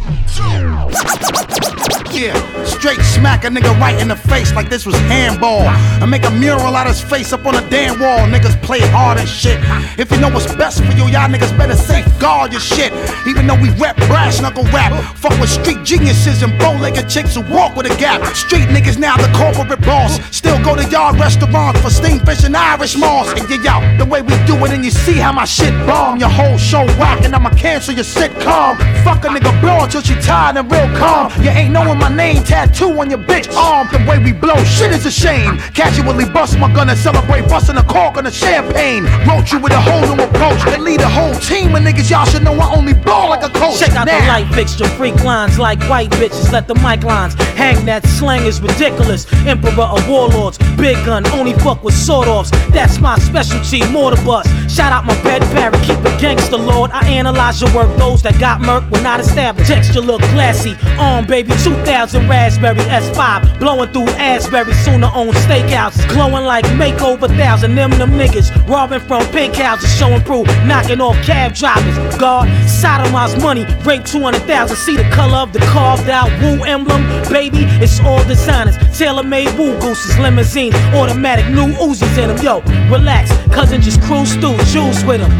Yeah, 2.12 2.64
straight 2.64 3.00
smack 3.00 3.44
a 3.44 3.48
nigga 3.48 3.78
right 3.80 4.00
in 4.00 4.08
the 4.08 4.16
face 4.16 4.54
like 4.54 4.70
this 4.70 4.86
was 4.86 4.96
handball. 5.10 5.68
And 6.00 6.10
make 6.10 6.24
a 6.24 6.30
mural 6.30 6.74
out 6.74 6.86
of 6.86 6.96
his 6.96 7.00
face 7.02 7.32
up 7.32 7.44
on 7.46 7.54
a 7.54 7.68
damn 7.68 8.00
wall. 8.00 8.20
Niggas 8.28 8.60
play 8.62 8.80
hard 8.80 9.18
and 9.18 9.28
shit. 9.28 9.58
If 9.98 10.10
you 10.10 10.18
know 10.20 10.30
what's 10.30 10.46
best 10.56 10.84
for 10.84 10.92
you, 10.92 11.04
y'all 11.08 11.28
niggas 11.28 11.56
better 11.58 11.74
safeguard 11.74 12.52
your 12.52 12.60
shit. 12.60 12.92
Even 13.26 13.46
though 13.46 13.60
we 13.60 13.70
rap 13.76 13.96
brass 14.08 14.40
knuckle 14.40 14.64
rap, 14.64 14.92
fuck 15.16 15.38
with 15.40 15.50
street 15.50 15.82
geniuses 15.84 16.42
and 16.42 16.56
bow-legged 16.58 17.08
chicks 17.08 17.34
who 17.34 17.42
walk 17.52 17.76
with 17.76 17.86
a 17.86 17.96
gap. 17.96 18.24
Street 18.34 18.68
niggas 18.68 18.98
now 18.98 19.16
the 19.16 19.30
corporate 19.36 19.80
boss. 19.82 20.20
Still 20.34 20.62
go 20.64 20.74
to 20.74 20.84
yard 20.88 21.18
restaurants 21.18 21.80
for 21.80 21.90
steamed 21.90 22.24
fish 22.24 22.44
and 22.44 22.56
Irish 22.56 22.96
moss. 22.96 23.28
And 23.38 23.48
yeah, 23.50 23.80
yo, 23.80 23.98
the 23.98 24.04
way 24.04 24.22
we 24.22 24.34
do 24.46 24.54
it, 24.64 24.70
and 24.70 24.84
you 24.84 24.90
see 24.90 25.18
how 25.18 25.32
my 25.32 25.44
shit 25.44 25.74
bomb. 25.86 26.18
Your 26.18 26.30
whole 26.30 26.56
show 26.56 26.84
whack, 26.98 27.24
and 27.24 27.34
I'ma 27.34 27.50
cancel 27.50 27.94
your 27.94 28.04
sitcom. 28.04 28.78
Fuck 29.04 29.24
a 29.24 29.28
nigga 29.28 29.52
broad 29.60 29.90
till 29.90 30.02
she 30.02 30.14
tired 30.20 30.56
and 30.56 30.70
real 30.70 30.88
calm. 30.96 31.32
You 31.42 31.50
ain't 31.50 31.72
knowing 31.72 31.95
my 31.98 32.08
name, 32.08 32.42
tattoo 32.44 32.98
on 33.00 33.10
your 33.10 33.18
bitch 33.18 33.52
arm. 33.54 33.88
The 33.92 33.98
way 34.08 34.18
we 34.18 34.32
blow, 34.32 34.56
shit 34.64 34.92
is 34.92 35.06
a 35.06 35.10
shame. 35.10 35.58
Casually 35.74 36.24
bust 36.24 36.58
my 36.58 36.72
gun 36.72 36.88
and 36.88 36.98
celebrate 36.98 37.48
busting 37.48 37.76
a 37.76 37.82
cork 37.82 38.16
on 38.16 38.26
a 38.26 38.30
champagne. 38.30 39.04
Wrote 39.26 39.52
you 39.52 39.58
with 39.58 39.72
a 39.72 39.80
whole 39.80 40.00
new 40.14 40.22
approach 40.22 40.60
and 40.68 40.82
lead 40.82 41.00
a 41.00 41.08
whole 41.08 41.34
team 41.34 41.74
of 41.74 41.82
niggas. 41.82 42.10
Y'all 42.10 42.24
should 42.26 42.44
know 42.44 42.54
I 42.54 42.74
only 42.74 42.94
ball 42.94 43.30
like 43.30 43.42
a 43.42 43.50
coach. 43.50 43.78
Check 43.78 43.92
out 43.92 44.06
now. 44.06 44.20
the 44.20 44.26
light 44.26 44.54
fixture, 44.54 44.88
freak 44.96 45.22
lines 45.24 45.58
like 45.58 45.82
white 45.88 46.10
bitches. 46.10 46.52
Let 46.52 46.68
the 46.68 46.74
mic 46.76 47.04
lines 47.04 47.34
hang. 47.54 47.84
That 47.86 48.06
slang 48.06 48.44
is 48.46 48.60
ridiculous. 48.60 49.26
Emperor 49.46 49.84
of 49.84 50.08
warlords, 50.08 50.58
big 50.76 50.96
gun, 51.04 51.26
only 51.28 51.52
fuck 51.54 51.82
with 51.84 51.94
sword 51.94 52.28
offs. 52.28 52.50
That's 52.70 52.98
my 52.98 53.18
specialty, 53.18 53.86
mortar 53.90 54.22
bust. 54.24 54.48
Shout 54.70 54.92
out 54.92 55.04
my 55.04 55.20
bed 55.22 55.42
parrot, 55.54 55.82
keep 55.82 55.98
it 55.98 56.20
gangster, 56.20 56.56
lord. 56.56 56.90
I 56.90 57.06
analyze 57.08 57.60
your 57.60 57.72
work, 57.74 57.96
those 57.98 58.22
that 58.22 58.38
got 58.40 58.60
murk 58.60 58.84
were 58.90 59.02
not 59.02 59.20
established. 59.20 59.70
Texture 59.70 60.00
look 60.00 60.20
classy, 60.34 60.74
on 60.98 61.26
baby, 61.26 61.52
2000 61.86 62.28
raspberry 62.28 62.80
S5, 62.80 63.60
blowing 63.60 63.88
through 63.92 64.08
Asbury, 64.18 64.74
sooner 64.74 65.06
on 65.06 65.28
steakhouse, 65.28 65.96
glowing 66.08 66.44
like 66.44 66.64
makeover 66.74 67.28
thousand. 67.38 67.76
Them 67.76 67.92
them 67.92 68.10
niggas 68.10 68.50
robbing 68.66 68.98
from 68.98 69.24
pink 69.26 69.54
houses, 69.54 69.94
showing 69.96 70.20
proof, 70.22 70.48
knocking 70.64 71.00
off 71.00 71.14
cab 71.22 71.54
drivers. 71.54 71.94
God, 72.16 72.48
sodomized 72.66 73.40
money, 73.40 73.64
rape 73.84 74.04
200,000. 74.04 74.76
See 74.76 74.96
the 74.96 75.08
color 75.10 75.36
of 75.36 75.52
the 75.52 75.60
carved 75.60 76.08
out 76.08 76.28
woo 76.42 76.64
emblem, 76.64 77.02
baby. 77.30 77.62
It's 77.80 78.00
all 78.00 78.24
designers, 78.24 78.76
tailor 78.98 79.22
made 79.22 79.56
woo 79.56 79.78
gooses, 79.78 80.18
limousines, 80.18 80.74
automatic 80.92 81.46
new 81.50 81.72
Uzis 81.74 82.18
in 82.18 82.34
them. 82.34 82.44
Yo, 82.44 82.62
relax, 82.90 83.30
cousin 83.54 83.80
just 83.80 84.02
cruise 84.02 84.34
through, 84.34 84.58
juice 84.64 85.04
with 85.04 85.20
him. 85.20 85.30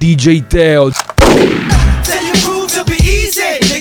DJ 0.00 0.42
Teo. 0.48 0.90
Tell 0.90 2.24
your 2.24 2.34
crew 2.34 2.66
to 2.66 2.84
be 2.84 2.96
easy. 2.96 3.71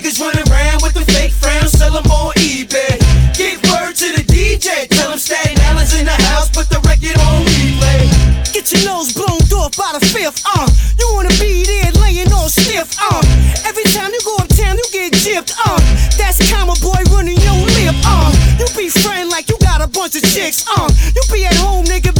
Sell 1.72 1.94
them 1.94 2.06
on 2.12 2.34
eBay. 2.36 3.00
Give 3.34 3.58
word 3.72 3.96
to 3.96 4.08
the 4.12 4.24
DJ, 4.28 4.88
tell 4.90 5.12
him 5.12 5.20
Staten 5.20 5.58
Island's 5.72 5.96
in 5.98 6.06
the 6.06 6.18
house, 6.32 6.50
put 6.50 6.68
the 6.70 6.80
record 6.84 7.18
on 7.18 7.46
replay. 7.48 8.04
Get 8.52 8.72
your 8.72 8.84
nose 8.86 9.14
blown 9.14 9.40
off 9.56 9.78
by 9.78 9.96
the 9.98 10.04
fifth, 10.06 10.44
uh. 10.46 10.68
You 11.00 11.08
wanna 11.14 11.34
be 11.40 11.64
there 11.64 11.92
laying 12.04 12.32
on 12.34 12.50
stiff, 12.50 12.92
uh. 13.00 13.22
Every 13.66 13.86
time 13.96 14.12
you 14.12 14.20
go 14.26 14.36
uptown, 14.38 14.78
you 14.78 14.88
get 14.92 15.14
gypped, 15.14 15.56
uh. 15.64 15.80
That's 16.18 16.42
comma 16.52 16.76
boy 16.82 17.02
running 17.16 17.40
your 17.40 17.58
lip, 17.78 17.96
uh. 18.04 18.30
You 18.60 18.68
be 18.76 18.90
friend 18.90 19.30
like 19.30 19.50
you 19.50 19.58
got 19.60 19.82
a 19.82 19.88
bunch 19.88 20.16
of 20.16 20.24
chicks, 20.24 20.66
uh. 20.68 20.90
You 21.16 21.22
be 21.32 21.46
at 21.46 21.56
home, 21.56 21.86
nigga, 21.86 22.11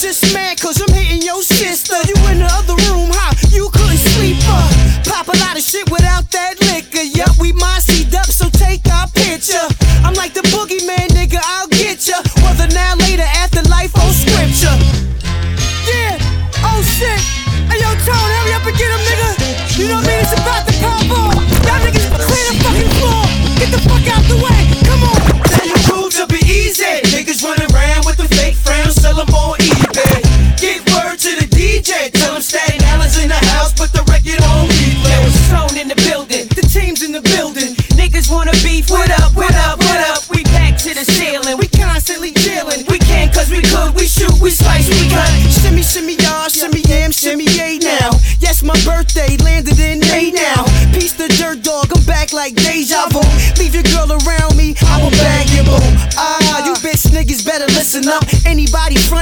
just 0.00 0.34
mad 0.34 0.60
cause 0.60 0.80
I'm 0.82 0.92
hitting 0.92 1.22
your 1.22 1.42
sister. 1.42 1.96
You 2.04 2.16
in 2.28 2.38
the 2.44 2.50
other 2.52 2.76
room, 2.92 3.08
huh? 3.12 3.32
You 3.48 3.68
couldn't 3.72 3.96
sleep, 3.96 4.36
uh. 4.44 4.68
Pop 5.08 5.28
a 5.28 5.36
lot 5.40 5.56
of 5.56 5.62
shit 5.62 5.88
without 5.90 6.28
that 6.32 6.60
liquor. 6.68 7.02
Yup, 7.02 7.32
we 7.40 7.52
mossied 7.52 8.12
up, 8.14 8.26
so 8.26 8.50
take 8.50 8.84
our 8.92 9.08
picture. 9.16 9.66
I'm 10.04 10.14
like 10.14 10.34
the 10.34 10.44
boogeyman, 10.52 11.05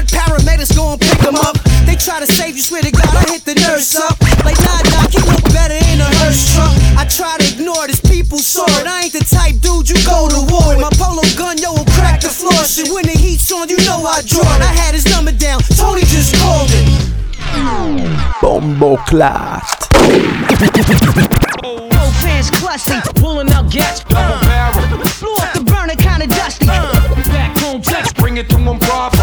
Anybody 0.05 0.44
paramedics 0.44 0.76
gon' 0.76 0.98
pick 0.98 1.18
them 1.18 1.36
up. 1.36 1.57
They 1.86 1.96
try 1.96 2.20
to 2.20 2.26
save 2.26 2.57
you, 2.57 2.62
swear 2.62 2.82
to 2.82 2.90
God, 2.90 3.09
I 3.09 3.24
hit 3.32 3.44
the 3.44 3.55
nurse 3.55 3.96
up. 3.96 4.20
Like, 4.44 4.59
nah, 4.61 4.82
doc, 4.82 5.12
you 5.14 5.20
look 5.24 5.42
better 5.52 5.76
in 5.92 6.00
a 6.00 6.09
hearse 6.20 6.52
truck. 6.52 6.72
I 6.98 7.05
try 7.09 7.36
to 7.38 7.44
ignore 7.44 7.86
this 7.86 8.00
people 8.00 8.38
saw 8.38 8.66
it. 8.80 8.86
I 8.86 9.05
ain't 9.05 9.12
the 9.12 9.24
type 9.24 9.61
dude 9.61 9.88
you 9.88 9.96
go 10.05 10.28
to 10.28 10.40
war 10.52 10.76
with. 10.76 10.80
My 10.80 10.90
polo 11.00 11.22
gun, 11.36 11.57
yo, 11.59 11.72
will 11.72 11.88
crack 11.96 12.20
the 12.20 12.28
floor. 12.28 12.52
Shit, 12.64 12.92
when 12.92 13.05
the 13.05 13.16
heat's 13.16 13.50
on, 13.52 13.68
you 13.68 13.78
know 13.88 14.05
I 14.05 14.20
draw 14.26 14.44
it. 14.44 14.61
I 14.61 14.72
had 14.72 14.94
his 14.94 15.07
number 15.09 15.32
down, 15.32 15.61
Tony 15.76 16.02
just 16.05 16.36
called 16.36 16.68
it. 16.72 16.84
Bombo 18.42 18.96
Clat. 19.09 19.64
Low 21.64 22.11
pants 22.20 22.50
clutchy, 22.50 23.00
pulling 23.20 23.50
out 23.50 23.70
gas. 23.70 24.05
Double 24.05 24.40
barrel. 24.44 24.98
Blew 25.20 25.32
off 25.40 25.52
the 25.55 25.64
burner, 25.64 25.96
kinda 25.96 26.26
dusty. 26.26 26.66
Uh. 26.68 26.92
Back 27.32 27.57
home, 27.59 27.80
text, 27.80 28.16
bring 28.16 28.36
it 28.36 28.48
to 28.50 28.59
him 28.59 28.78
proper. 28.78 29.13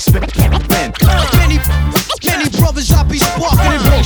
Let 0.00 0.24
spin. 0.24 0.92
Many, 1.36 1.60
many 2.24 2.48
brothers 2.56 2.88
I 2.92 3.04
be 3.04 3.18
sparking 3.18 3.72
in 3.76 3.82
roll. 3.84 4.00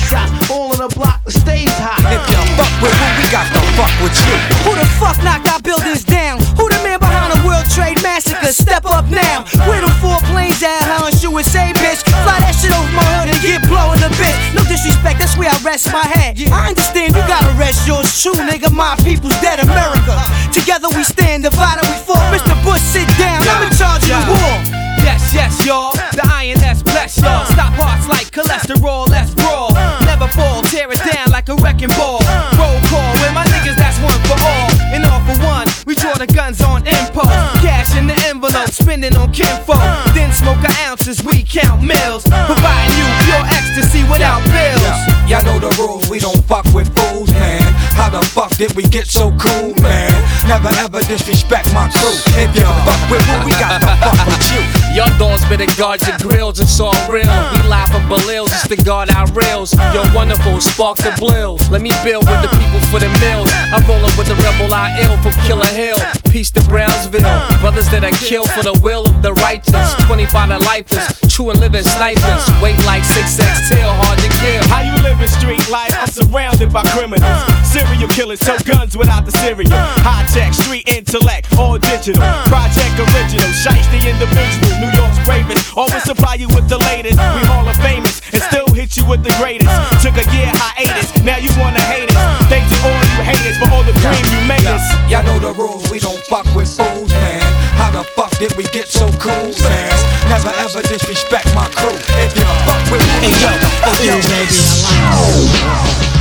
All 0.51 0.73
in 0.75 0.81
the 0.83 0.91
block, 0.91 1.23
the 1.23 1.31
stage 1.31 1.71
high. 1.79 2.03
If 2.11 2.23
you 2.27 2.41
fuck 2.59 2.73
with 2.83 2.95
who 2.99 3.07
we 3.15 3.25
got 3.31 3.47
to 3.55 3.61
fuck 3.79 3.95
with 4.03 4.17
you. 4.27 4.37
Who 4.67 4.75
the 4.75 4.87
fuck 4.99 5.15
knocked 5.23 5.47
our 5.47 5.63
buildings 5.63 6.03
down? 6.03 6.43
Who 6.59 6.67
the 6.67 6.79
man 6.83 6.99
behind 6.99 7.31
the 7.31 7.41
World 7.47 7.67
Trade 7.71 8.03
Massacre? 8.03 8.51
Step 8.51 8.87
up 8.91 9.07
now. 9.07 9.47
Where 9.71 9.81
them 9.81 9.95
four 10.03 10.19
planes 10.31 10.63
at, 10.67 10.83
huh? 10.83 11.15
USA, 11.23 11.71
bitch. 11.79 12.03
Fly 12.03 12.43
that 12.43 12.59
shit 12.59 12.75
over 12.75 12.91
my 12.91 13.07
hood 13.15 13.31
and 13.31 13.39
get 13.39 13.63
blown 13.71 13.99
a 14.03 14.11
bit. 14.19 14.35
No 14.51 14.67
disrespect, 14.67 15.23
that's 15.23 15.39
where 15.39 15.51
I 15.51 15.59
rest 15.63 15.95
my 15.95 16.03
head. 16.03 16.35
I 16.51 16.75
understand 16.75 17.15
you 17.15 17.23
gotta 17.31 17.55
rest 17.55 17.87
yours 17.87 18.11
true, 18.19 18.35
nigga. 18.35 18.71
My 18.75 18.99
people's 19.07 19.39
dead 19.39 19.63
America. 19.63 20.19
Together 20.51 20.91
we 20.91 21.07
stand, 21.07 21.47
divided 21.47 21.87
we 21.87 21.97
fall. 22.03 22.23
Mr. 22.35 22.55
Bush, 22.67 22.83
sit 22.83 23.07
down. 23.15 23.47
I'm 23.47 23.71
in 23.71 23.73
charge 23.79 24.11
of 24.11 24.27
the 24.27 24.35
war. 24.35 24.94
Yes, 25.35 25.67
y'all. 25.67 25.91
The 26.15 26.23
INS 26.23 26.85
bless 26.85 27.19
y'all. 27.19 27.43
Uh. 27.43 27.51
Stop 27.51 27.75
hearts 27.75 28.07
like 28.07 28.31
cholesterol, 28.31 29.09
let's 29.11 29.35
brawl. 29.35 29.75
Uh. 29.75 29.99
Never 30.07 30.29
fall, 30.29 30.63
tear 30.63 30.87
it 30.93 31.03
down 31.03 31.31
like 31.35 31.49
a 31.49 31.57
wrecking 31.57 31.91
ball. 31.99 32.23
Uh. 32.23 32.55
Roll 32.55 32.79
call 32.87 33.13
with 33.19 33.35
my 33.35 33.43
niggas, 33.51 33.75
that's 33.75 33.99
one 33.99 34.15
for 34.31 34.39
all. 34.39 34.71
And 34.95 35.03
all 35.05 35.19
for 35.27 35.35
one, 35.43 35.67
we 35.87 35.99
draw 35.99 36.15
the 36.15 36.31
guns 36.31 36.63
on 36.63 36.87
impulse. 36.87 37.35
Cash 37.59 37.99
in 37.99 38.07
the 38.07 38.15
envelope, 38.31 38.71
spending 38.71 39.17
on 39.17 39.33
kinfolk. 39.33 39.83
Then 40.15 40.31
smoke 40.31 40.63
our 40.63 40.77
ounces, 40.87 41.19
we 41.27 41.43
count 41.43 41.83
mills. 41.83 42.23
Providing 42.31 42.95
you 42.95 43.07
pure 43.27 43.45
ecstasy 43.51 44.07
without 44.07 44.39
bills. 44.55 44.95
Y'all 45.27 45.43
know 45.43 45.59
the 45.59 45.75
rules, 45.83 46.09
we 46.09 46.21
don't 46.21 46.45
fuck 46.47 46.65
with 46.71 46.87
fools, 46.95 47.31
man. 47.35 47.67
How 47.95 48.11
the 48.11 48.21
fuck 48.27 48.51
did 48.57 48.75
we 48.75 48.83
get 48.83 49.07
so 49.07 49.31
cool, 49.39 49.75
man? 49.81 50.13
Never 50.49 50.69
ever 50.83 51.01
disrespect 51.07 51.73
my 51.73 51.89
crew. 51.89 52.15
If 52.37 52.51
you 52.55 52.67
fuck 52.85 53.03
with 53.11 53.23
who, 53.25 53.47
we 53.47 53.53
got 53.57 53.81
to 53.81 53.87
fuck 53.87 54.27
with 54.27 54.45
you. 54.53 54.63
Y'all 54.95 55.11
dons 55.19 55.43
better 55.51 55.67
guard 55.75 55.99
your 56.07 56.19
grills, 56.19 56.61
it's 56.61 56.79
all 56.79 56.95
real. 57.11 57.27
Uh. 57.27 57.51
We 57.55 57.69
live 57.69 57.91
from 57.91 58.07
Belils, 58.07 58.55
it's 58.55 58.69
to 58.69 58.77
guard 58.77 59.11
our 59.11 59.27
rails. 59.33 59.75
Yo, 59.95 60.03
wonderful, 60.15 60.61
spark 60.61 60.99
the 60.99 61.11
blills. 61.19 61.69
Let 61.71 61.83
me 61.83 61.91
build 62.05 62.27
with 62.31 62.43
the 62.43 62.51
uh. 62.51 62.59
people 62.59 62.81
for 62.91 63.01
the 63.01 63.11
mills. 63.19 63.51
I'm 63.75 63.83
rolling 63.91 64.15
with 64.19 64.29
the 64.31 64.39
rebel 64.39 64.73
I 64.75 64.95
ill 65.03 65.17
from 65.19 65.35
Killer 65.47 65.67
Hill. 65.75 65.99
Peace 66.31 66.51
to 66.53 66.63
Brownsville. 66.71 67.27
Uh. 67.27 67.61
Brothers 67.61 67.89
that 67.91 68.05
I 68.05 68.11
kill 68.23 68.47
for 68.47 68.63
the 68.63 68.79
will 68.83 69.07
of 69.07 69.23
the 69.23 69.35
righteous. 69.43 69.95
25 70.07 70.51
to 70.51 70.59
lifeless, 70.63 71.07
true 71.27 71.51
and 71.51 71.59
living 71.59 71.83
snipers. 71.83 72.47
Weight 72.63 72.79
like 72.87 73.03
6X 73.03 73.71
tail, 73.71 73.91
hard 73.99 74.19
to 74.23 74.31
kill. 74.39 74.63
How 74.71 74.83
you 74.87 74.95
living 75.03 75.27
street 75.27 75.63
life? 75.71 75.91
I'm 75.99 76.07
surrounded 76.07 76.73
by 76.73 76.83
criminals. 76.95 77.43
Serial 77.85 78.09
killers, 78.09 78.41
tow 78.41 78.57
guns 78.65 78.97
without 78.97 79.25
the 79.27 79.33
cereal. 79.45 79.69
High 80.01 80.25
tech, 80.33 80.55
street 80.55 80.89
intellect, 80.89 81.53
all 81.59 81.77
digital. 81.79 82.25
Project 82.49 82.97
original, 82.97 83.51
shiesty 83.53 84.01
individual. 84.09 84.73
New 84.81 84.93
York's 84.97 85.21
bravest. 85.25 85.77
Always 85.77 86.03
supply 86.03 86.35
you 86.35 86.49
with 86.49 86.69
the 86.69 86.79
latest. 86.79 87.21
We 87.21 87.43
Hall 87.45 87.69
of 87.69 87.77
Famous 87.85 88.21
and 88.33 88.43
still 88.43 88.69
hit 88.73 88.97
you 88.97 89.05
with 89.05 89.23
the 89.23 89.35
greatest. 89.37 89.69
Took 90.01 90.17
a 90.17 90.25
year 90.33 90.49
hiatus, 90.49 91.13
now 91.25 91.37
you 91.37 91.53
wanna 91.61 91.81
hate 91.93 92.09
us. 92.09 92.49
Thanks 92.49 92.73
to 92.73 92.79
all 92.89 92.97
you 92.97 93.21
haters 93.21 93.57
for 93.61 93.69
all 93.69 93.85
the 93.85 93.93
cream 94.01 94.25
you 94.33 94.41
made 94.49 94.65
us. 94.65 94.85
Y'all 95.11 95.25
know 95.25 95.39
the 95.39 95.53
rules, 95.53 95.85
we 95.91 96.01
don't 96.01 96.21
fuck 96.25 96.49
with 96.57 96.73
fools, 96.73 97.11
man. 97.13 97.45
How 97.77 97.91
the 97.91 98.05
fuck 98.17 98.33
did 98.39 98.57
we 98.57 98.65
get 98.73 98.89
so 98.89 99.13
cool, 99.21 99.53
man? 99.61 99.93
Never 100.33 100.53
ever 100.65 100.81
disrespect 100.89 101.53
my 101.55 101.69
crew. 101.77 101.97
If 102.25 102.33
you 102.33 102.49
fuck 102.65 102.81
with 102.89 103.05
me, 103.21 103.29
hey, 103.29 103.45
yo, 103.45 103.53
oh, 103.85 103.97
yo, 104.09 104.17
baby, 104.25 104.57
I 104.97 106.09
like 106.09 106.14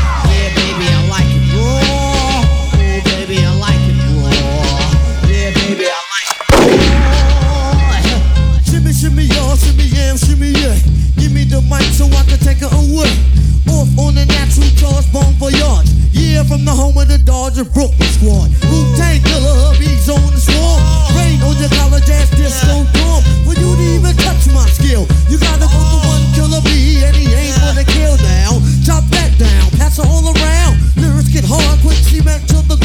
Shimmy, 9.13 9.29
y'all, 9.29 9.55
shimmy, 9.55 9.85
yeah, 9.93 10.15
shimmy, 10.17 10.49
yeah. 10.57 10.73
Give 11.21 11.29
me 11.29 11.45
the 11.45 11.61
mic 11.69 11.85
so 11.93 12.09
I 12.09 12.25
can 12.25 12.41
take 12.41 12.65
it 12.65 12.73
away. 12.73 13.13
Off 13.69 13.93
on 14.01 14.17
the 14.17 14.25
natural 14.25 14.65
charge, 14.73 15.05
bon 15.13 15.37
voyage. 15.37 15.85
Yeah, 16.09 16.41
from 16.41 16.65
the 16.65 16.73
home 16.73 16.97
of 16.97 17.05
the 17.05 17.21
Dodger 17.21 17.61
Brooklyn 17.61 18.09
squad. 18.09 18.49
Wu 18.73 18.81
Tang 18.97 19.21
Killer, 19.21 19.53
hubby's 19.69 20.09
on 20.09 20.33
the 20.33 20.41
swarm. 20.41 20.81
Rain 21.13 21.37
on 21.45 21.53
your 21.61 21.69
college 21.77 22.09
ass 22.09 22.33
disco 22.33 22.89
dorm. 22.97 23.21
For 23.45 23.53
you 23.53 23.69
to 23.77 23.85
even 24.01 24.17
touch 24.17 24.49
my 24.49 24.65
skill, 24.73 25.05
you 25.29 25.37
gotta 25.37 25.69
go 25.69 25.77
to 25.77 25.97
one 26.09 26.25
killer 26.33 26.65
B, 26.65 27.05
and 27.05 27.13
he 27.13 27.29
ain't 27.29 27.53
gonna 27.61 27.85
kill 27.85 28.17
now. 28.17 28.57
Chop 28.81 29.05
that 29.13 29.29
down, 29.37 29.69
pass 29.77 30.01
it 30.01 30.09
all 30.09 30.25
around. 30.25 30.81
Lyrics 30.97 31.29
get 31.29 31.45
hard, 31.45 31.77
quick 31.85 32.01
cement 32.01 32.49
to 32.49 32.65
the 32.65 32.81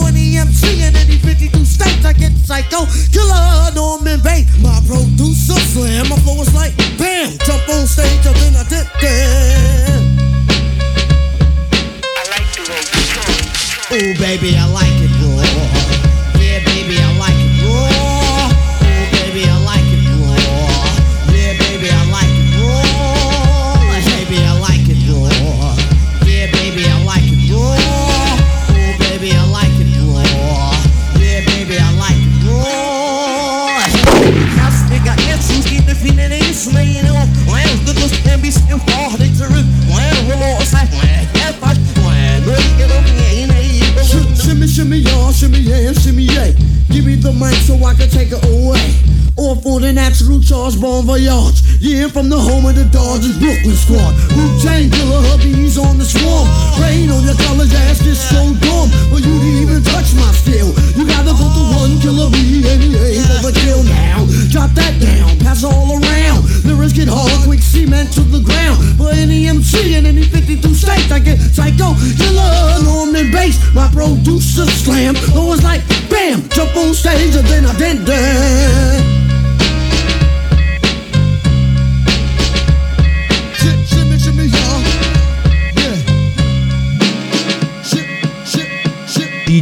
ground. 0.00 0.06
For 0.06 0.08
any 0.08 0.36
MC 0.38 0.82
in 0.82 0.96
any 0.96 1.16
52 1.18 1.64
states, 1.64 2.04
I 2.04 2.12
get 2.12 2.32
psycho. 2.32 2.86
Killer, 3.12 3.72
Norman 3.74 4.20
Bates, 4.20 4.56
my 4.62 4.80
producer 4.86 5.58
slam. 5.72 6.08
My 6.08 6.16
flow 6.16 6.40
is 6.42 6.54
like 6.54 6.76
bam, 6.98 7.36
jump 7.44 7.68
on 7.68 7.86
stage, 7.86 8.26
and 8.26 8.36
then 8.36 8.56
I 8.56 8.64
dip 8.68 8.86
there. 9.00 10.00
Oh 13.92 14.14
baby, 14.18 14.54
I 14.56 14.66
like 14.72 14.86
it 15.00 15.10
raw. 15.20 15.79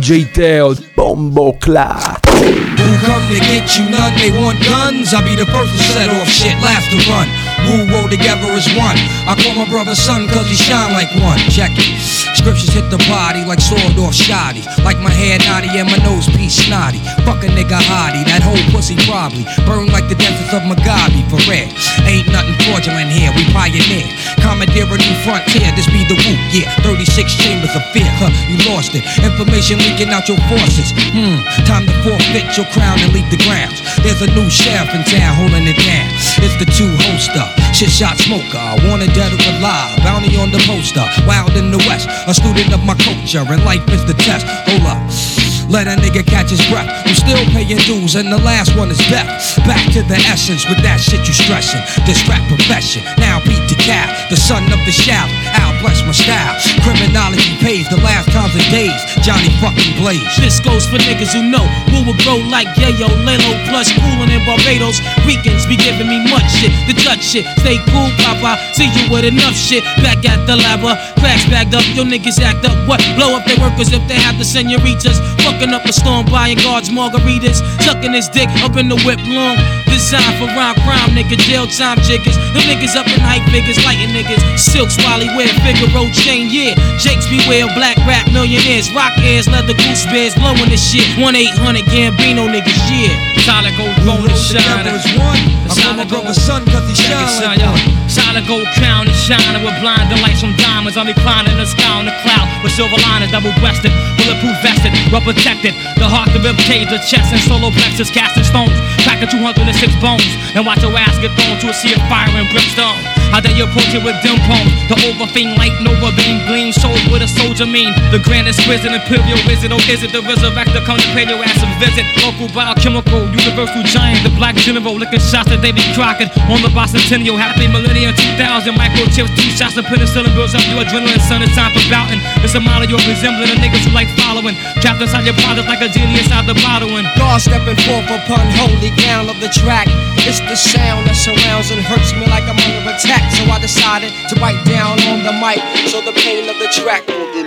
DJ 0.09 0.24
Teo, 0.32 0.72
Bombo 0.96 1.52
Clat. 1.61 2.24
Who 2.32 2.88
come 3.04 3.20
to 3.28 3.36
get 3.44 3.68
you 3.76 3.92
none? 3.92 4.09
They 4.16 4.32
want 4.32 4.56
guns. 4.64 5.12
I'll 5.12 5.20
be 5.20 5.36
the 5.36 5.44
first 5.44 5.68
to 5.68 5.82
set 5.92 6.09
off 6.09 6.24
shit, 6.24 6.56
last 6.64 6.88
to 6.88 6.96
run. 7.12 7.28
Who 7.68 7.84
roll 7.92 8.09
together 8.09 8.48
as 8.56 8.64
one. 8.72 8.96
I 9.28 9.36
call 9.36 9.52
my 9.52 9.68
brother 9.68 9.92
son 9.92 10.24
cause 10.32 10.48
he 10.48 10.56
shine 10.56 10.96
like 10.96 11.12
one. 11.20 11.36
Check 11.52 11.76
it. 11.76 11.92
Scriptures 12.32 12.72
hit 12.72 12.88
the 12.88 12.96
body 13.04 13.44
like 13.44 13.61
sword 13.61 14.00
off 14.00 14.16
shoddy. 14.16 14.64
Like 14.80 14.96
my 15.04 15.12
hair 15.12 15.36
naughty 15.44 15.68
and 15.76 15.84
my 15.84 16.00
nose 16.00 16.24
piece 16.32 16.56
snotty. 16.56 17.04
Fuck 17.28 17.44
a 17.44 17.52
nigga 17.52 17.76
hottie, 17.76 18.24
that 18.32 18.40
whole 18.40 18.56
pussy 18.72 18.96
probably. 19.04 19.44
Burn 19.68 19.92
like 19.92 20.09
the 20.09 20.16
deserts 20.16 20.56
of 20.56 20.64
Mugabe 20.64 21.20
for 21.28 21.36
red. 21.44 21.68
Ain't 22.09 22.32
nothing 22.32 22.56
fraudulent 22.64 23.12
here, 23.12 23.28
we 23.36 23.44
pioneer. 23.52 24.09
Commandeer 24.40 24.88
a 24.88 24.96
new 24.96 25.16
frontier, 25.28 25.68
this 25.76 25.84
be 25.92 26.09
the 26.09 26.16
whoop, 26.16 26.40
yeah. 26.48 26.72
36 26.80 27.04
chambers 27.36 27.68
of 27.76 27.84
fear, 27.92 28.09
huh, 28.16 28.32
you 28.48 28.56
lost 28.64 28.96
it. 28.96 29.04
Information 29.20 29.76
leaking 29.84 30.09
out 30.09 30.24
your 30.24 30.40
forces. 30.48 30.96
Hmm, 31.12 31.44
time 31.68 31.84
to 31.84 31.92
forfeit 32.00 32.48
your 32.56 32.64
crown 32.72 32.96
and 33.04 33.12
leave 33.12 33.28
the 33.28 33.36
grounds. 33.44 33.84
There's 34.00 34.24
a 34.24 34.30
new 34.32 34.48
sheriff 34.48 34.88
in 34.96 35.04
town 35.04 35.36
holding 35.36 35.68
it 35.68 35.76
down. 35.76 36.09
It's 36.40 36.56
the 36.56 36.64
two 36.64 36.88
hoster, 37.04 37.44
shit 37.76 37.92
shot 37.92 38.16
smoker, 38.16 38.56
wanted 38.88 39.12
dead 39.12 39.28
or 39.28 39.40
alive. 39.61 40.00
Bounty 40.00 40.32
on 40.40 40.48
the 40.48 40.64
poster, 40.64 41.04
wild 41.28 41.52
in 41.61 41.68
the 41.70 41.78
west. 41.92 42.09
A 42.24 42.32
student 42.32 42.72
of 42.72 42.80
my 42.88 42.96
culture, 42.96 43.44
and 43.44 43.61
life 43.68 43.84
is 43.92 44.00
the 44.09 44.16
test. 44.16 44.48
Hold 44.64 44.88
up. 44.88 45.57
Let 45.68 45.84
a 45.84 46.00
nigga 46.00 46.24
catch 46.24 46.48
his 46.48 46.64
breath. 46.72 46.88
I'm 46.88 47.12
still 47.12 47.44
paying 47.52 47.76
dues, 47.84 48.16
and 48.16 48.32
the 48.32 48.40
last 48.40 48.72
one 48.72 48.88
is 48.88 48.96
death. 49.12 49.28
Back 49.68 49.84
to 49.92 50.00
the 50.00 50.16
essence 50.24 50.64
with 50.64 50.80
that 50.80 50.96
shit 50.96 51.20
you 51.28 51.36
stressing. 51.36 51.84
This 52.08 52.24
rap 52.24 52.40
profession. 52.48 53.04
Now 53.20 53.44
beat 53.44 53.60
the 53.68 53.76
cow, 53.76 54.08
the 54.32 54.40
son 54.40 54.64
of 54.72 54.80
the 54.88 54.94
shout. 54.96 55.28
I'll 55.60 55.76
bless 55.84 56.00
my 56.08 56.16
style. 56.16 56.56
Criminology 56.80 57.52
pays 57.60 57.84
the 57.92 58.00
last 58.00 58.32
times 58.32 58.56
of 58.56 58.64
days. 58.72 58.96
Johnny 59.20 59.52
fucking 59.60 60.00
Blaze. 60.00 60.24
This 60.40 60.56
goes 60.56 60.88
for 60.88 60.96
niggas 61.04 61.36
who 61.36 61.44
know 61.44 61.68
who 61.92 62.00
will 62.00 62.16
grow 62.24 62.40
like 62.48 62.72
Yayo, 62.80 63.12
Lelo, 63.28 63.52
plus 63.68 63.92
coolin' 63.92 64.32
in 64.32 64.40
Barbados. 64.48 65.04
Weekends 65.28 65.68
be 65.68 65.76
giving 65.76 66.08
me 66.08 66.16
much 66.32 66.48
shit, 66.64 66.72
the 66.88 66.96
touch 67.04 67.20
shit. 67.20 67.44
Stay 67.60 67.76
cool, 67.92 68.08
Papa. 68.24 68.56
See 68.72 68.88
you 68.88 69.04
with 69.12 69.28
enough 69.28 69.52
shit. 69.52 69.84
Back 70.00 70.24
at 70.24 70.40
the 70.48 70.56
lava, 70.56 70.96
uh, 70.96 71.20
cracks 71.20 71.44
bagged 71.52 71.76
up. 71.76 71.84
Yo 71.92 72.08
niggas 72.08 72.40
act 72.40 72.64
up. 72.64 72.76
What? 72.88 73.04
Blow 73.20 73.36
up 73.36 73.44
their 73.44 73.60
workers 73.60 73.92
if 73.92 74.00
they 74.08 74.16
have 74.16 74.40
the 74.40 74.48
senoritas. 74.48 75.20
Fucking 75.59 75.74
up 75.74 75.84
a 75.86 75.92
storm, 75.92 76.24
buying 76.26 76.56
guards 76.59 76.88
margaritas. 76.88 77.59
Sucking 77.82 78.12
his 78.12 78.28
dick 78.28 78.48
up 78.62 78.76
in 78.76 78.86
the 78.88 78.94
whip 79.02 79.18
long. 79.26 79.59
Designed 79.90 80.38
for 80.38 80.46
rhyme 80.54 80.78
crime, 80.86 81.11
nigga. 81.18 81.34
Jail 81.34 81.66
time 81.66 81.98
jiggers. 82.06 82.38
Them 82.54 82.62
niggas 82.70 82.94
up 82.94 83.09
in 83.11 83.18
hype 83.18 83.42
figures, 83.50 83.74
lighting 83.84 84.14
niggas. 84.14 84.38
Silk 84.56 84.88
swally 84.88 85.26
wear, 85.34 85.50
Figaro 85.66 86.06
chain, 86.14 86.46
yeah. 86.46 86.78
Jakes 87.02 87.26
beware, 87.26 87.66
black 87.74 87.96
rap 88.06 88.30
millionaires. 88.30 88.86
Rock 88.94 89.18
ears, 89.18 89.48
leather 89.48 89.74
goose 89.74 90.06
bears, 90.06 90.32
blowing 90.36 90.70
this 90.70 90.78
shit. 90.78 91.18
1 91.18 91.34
800 91.34 91.84
Gambino 91.86 92.46
niggas, 92.46 92.78
yeah. 92.86 93.38
Solid 93.49 93.72
gold 93.80 93.96
bone 94.05 94.28
and 94.28 94.36
shine. 94.36 94.84
I 94.84 95.72
call 95.72 95.96
my 95.96 96.05
brother 96.05 96.36
son 96.36 96.68
cause 96.68 96.84
he 96.84 96.92
shine. 96.92 97.57
Solid 98.05 98.44
gold 98.44 98.68
crown 98.76 99.09
and 99.09 99.16
shining 99.16 99.64
with 99.64 99.72
blinding 99.80 100.20
lights 100.20 100.44
from 100.44 100.53
diamonds. 100.61 101.01
I'm 101.01 101.09
reclining 101.09 101.57
the 101.57 101.64
sky 101.64 101.96
on 101.96 102.05
the 102.05 102.12
cloud 102.20 102.44
with 102.61 102.76
silver 102.76 103.01
liners, 103.09 103.32
double 103.32 103.57
breasted, 103.57 103.88
bulletproof 104.20 104.53
vested, 104.61 104.92
well 105.09 105.24
protected. 105.24 105.72
The 105.96 106.05
heart, 106.05 106.28
the 106.36 106.44
rib 106.44 106.61
cage, 106.68 106.92
the 106.92 107.01
chest, 107.01 107.32
and 107.32 107.40
solo 107.40 107.72
plexus, 107.72 108.12
casting 108.12 108.44
stones. 108.44 108.76
Packing 109.09 109.32
206 109.32 109.64
bones, 110.05 110.28
and 110.53 110.68
watch 110.68 110.84
your 110.84 110.92
ass 110.92 111.16
get 111.16 111.32
thrown 111.32 111.57
to 111.64 111.72
a 111.72 111.74
sea 111.74 111.96
of 111.96 112.05
fire 112.12 112.28
and 112.28 112.44
brimstone. 112.53 113.01
How 113.32 113.44
they 113.44 113.53
approach 113.61 113.92
it 113.92 114.01
with 114.01 114.16
dim 114.24 114.40
poems. 114.49 114.72
The 114.88 114.96
overfame 115.05 115.53
light 115.61 115.76
Nova 115.84 116.12
beam 116.16 116.40
gleam 116.49 116.72
shows 116.72 116.96
what 117.12 117.20
a 117.20 117.28
soldier 117.28 117.68
mean. 117.68 117.92
The 118.09 118.20
grand 118.24 118.49
exquisite 118.49 118.88
imperial 118.88 119.36
wizard, 119.44 119.72
oh 119.72 119.80
is 119.92 120.01
it 120.01 120.16
the 120.16 120.24
resurrector 120.24 120.80
come 120.88 120.96
to 120.96 121.09
pay 121.12 121.28
your 121.28 121.40
ass 121.44 121.61
a 121.61 121.68
visit? 121.76 122.09
Local 122.24 122.49
biochemical, 122.57 123.28
universal 123.45 123.82
giant, 123.86 124.22
the 124.26 124.32
black 124.34 124.55
general 124.57 124.95
licking 124.95 125.22
shots 125.22 125.51
at 125.51 125.62
Davy 125.62 125.82
Crockett 125.95 126.30
on 126.51 126.61
the 126.62 126.70
bicentennial. 126.74 127.39
Happy 127.39 127.66
millennium 127.70 128.14
2000, 128.36 128.74
microchips, 128.74 129.30
two 129.39 129.51
shots 129.55 129.76
of 129.78 129.84
penicillin 129.86 130.34
builds 130.34 130.55
up 130.55 130.62
your 130.70 130.82
adrenaline. 130.82 131.22
Son, 131.22 131.43
it's 131.43 131.55
time 131.55 131.70
for 131.70 131.82
bouting. 131.91 132.20
It's 132.43 132.55
a 132.55 132.61
model 132.61 132.89
you're 132.91 133.03
resembling, 133.07 133.51
the 133.51 133.59
niggas 133.59 133.86
who 133.86 133.93
like 133.95 134.11
following. 134.18 134.55
Trapped 134.82 135.01
inside 135.03 135.24
your 135.24 135.39
product 135.47 135.68
like 135.68 135.82
a 135.82 135.89
genie 135.89 136.18
inside 136.18 136.47
the 136.47 136.59
bottle. 136.66 136.91
And 136.99 137.07
God 137.14 137.41
stepping 137.41 137.78
forth 137.86 138.09
upon 138.11 138.43
holy 138.59 138.91
ground 138.99 139.30
of 139.30 139.39
the 139.39 139.51
track. 139.51 139.86
It's 140.26 140.41
the 140.45 140.57
sound 140.59 141.07
that 141.07 141.16
surrounds 141.16 141.70
and 141.70 141.80
hurts 141.80 142.12
me 142.18 142.26
like 142.26 142.45
I'm 142.45 142.59
under 142.59 142.82
attack. 142.91 143.22
So 143.32 143.47
I 143.49 143.59
decided 143.62 144.12
to 144.28 144.34
bite 144.36 144.61
down 144.66 144.99
on 145.09 145.22
the 145.22 145.32
mic 145.39 145.62
so 145.89 146.03
the 146.03 146.12
pain 146.12 146.49
of 146.51 146.59
the 146.59 146.68
track 146.74 147.07
will 147.07 147.30
be 147.32 147.43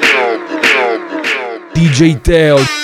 DJ 1.76 2.22
Teo. 2.22 2.81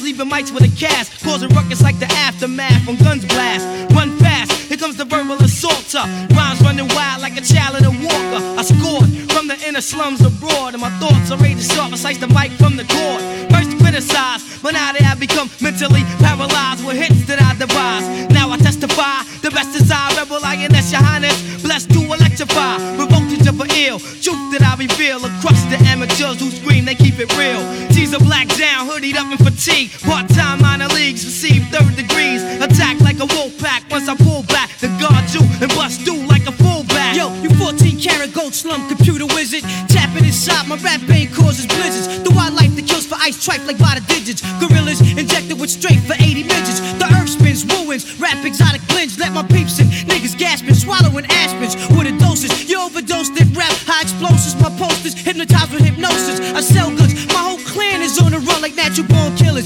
Leaving 0.00 0.30
mics 0.30 0.52
with 0.52 0.62
a 0.62 0.72
cast, 0.76 1.22
causing 1.24 1.48
ruckus 1.50 1.82
like 1.82 1.98
the 1.98 2.06
aftermath 2.06 2.86
when 2.86 2.96
guns 2.96 3.24
blast. 3.24 3.66
Run 3.94 4.16
fast, 4.18 4.52
here 4.68 4.78
comes 4.78 4.96
the 4.96 5.04
verbal 5.04 5.36
assaulter. 5.42 5.98
Uh. 5.98 6.26
Rhymes 6.30 6.60
running 6.62 6.88
wild 6.94 7.20
like 7.20 7.36
a 7.36 7.42
child 7.42 7.76
in 7.78 7.84
a 7.84 7.90
walker. 7.90 8.40
I 8.58 8.62
scored 8.62 9.08
from 9.32 9.48
the 9.48 9.58
inner 9.66 9.80
slums 9.80 10.20
abroad, 10.20 10.74
and 10.74 10.80
my 10.80 10.90
thoughts 10.98 11.30
are 11.30 11.38
ready 11.38 11.60
to. 11.60 11.82
I 11.82 11.96
slice 11.96 12.18
the 12.18 12.28
mic 12.28 12.52
from 12.52 12.76
the 12.76 12.84
cord. 12.84 13.20
First 13.50 13.76
criticized, 13.78 14.62
but 14.62 14.72
now 14.72 14.92
they 14.92 15.02
have 15.02 15.18
become 15.18 15.50
mentally 15.60 16.02
paralyzed 16.22 16.86
with 16.86 16.96
hits 16.96 17.26
that 17.26 17.42
I 17.42 17.58
devise. 17.58 18.06
Now 18.30 18.50
I 18.50 18.56
testify, 18.58 19.24
the 19.42 19.50
best 19.50 19.74
is 19.74 19.90
I, 19.90 20.14
rebel 20.14 20.40
lioness, 20.40 20.92
your 20.92 21.02
highness. 21.02 21.36
Blessed 21.62 21.90
to 21.90 22.00
electrify, 22.00 22.78
revoked 22.96 23.32
into 23.34 23.52
for 23.52 23.66
ill. 23.74 23.98
Truth 23.98 24.54
that 24.54 24.62
I 24.62 24.76
reveal 24.78 25.18
across 25.24 25.58
the 25.66 25.78
amateurs 25.90 26.38
who 26.38 26.50
scream, 26.50 26.84
they 26.84 26.94
keep 26.94 27.18
it 27.18 27.34
real. 27.36 27.87
Are 28.18 28.24
black 28.24 28.48
down, 28.56 28.88
hoodied 28.88 29.14
up 29.14 29.30
in 29.30 29.38
fatigue. 29.38 29.90
Part 30.02 30.28
time 30.30 30.60
minor 30.62 30.88
leagues 30.88 31.24
receive 31.24 31.62
third 31.68 31.94
degrees. 31.94 32.42
Attack 32.58 33.00
like 33.00 33.20
a 33.20 33.26
wolf 33.26 33.56
pack 33.58 33.84
once 33.90 34.08
I 34.08 34.16
pull 34.16 34.42
back. 34.44 34.70
The 34.78 34.88
guard 34.98 35.22
you 35.30 35.42
and 35.62 35.70
bust 35.76 36.02
through 36.02 36.26
like 36.26 36.46
a 36.46 36.52
fullback. 36.52 37.14
Yo, 37.14 37.30
you 37.42 37.50
14 37.50 38.00
karat 38.00 38.32
gold 38.32 38.54
slum 38.54 38.88
computer 38.88 39.26
wizard. 39.26 39.62
Tapping 39.88 40.24
inside 40.24 40.66
my 40.66 40.76
rap 40.82 41.00
vein 41.02 41.30
causes 41.30 41.66
blizzards. 41.66 42.22
The 42.24 42.30
wildlife 42.34 42.74
that 42.76 42.86
kills 42.88 43.06
for 43.06 43.16
ice 43.20 43.38
tripe 43.44 43.64
like 43.66 43.78
by 43.78 43.94
the 43.94 44.04
digits. 44.08 44.42
Gorillas 44.58 45.00
injected 45.14 45.60
with 45.60 45.70
straight 45.70 46.00
for 46.00 46.14
80 46.14 46.42
midgets. 46.42 46.80
The 46.98 47.06
earth 47.14 47.30
spins, 47.30 47.62
ruins, 47.66 48.18
rap 48.18 48.44
exotic 48.44 48.82
blends. 48.88 49.18
Let 49.18 49.32
my 49.32 49.44
peeps 49.46 49.78
in, 49.78 49.86
niggas 50.10 50.36
gasping, 50.38 50.74
swallowing 50.74 51.26
aspens 51.30 51.76
with 51.94 52.10
a 52.10 52.14
dosage. 52.18 52.66
You 52.66 52.82
overdosed 52.82 53.38
it, 53.38 53.46
rap, 53.54 53.74
high 53.86 54.02
explosives. 54.02 54.58
My 54.58 54.70
posters 54.74 55.14
hypnotized 55.14 55.72
with 55.72 55.84
hypnosis. 55.84 56.40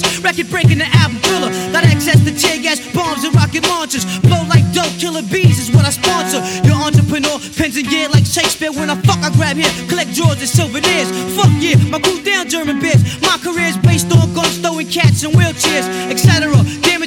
Born. 0.02 0.22
Record 0.22 0.50
breaking 0.50 0.78
the 0.78 0.88
album 0.98 1.18
thriller. 1.22 1.50
Got 1.72 1.84
access 1.84 2.18
to 2.24 2.32
tear 2.34 2.60
gas, 2.62 2.80
bombs, 2.92 3.24
and 3.24 3.34
rocket 3.34 3.66
launchers. 3.68 4.04
Blow 4.20 4.42
like 4.48 4.64
dope, 4.72 4.92
killer 4.98 5.22
bees 5.22 5.58
is 5.58 5.70
what 5.70 5.84
I 5.86 5.90
sponsor. 5.90 6.40
Your 6.66 6.76
entrepreneur, 6.76 7.38
pens 7.56 7.76
and 7.76 7.88
gear 7.88 8.08
like 8.08 8.26
Shakespeare. 8.26 8.72
When 8.72 8.90
I 8.90 8.96
fuck, 9.02 9.18
I 9.22 9.30
grab 9.34 9.56
here, 9.56 9.70
collect 9.88 10.14
drawers 10.14 10.40
and 10.40 10.48
souvenirs. 10.48 11.08
Fuck 11.36 11.52
yeah, 11.58 11.76
my 11.90 12.00
crew 12.00 12.22
down 12.22 12.48
German 12.48 12.80
beers. 12.80 13.02
My 13.22 13.38
career's 13.38 13.76
based 13.78 14.12
on 14.12 14.32
guns, 14.34 14.58
throwing 14.58 14.88
cats 14.88 15.22
in 15.22 15.32
wheelchairs, 15.32 15.86
etc. 16.10 16.50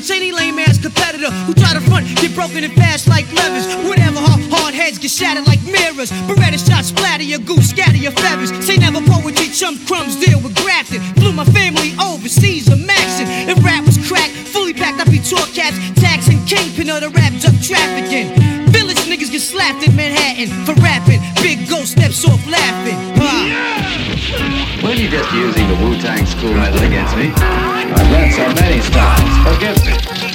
Damage 0.05 0.21
any 0.21 0.31
lame 0.31 0.59
ass 0.59 0.77
competitor 0.77 1.31
who 1.49 1.53
try 1.53 1.73
to 1.73 1.81
front, 1.81 2.05
get 2.21 2.35
broken 2.35 2.63
and 2.63 2.73
fast 2.73 3.07
like 3.07 3.25
levers. 3.33 3.65
Whatever, 3.87 4.19
hard, 4.19 4.41
hard 4.53 4.73
heads 4.73 4.99
get 4.99 5.09
shattered 5.09 5.47
like 5.47 5.61
mirrors. 5.63 6.11
Beretta 6.29 6.61
shots 6.61 6.89
splatter 6.89 7.23
your 7.23 7.39
goose, 7.39 7.69
scatter 7.69 7.97
your 7.97 8.11
feathers. 8.11 8.51
Say 8.65 8.77
never 8.77 9.01
poetry, 9.01 9.47
chum 9.49 9.79
crumbs, 9.85 10.15
deal 10.15 10.39
with 10.41 10.53
grafting. 10.61 11.01
Flew 11.17 11.33
my 11.33 11.45
family 11.45 11.97
overseas, 11.97 12.67
a 12.67 12.75
maxing. 12.75 13.49
If 13.49 13.63
rap 13.65 13.85
was 13.85 13.97
crack, 14.07 14.29
fully 14.29 14.73
packed, 14.73 15.01
I'd 15.01 15.09
be 15.09 15.19
tour 15.19 15.45
cats, 15.57 15.77
taxing 15.99 16.43
kingpin 16.45 16.89
of 16.89 17.01
the 17.01 17.09
rap 17.09 17.33
drug 17.41 17.57
trafficking. 17.61 18.29
Village 18.69 19.01
niggas 19.09 19.31
get 19.31 19.41
slapped 19.41 19.87
in 19.87 19.95
Manhattan 19.95 20.49
for 20.65 20.73
rapping. 20.81 21.21
Big 21.41 21.67
ghost 21.67 21.93
steps 21.93 22.25
off 22.25 22.45
laughing. 22.45 22.97
Ah. 23.17 23.84
When 24.81 24.97
you 24.97 25.09
just 25.09 25.31
using 25.33 25.67
the 25.67 25.75
Wu-Tang 25.75 26.25
school 26.25 26.53
method 26.53 26.83
against 26.83 27.15
me, 27.15 27.31
I've 27.35 28.11
learned 28.11 28.33
so 28.33 28.61
many 28.61 28.81
styles. 28.81 29.55
Forgive 29.55 29.85
me. 29.85 30.34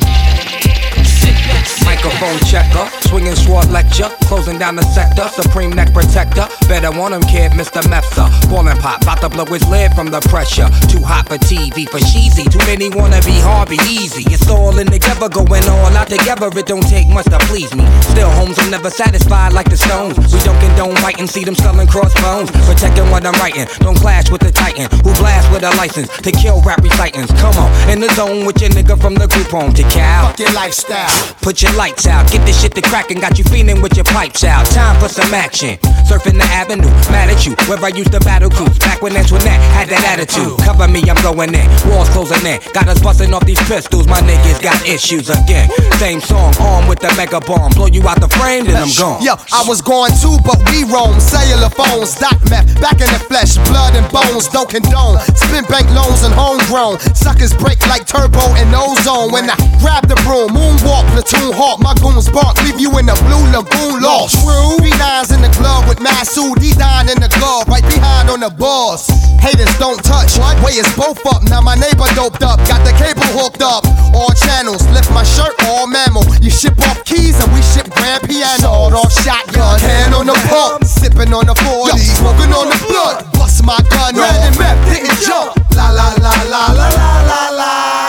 Microphone 1.85 2.39
checker, 2.47 2.89
swinging 3.09 3.35
sword 3.35 3.69
lecture, 3.71 4.09
closing 4.29 4.59
down 4.59 4.77
the 4.77 4.83
sector, 4.95 5.29
supreme 5.29 5.71
neck 5.71 5.93
protector. 5.93 6.47
Better 6.69 6.91
want 6.91 7.15
him, 7.15 7.23
kid, 7.23 7.53
Mr. 7.53 7.83
Mepsa. 7.91 8.31
Ballin' 8.49 8.77
pop, 8.79 9.05
bout 9.05 9.21
to 9.21 9.29
blow 9.29 9.45
his 9.47 9.67
lid 9.69 9.93
from 9.95 10.09
the 10.09 10.21
pressure. 10.33 10.69
Too 10.89 11.03
hot 11.03 11.29
for 11.29 11.39
TV, 11.39 11.89
for 11.89 11.99
cheesy. 11.99 12.45
Too 12.45 12.59
many 12.67 12.89
wanna 12.91 13.21
be 13.23 13.39
Harvey 13.41 13.79
Easy. 13.89 14.25
It's 14.33 14.49
all 14.49 14.79
in 14.79 14.87
together, 14.87 15.29
going 15.29 15.67
all 15.69 15.97
out 15.97 16.09
together. 16.09 16.49
It 16.57 16.67
don't 16.67 16.87
take 16.89 17.09
much 17.09 17.27
to 17.27 17.39
please 17.51 17.75
me. 17.75 17.85
Still, 18.03 18.31
homes, 18.31 18.59
I'm 18.59 18.71
never 18.71 18.91
satisfied 18.91 19.53
like 19.53 19.69
the 19.69 19.77
Stones. 19.77 20.17
We 20.33 20.41
don't 20.41 20.59
condone 20.61 20.97
fighting, 20.97 21.27
see 21.27 21.45
them 21.45 21.55
selling 21.55 21.87
crossbones. 21.87 22.51
Protecting 22.67 23.11
what 23.11 23.27
I'm 23.27 23.35
writing, 23.41 23.67
don't 23.81 23.97
clash 23.97 24.31
with 24.31 24.43
the 24.43 24.53
Titan 24.53 24.89
who 25.03 25.13
blast 25.21 25.51
with 25.53 25.63
a 25.63 25.71
license 25.77 26.09
to 26.19 26.33
kill 26.33 26.61
rap 26.63 26.83
recitants. 26.83 27.33
Come 27.41 27.57
on, 27.57 27.71
in 27.91 28.01
the 28.01 28.09
zone 28.15 28.45
with 28.47 28.61
your 28.61 28.71
nigga 28.71 29.01
from 29.01 29.15
the 29.15 29.27
group 29.29 29.49
home 29.49 29.73
to 29.75 29.83
Cal. 29.85 30.29
Fuck 30.29 30.39
your 30.39 30.53
lifestyle. 30.53 31.11
Put 31.41 31.63
your 31.63 31.70
lights 31.77 32.07
out, 32.07 32.31
get 32.31 32.45
this 32.47 32.61
shit 32.61 32.75
to 32.75 32.83
crackin', 32.83 33.21
got 33.21 33.39
you 33.39 33.45
feeling 33.45 33.83
with 33.83 33.97
your 33.97 34.05
pipes 34.05 34.45
out. 34.45 34.67
Time 34.67 34.99
for 35.01 35.09
some 35.09 35.33
action. 35.35 35.79
Surfing 36.09 36.39
the 36.39 36.49
avenue, 36.51 36.91
mad 37.11 37.31
at 37.31 37.47
you, 37.47 37.55
where 37.69 37.79
I 37.79 37.89
used 37.89 38.13
to 38.13 38.21
battle 38.21 38.51
cruise. 38.51 38.79
Back 38.79 39.03
when 39.03 39.17
Antoinette 39.17 39.61
had 39.77 39.89
that 39.89 40.03
attitude. 40.05 40.59
Cover 40.65 40.89
me, 40.89 41.03
I'm 41.09 41.21
going 41.23 41.55
in. 41.55 41.67
Walls 41.87 42.09
closing 42.11 42.45
in. 42.47 42.59
Got 42.73 42.89
us 42.89 43.01
busting 43.01 43.33
off 43.35 43.45
these 43.45 43.61
pistols, 43.69 44.07
my 44.07 44.21
niggas 44.21 44.63
got 44.63 44.77
issues 44.87 45.31
again. 45.31 45.71
Same 45.99 46.21
song, 46.21 46.55
armed 46.61 46.89
with 46.89 47.01
the 47.01 47.13
mega 47.17 47.41
bomb. 47.41 47.73
Blow 47.73 47.87
you 47.87 48.03
out 48.09 48.21
the 48.21 48.29
frame, 48.29 48.65
then 48.67 48.77
I'm 48.77 48.91
gone. 48.99 49.23
Yo, 49.23 49.35
I 49.53 49.63
was 49.69 49.81
going 49.81 50.13
too, 50.19 50.37
but 50.43 50.59
we 50.71 50.85
roam. 50.89 51.21
Cellular 51.21 51.71
phones, 51.71 52.17
dot 52.17 52.39
meth, 52.51 52.67
back 52.81 52.99
in 52.99 53.11
the 53.13 53.23
flesh, 53.29 53.55
blood 53.71 53.95
and 53.95 54.07
bones, 54.11 54.49
don't 54.49 54.69
condone. 54.69 55.19
Spin 55.37 55.65
bank 55.71 55.87
loans 55.95 56.23
and 56.23 56.35
homegrown. 56.35 56.99
Suckers 57.15 57.55
break 57.55 57.79
like 57.87 58.07
turbo 58.07 58.43
and 58.59 58.75
ozone. 58.75 59.31
When 59.31 59.49
I 59.51 59.57
grab 59.79 60.09
the 60.09 60.19
broom, 60.27 60.51
moonwalk, 60.51 61.07
platoon 61.15 61.53
hawk, 61.61 61.77
my 61.85 61.93
goons 62.01 62.33
bark, 62.33 62.57
leave 62.65 62.81
you 62.81 62.89
in 62.97 63.05
the 63.05 63.17
blue 63.29 63.45
lagoon 63.53 64.01
lost. 64.01 64.41
True. 64.41 64.81
Three 64.81 64.97
nines 64.97 65.29
in 65.29 65.45
the 65.45 65.53
glove 65.61 65.85
with 65.85 66.01
Masood, 66.01 66.57
he 66.57 66.73
dying 66.73 67.13
in 67.13 67.21
the 67.21 67.29
glove, 67.37 67.69
right 67.69 67.85
behind 67.85 68.33
on 68.33 68.41
the 68.41 68.49
boss. 68.49 69.13
Haters 69.45 69.69
don't 69.77 70.01
touch. 70.01 70.41
What? 70.41 70.57
Way 70.65 70.81
is 70.81 70.89
both 70.97 71.21
up. 71.29 71.45
Now 71.53 71.61
my 71.61 71.77
neighbor 71.77 72.09
doped 72.17 72.41
up, 72.41 72.65
got 72.65 72.81
the 72.89 72.97
cable 72.97 73.29
hooked 73.37 73.61
up. 73.61 73.85
All 74.17 74.33
channels, 74.33 74.81
lift 74.97 75.13
my 75.13 75.23
shirt, 75.23 75.53
all 75.69 75.85
mammal. 75.85 76.25
You 76.41 76.49
ship 76.49 76.81
off 76.89 77.05
keys 77.05 77.37
and 77.37 77.53
we 77.53 77.61
ship 77.77 77.93
grand 77.93 78.25
piano. 78.25 78.65
Sawed 78.65 78.97
off 78.97 79.13
shotgun, 79.21 79.77
hand 79.85 80.17
on 80.17 80.27
the 80.27 80.39
pump, 80.49 80.89
sipping 80.89 81.37
on 81.37 81.45
the 81.45 81.57
40, 81.61 82.01
smoking 82.01 82.53
on 82.57 82.73
the 82.73 82.79
blood. 82.89 83.29
Bust 83.37 83.61
my 83.65 83.77
gun 83.93 84.17
Red 84.17 84.49
and 84.49 84.57
map 84.57 84.81
didn't 84.89 85.13
jump. 85.21 85.61
La 85.77 85.93
la 85.93 86.09
la 86.25 86.33
la 86.49 86.63
la 86.73 86.89
la 86.89 87.11
la 87.29 87.43
la. 87.53 88.00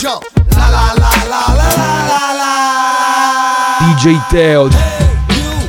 Jump. 0.00 0.24
La 0.56 0.68
la 0.70 0.92
la 1.02 1.12
la 1.28 1.42
la 1.60 1.68
la 1.76 1.90
la 2.10 2.22
la. 2.40 2.50
DJ 3.80 4.16
Teo. 4.30 4.68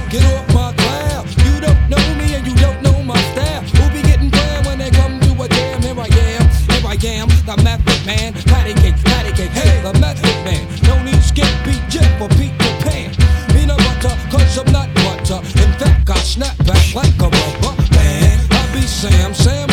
Get 0.09 0.23
off 0.23 0.47
my 0.55 0.71
cloud. 0.79 1.27
You 1.43 1.59
don't 1.59 1.81
know 1.91 2.03
me 2.15 2.35
and 2.35 2.47
you 2.47 2.55
don't 2.55 2.81
know 2.81 3.03
my 3.03 3.19
style. 3.31 3.61
Who 3.75 3.83
be 3.91 4.01
getting 4.01 4.29
down 4.29 4.63
when 4.63 4.77
they 4.79 4.89
come 4.89 5.19
to 5.19 5.31
a 5.43 5.47
jam? 5.49 5.81
Here 5.81 5.99
I 5.99 6.07
am, 6.37 6.47
here 6.47 6.87
I 6.87 6.95
am, 7.19 7.27
the 7.45 7.55
method 7.61 8.05
man. 8.05 8.31
Patty 8.47 8.73
cake, 8.75 8.95
patty 9.03 9.31
cake, 9.33 9.51
hey, 9.51 9.81
the 9.83 9.99
method 9.99 10.37
man. 10.45 10.63
No 10.87 11.03
need 11.03 11.21
skip, 11.21 11.51
beat 11.65 11.83
Jeff 11.89 12.21
or 12.21 12.29
Peter 12.39 12.71
Pan. 12.83 13.11
Peanut 13.51 13.79
butter, 13.79 14.15
cause 14.31 14.57
I'm 14.57 14.71
not 14.71 14.87
butter. 14.95 15.39
In 15.59 15.71
fact, 15.75 16.09
I 16.09 16.19
snap 16.19 16.57
back 16.65 16.95
like 16.95 17.19
a 17.19 17.27
rubber 17.27 17.75
man. 17.91 18.39
I 18.51 18.63
be 18.73 18.81
Sam, 18.87 19.33
Sam 19.33 19.70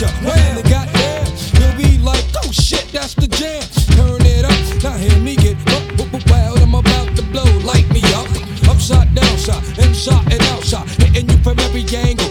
ya 0.00 0.08
when 0.26 0.58
it 0.58 0.68
got 0.68 0.88
there. 0.92 1.24
You'll 1.58 1.76
be 1.76 1.98
like, 1.98 2.24
oh 2.42 2.50
shit, 2.50 2.86
that's 2.92 3.14
the 3.14 3.28
jam. 3.28 3.62
Turn 3.96 4.22
it 4.26 4.44
up, 4.44 4.82
now 4.82 4.96
hear 4.98 5.18
me 5.20 5.36
get 5.36 5.56
up, 5.72 5.84
up, 6.00 6.14
up, 6.14 6.30
wild. 6.30 6.58
I'm 6.58 6.74
about 6.74 7.16
to 7.16 7.22
blow, 7.22 7.46
light 7.62 7.88
me 7.90 8.02
up. 8.14 8.28
Upside, 8.68 9.14
downside, 9.14 9.62
inside 9.78 10.32
and 10.32 10.42
outside. 10.54 10.88
Hitting 11.00 11.28
you 11.28 11.36
from 11.38 11.58
every 11.60 11.84
angle, 11.96 12.23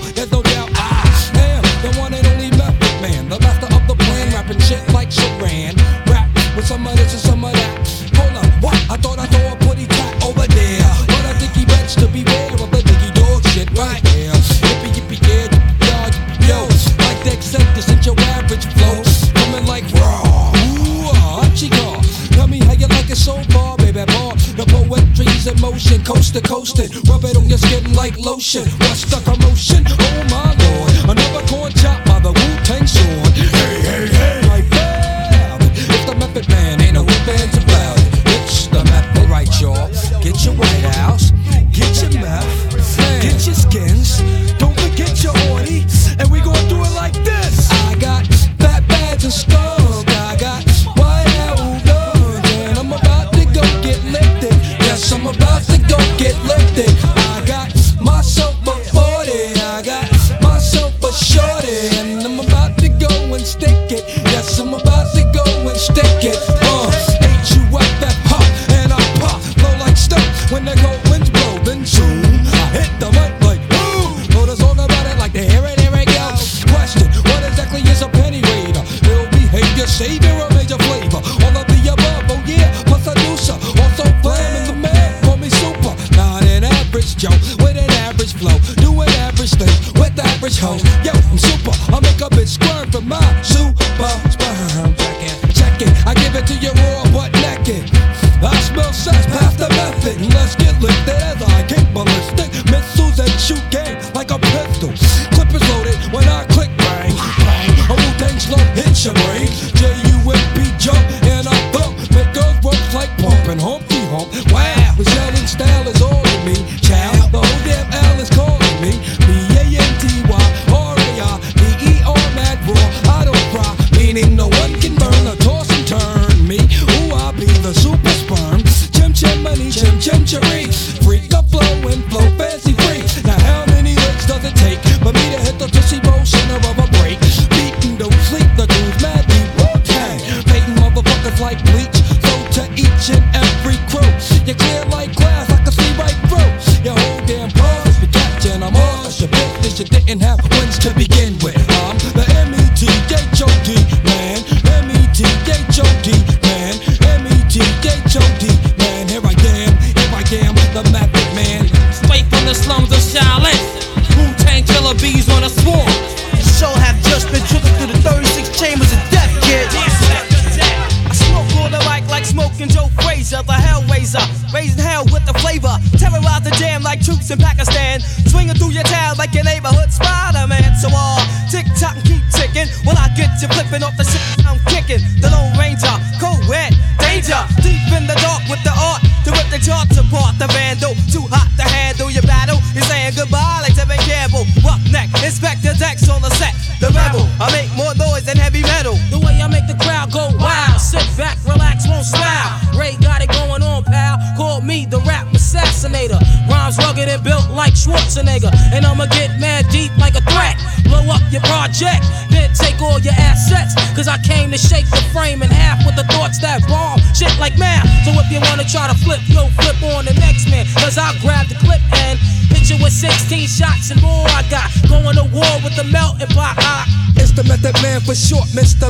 short, 228.16 228.48
Mr. 228.50 228.90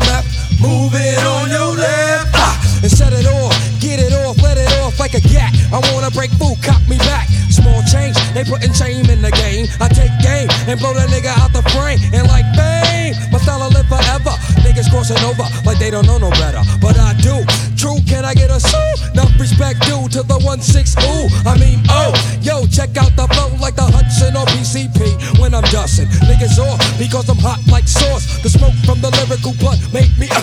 better, 16.40 16.64
but 16.82 16.98
I 16.98 17.14
do. 17.22 17.44
True, 17.78 18.00
can 18.08 18.26
I 18.26 18.34
get 18.34 18.50
a 18.50 18.60
soul? 18.60 18.94
No 19.14 19.24
respect 19.40 19.82
due 19.86 20.08
to 20.16 20.24
the 20.24 20.40
one 20.44 20.62
six 20.62 20.96
ooh. 20.98 21.28
I 21.46 21.58
mean, 21.60 21.80
oh, 21.90 22.14
yo, 22.42 22.66
check 22.68 22.96
out 22.98 23.16
the 23.16 23.28
flow 23.34 23.50
like 23.60 23.76
the 23.76 23.84
Hudson 23.84 24.38
or 24.38 24.46
PCP 24.54 25.40
when 25.40 25.54
I'm 25.54 25.64
dusting. 25.70 26.08
Niggas 26.28 26.60
off 26.60 26.80
because 26.98 27.30
I'm 27.30 27.38
hot 27.38 27.60
like 27.68 27.88
sauce. 27.88 28.42
The 28.42 28.50
smoke 28.50 28.76
from 28.86 29.02
the 29.02 29.12
lyrical 29.12 29.54
blood 29.60 29.80
make 29.94 30.12
me. 30.18 30.28
Uh, 30.32 30.42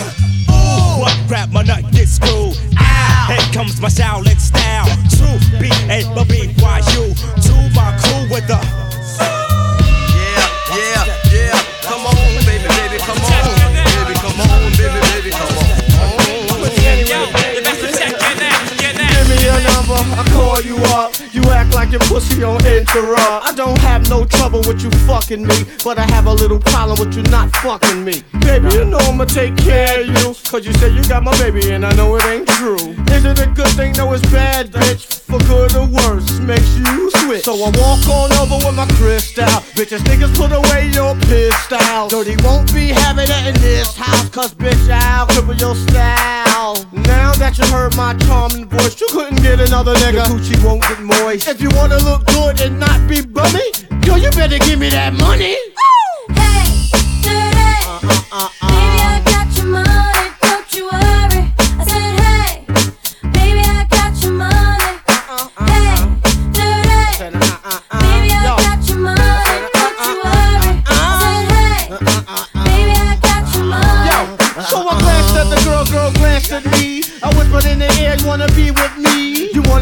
ooh, 0.51 1.01
what 1.01 1.15
crap, 1.27 1.49
my 1.49 1.63
nut 1.63 1.83
gets 1.91 2.19
cool. 2.19 2.53
Ow, 2.77 3.25
here 3.27 3.53
comes 3.53 3.81
my 3.81 3.89
Shaolin 3.89 4.39
style. 4.39 4.87
True, 5.09 5.39
B 5.59 5.69
A 5.89 6.05
B 6.25 6.53
Y 6.61 6.79
U. 6.97 7.13
To 7.15 7.53
my 7.75 7.89
crew 7.99 8.29
with 8.29 8.47
the 8.47 8.90
like 21.81 21.91
your 21.91 22.01
pussy 22.01 22.43
on 22.43 22.63
Entourage. 22.63 23.41
I 23.49 23.53
don't 23.55 23.79
have 23.79 24.07
no 24.07 24.23
trouble 24.23 24.59
with 24.67 24.83
you 24.83 24.91
fucking 25.07 25.41
me, 25.47 25.65
but 25.83 25.97
I 25.97 26.03
have 26.11 26.27
a 26.27 26.33
little 26.33 26.59
problem 26.59 26.99
with 26.99 27.15
you 27.17 27.23
not 27.23 27.49
fucking 27.55 28.05
me. 28.05 28.21
Baby, 28.41 28.69
you 28.75 28.85
know 28.85 28.99
I'ma 28.99 29.25
take 29.25 29.57
care 29.57 30.01
of 30.01 30.07
you, 30.07 30.35
cause 30.51 30.63
you 30.63 30.73
said 30.73 30.93
you 30.93 31.03
got 31.09 31.23
my 31.23 31.35
baby 31.39 31.71
and 31.71 31.83
I 31.83 31.91
know 31.95 32.15
it 32.17 32.25
ain't 32.25 32.47
true. 32.47 32.93
Is 33.15 33.25
it 33.25 33.39
a 33.39 33.47
good 33.47 33.69
thing? 33.69 33.93
No, 33.93 34.13
it's 34.13 34.21
bad, 34.31 34.69
bitch 34.69 35.20
for 35.31 35.39
good 35.47 35.73
or 35.75 35.87
worse 35.87 36.39
makes 36.39 36.77
you 36.77 37.09
switch. 37.23 37.45
So 37.45 37.53
I 37.55 37.71
walk 37.79 38.03
on 38.11 38.31
over 38.33 38.59
with 38.65 38.75
my 38.75 38.85
crystal. 38.99 39.45
Bitches, 39.79 40.03
niggas, 40.03 40.35
put 40.35 40.51
away 40.51 40.89
your 40.91 41.15
pistol. 41.31 42.09
Dirty 42.09 42.35
won't 42.43 42.73
be 42.73 42.87
having 42.89 43.29
it 43.29 43.47
in 43.47 43.55
this 43.61 43.95
house, 43.95 44.27
cause 44.29 44.53
bitch, 44.53 44.89
I'll 44.89 45.27
cripple 45.27 45.57
your 45.59 45.75
style. 45.75 46.75
Now 46.91 47.31
that 47.35 47.57
you 47.57 47.65
heard 47.67 47.95
my 47.95 48.13
charming 48.25 48.67
voice, 48.67 48.99
you 48.99 49.07
couldn't 49.09 49.41
get 49.41 49.61
another 49.61 49.95
nigga. 49.95 50.13
Your 50.13 50.25
coochie 50.25 50.63
won't 50.63 50.81
get 50.81 50.99
moist. 50.99 51.47
If 51.47 51.61
you 51.61 51.69
wanna 51.71 51.99
look 51.99 52.25
good 52.25 52.59
and 52.59 52.77
not 52.79 52.99
be 53.07 53.21
bummy, 53.21 53.71
yo, 54.05 54.15
you 54.15 54.29
better 54.31 54.59
give 54.59 54.79
me 54.79 54.89
that 54.89 55.13
money. 55.13 55.55
Hey, 56.35 56.67
dirty. 57.23 57.71
Uh, 57.87 57.99
uh-uh, 58.03 58.19
uh, 58.31 58.49
uh, 58.61 58.70
should 76.51 76.69
be. 76.71 77.01
I 77.23 77.29
whispered 77.37 77.65
in 77.71 77.79
the 77.79 77.87
air, 78.03 78.17
you 78.19 78.27
wanna 78.27 78.47
be 78.51 78.71
with 78.71 78.90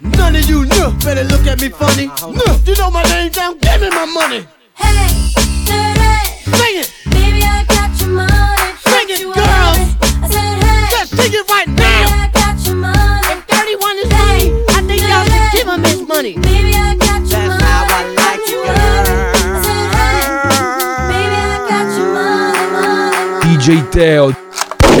None 0.00 0.36
of 0.36 0.44
you 0.48 0.66
know 0.66 0.92
better 1.04 1.24
look 1.24 1.46
at 1.46 1.60
me 1.60 1.68
funny. 1.68 2.06
No, 2.06 2.58
you 2.64 2.76
know 2.76 2.90
my 2.90 3.02
name 3.04 3.32
down, 3.32 3.58
give 3.58 3.80
me 3.80 3.88
my 3.90 4.04
money. 4.04 4.46
Hey, 4.74 5.08
dirty. 5.64 6.56
Sing 6.56 6.76
it. 6.82 6.92
Baby, 7.10 7.42
I 7.42 7.64
got 7.68 7.98
your 8.00 8.10
money. 8.10 8.76
Sing 8.84 9.08
it, 9.08 9.22
girls. 9.24 9.96
I 10.22 10.28
said, 10.28 10.62
hey. 10.62 10.88
Just 10.90 11.16
sing 11.16 11.32
it 11.32 11.48
right 11.48 11.66
Baby, 11.66 11.80
now. 11.80 12.12
I 12.12 12.30
got 12.32 12.66
your 12.66 12.76
money. 12.76 13.32
If 13.32 13.44
31 13.48 13.96
is 13.96 14.10
money, 14.12 14.52
I 14.68 14.82
think 14.84 15.00
y'all 15.02 15.24
should 15.24 15.52
give 15.56 15.66
him 15.68 15.82
his 15.84 16.02
money. 16.06 16.34
Baby, 16.36 16.74
I 16.76 16.94
got 16.96 17.20
your 17.20 17.40
That's 17.40 17.48
money. 17.48 17.64
how 17.64 17.84
I 17.88 18.04
like 18.20 18.44
you 18.52 18.60
it, 18.60 18.68
want. 18.68 19.08
I 19.08 19.64
said, 19.64 19.88
hey. 19.96 20.20
Baby, 21.08 21.40
I 21.40 21.56
got 21.72 21.88
your 21.96 22.08
money, 22.12 23.40
money. 23.40 23.56
DJ 23.56 23.90
Teo. 23.90 24.45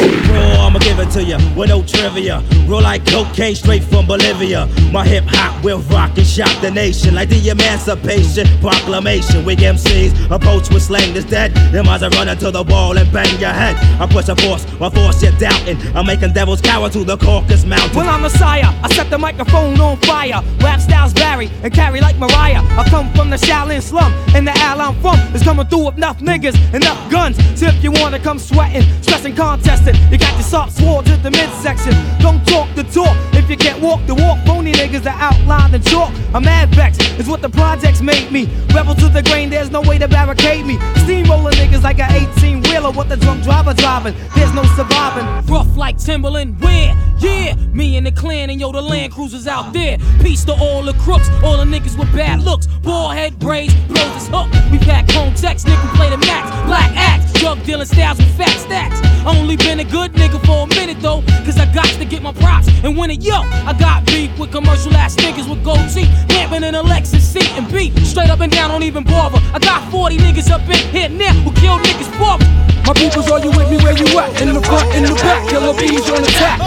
I'ma 0.06 0.78
give 0.80 0.98
it 0.98 1.10
to 1.12 1.22
you 1.22 1.36
with 1.56 1.68
no 1.68 1.82
trivia. 1.82 2.42
Roll 2.66 2.82
like 2.82 3.06
cocaine 3.06 3.54
straight 3.54 3.82
from 3.82 4.06
Bolivia. 4.06 4.66
My 4.92 5.06
hip 5.06 5.24
hop 5.26 5.64
will 5.64 5.80
rock 5.82 6.16
and 6.16 6.26
shock 6.26 6.60
the 6.60 6.70
nation 6.70 7.14
like 7.14 7.28
the 7.28 7.48
Emancipation 7.48 8.46
Proclamation. 8.60 9.44
Weak 9.44 9.60
MCs 9.60 10.30
approach 10.30 10.70
with 10.70 10.82
slang 10.82 11.14
that's 11.14 11.26
dead. 11.26 11.54
Them 11.72 11.88
eyes 11.88 12.02
are 12.02 12.10
running 12.10 12.38
to 12.38 12.50
the 12.50 12.62
wall 12.62 12.96
and 12.96 13.10
bang 13.12 13.40
your 13.40 13.50
head. 13.50 13.76
I 14.00 14.06
push 14.06 14.28
a 14.28 14.36
force, 14.36 14.66
my 14.78 14.90
force 14.90 15.22
you're 15.22 15.32
doubting. 15.32 15.78
I'm 15.96 16.06
making 16.06 16.32
devils 16.32 16.60
cower 16.60 16.90
to 16.90 17.04
the 17.04 17.16
Caucasus 17.16 17.64
Mountain. 17.64 17.96
Well, 17.96 18.08
I'm 18.08 18.20
a 18.20 18.22
Messiah. 18.24 18.72
I 18.82 18.88
set 18.92 19.10
the 19.10 19.18
microphone 19.18 19.80
on 19.80 19.96
fire. 19.98 20.42
Rap 20.60 20.80
styles 20.80 21.12
vary 21.12 21.48
and 21.62 21.72
carry 21.72 22.00
like 22.00 22.16
Mariah. 22.18 22.62
I 22.78 22.84
come 22.90 23.12
from 23.14 23.30
the 23.30 23.36
Shaolin 23.36 23.82
slum, 23.82 24.12
and 24.34 24.46
the 24.46 24.52
alley 24.58 24.82
I'm 24.82 25.00
from 25.00 25.18
is 25.34 25.42
coming 25.42 25.66
through 25.66 25.86
with 25.86 25.96
enough 25.96 26.18
niggas, 26.18 26.56
and 26.74 26.82
enough 26.82 27.10
guns. 27.10 27.36
So 27.58 27.66
if 27.66 27.82
you 27.82 27.92
wanna 27.92 28.18
come 28.18 28.38
sweating, 28.38 28.82
stressing, 29.02 29.34
contesting, 29.34 29.95
you 30.10 30.18
got 30.18 30.32
your 30.34 30.42
soft 30.42 30.72
sword 30.72 31.06
to 31.06 31.16
the 31.16 31.30
midsection. 31.30 31.92
Don't 32.20 32.44
talk 32.46 32.68
the 32.74 32.84
talk 32.84 33.16
if 33.34 33.50
you 33.50 33.56
can't 33.56 33.80
walk 33.80 34.04
the 34.06 34.14
walk. 34.14 34.38
Phony 34.46 34.72
niggas 34.72 35.02
that 35.02 35.20
outline 35.20 35.70
the 35.72 35.78
chalk. 35.78 36.12
I'm 36.34 36.44
mad 36.44 36.74
vexed, 36.74 37.02
is 37.18 37.28
what 37.28 37.42
the 37.42 37.48
projects 37.48 38.00
made 38.00 38.30
me. 38.30 38.46
Rebel 38.74 38.94
to 38.96 39.08
the 39.08 39.22
grain, 39.22 39.50
there's 39.50 39.70
no 39.70 39.80
way 39.80 39.98
to 39.98 40.08
barricade 40.08 40.66
me. 40.66 40.78
Steamroller 41.04 41.52
niggas 41.52 41.82
like 41.82 41.98
a 41.98 42.08
18 42.36 42.62
wheeler 42.62 42.90
with 42.90 43.08
the 43.08 43.16
drunk 43.16 43.42
driver 43.42 43.74
driving. 43.74 44.14
There's 44.34 44.52
no 44.52 44.64
surviving. 44.76 45.26
Rough 45.46 45.76
like 45.76 45.98
Timberland, 45.98 46.60
where? 46.60 46.94
Yeah, 47.18 47.54
me 47.72 47.96
and 47.96 48.06
the 48.06 48.12
clan 48.12 48.50
and 48.50 48.60
yo, 48.60 48.72
the 48.72 48.82
Land 48.82 49.12
Cruisers 49.12 49.46
out 49.46 49.72
there. 49.72 49.98
Peace 50.20 50.44
to 50.44 50.52
all 50.52 50.82
the 50.82 50.92
crooks, 50.94 51.30
all 51.42 51.56
the 51.56 51.64
niggas 51.64 51.98
with 51.98 52.12
bad 52.12 52.42
looks. 52.42 52.66
Ball 52.66 53.10
head 53.10 53.38
braids, 53.38 53.74
blows 53.88 54.14
his 54.14 54.28
hook. 54.28 54.50
We 54.70 54.78
pack 54.78 55.10
home 55.10 55.32
text, 55.34 55.66
nigga 55.66 55.96
play 55.96 56.10
the 56.10 56.18
max. 56.18 56.50
Black 56.66 56.90
axe, 56.94 57.32
drug 57.40 57.62
dealing 57.64 57.86
styles 57.86 58.18
with 58.18 58.36
fat 58.36 58.56
stacks. 58.60 59.00
Only 59.26 59.56
been 59.56 59.80
a 59.80 59.84
good 59.90 60.12
nigga 60.12 60.38
for 60.44 60.64
a 60.64 60.66
minute 60.74 61.00
though, 61.00 61.22
cause 61.44 61.58
I 61.58 61.66
got 61.72 61.86
to 61.86 62.04
get 62.04 62.22
my 62.22 62.32
props 62.32 62.68
and 62.82 62.96
win 62.96 63.10
it. 63.10 63.22
Yo, 63.22 63.34
I 63.66 63.74
got 63.78 64.06
beef 64.06 64.36
with 64.38 64.52
commercial 64.52 64.94
ass 64.94 65.16
niggas 65.16 65.48
with 65.48 65.62
gold 65.64 65.88
teeth. 65.92 66.10
Lamping 66.30 66.64
in 66.64 66.74
a 66.74 66.82
Lexus 66.82 67.20
seat 67.20 67.50
and 67.58 67.70
beat. 67.72 67.96
Straight 68.06 68.30
up 68.30 68.40
and 68.40 68.52
down, 68.52 68.70
don't 68.70 68.82
even 68.82 69.04
bother. 69.04 69.38
I 69.54 69.58
got 69.58 69.90
40 69.90 70.18
niggas 70.18 70.50
up 70.50 70.62
in 70.68 70.82
here 70.90 71.08
now 71.08 71.32
who 71.44 71.52
kill 71.52 71.78
niggas 71.78 72.10
for. 72.18 72.38
My 72.86 72.94
peoples, 72.94 73.30
are 73.30 73.40
you 73.40 73.50
with 73.50 73.68
me 73.70 73.78
where 73.82 73.96
you 73.96 74.06
at? 74.18 74.40
In 74.40 74.54
the 74.54 74.62
front, 74.62 74.94
in 74.94 75.02
the 75.04 75.14
back, 75.14 75.48
killer 75.48 75.74
bees 75.74 76.06
on 76.10 76.22
the 76.22 76.28
attack. 76.30 76.60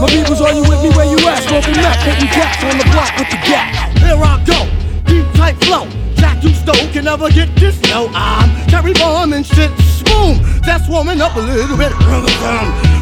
My 0.00 0.08
peoples, 0.10 0.40
are 0.40 0.52
you 0.52 0.62
with 0.66 0.82
me 0.82 0.90
where 0.90 1.06
you 1.06 1.18
at? 1.28 1.42
Smoking 1.46 1.78
meth, 1.78 2.02
hitting 2.02 2.28
cats 2.28 2.58
on 2.64 2.76
the 2.78 2.84
block 2.90 3.14
with 3.18 3.30
the 3.30 3.38
gap. 3.46 3.70
Here 4.02 4.18
I 4.18 4.42
go, 4.42 4.66
deep 5.04 5.26
tight 5.34 5.56
flow. 5.64 5.86
Jack 6.16 6.42
you 6.42 6.50
stole 6.50 6.74
can 6.92 7.04
never 7.04 7.30
get 7.30 7.54
this. 7.56 7.80
No, 7.90 8.08
I'm 8.14 8.48
carry 8.68 8.92
bomb 8.94 9.32
and 9.32 9.46
shit. 9.46 9.70
Boom, 10.04 10.38
that's 10.64 10.86
warming 10.88 11.20
up 11.20 11.34
a 11.34 11.40
little 11.40 11.76
bit. 11.76 11.92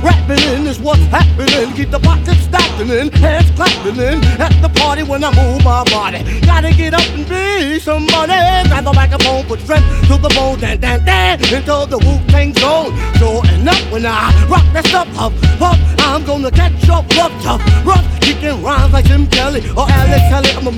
Rapping 0.03 0.43
in 0.55 0.67
is 0.67 0.79
what's 0.79 1.03
happening. 1.07 1.73
Keep 1.75 1.91
the 1.91 1.99
pockets 1.99 2.41
stacking 2.41 2.89
in, 2.89 3.11
hands 3.13 3.51
clapping 3.53 3.97
in. 3.97 4.23
At 4.41 4.55
the 4.63 4.69
party 4.81 5.03
when 5.03 5.23
I 5.25 5.31
move 5.35 5.65
my 5.65 5.85
body. 5.85 6.23
Gotta 6.41 6.73
get 6.73 6.95
up 6.95 7.07
and 7.11 7.29
be 7.29 7.79
somebody. 7.81 8.33
Grab 8.69 8.85
the 8.85 8.93
microphone, 8.93 9.45
put 9.47 9.61
strength 9.61 9.87
to 10.09 10.17
the 10.17 10.29
bone. 10.35 10.61
Dan, 10.61 10.81
dan, 10.81 11.05
dan, 11.05 11.41
until 11.55 11.87
the 11.87 11.99
Wu 11.99 12.19
Tang 12.29 12.55
zone. 12.55 12.97
Sure 13.17 13.45
enough, 13.55 13.83
when 13.93 14.07
I 14.07 14.31
rock 14.49 14.65
that 14.73 14.87
stuff 14.87 15.09
up, 15.19 15.33
up, 15.61 15.79
I'm 16.01 16.25
gonna 16.25 16.51
catch 16.51 16.89
up, 16.89 17.05
rough, 17.17 17.35
tough, 17.43 17.63
rough. 17.85 18.07
Kicking 18.21 18.63
rhymes 18.63 18.93
like 18.93 19.07
Jim 19.07 19.27
Kelly 19.27 19.61
or 19.71 19.87
Alex 19.91 20.23
Kelly. 20.31 20.51
I'm 20.57 20.67
a 20.67 20.73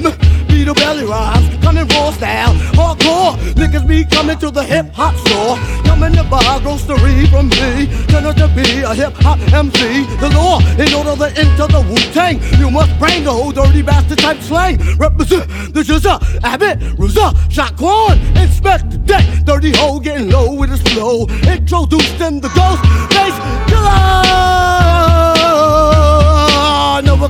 beat 0.54 0.64
the 0.64 0.74
belly 0.74 1.04
rhymes, 1.04 1.46
coming 1.62 1.86
raw 1.88 2.10
style, 2.10 2.54
hardcore. 2.78 3.36
Niggas 3.58 3.86
be 3.86 4.04
coming 4.04 4.38
to 4.38 4.50
the 4.50 4.62
hip 4.62 4.86
hop 4.92 5.14
store, 5.26 5.56
coming 5.84 6.12
to 6.12 6.24
buy 6.24 6.60
grocery 6.62 7.26
from 7.26 7.48
me. 7.48 7.86
Turn 8.06 8.24
out 8.26 8.36
to 8.36 8.48
be 8.54 8.82
a 8.82 8.94
hip 8.94 9.14
hop 9.24 9.38
MC. 9.52 10.04
The 10.22 10.30
law, 10.30 10.60
in 10.78 10.90
order 10.94 11.16
to 11.22 11.28
enter 11.42 11.66
the 11.66 11.82
Wu 11.88 11.96
Tang, 12.14 12.36
you 12.60 12.70
must 12.70 12.92
bring 12.98 13.24
the 13.24 13.32
whole 13.32 13.50
dirty 13.50 13.82
bastard 13.82 14.18
type 14.18 14.40
slang. 14.40 14.76
Represent 14.96 15.48
the 15.74 15.82
Jizza, 15.82 16.14
Abbott, 16.42 16.78
Ruza, 16.98 17.34
Shaquan, 17.54 18.16
inspect 18.40 18.90
the 18.90 18.98
deck. 18.98 19.24
Dirty 19.44 19.72
hoe 19.76 19.98
getting 19.98 20.30
low 20.30 20.54
with 20.54 20.70
his 20.70 20.82
flow. 20.92 21.26
Introducing 21.56 22.40
the 22.40 22.50
ghost 22.54 22.82
face 23.12 23.38
killer. 23.68 25.13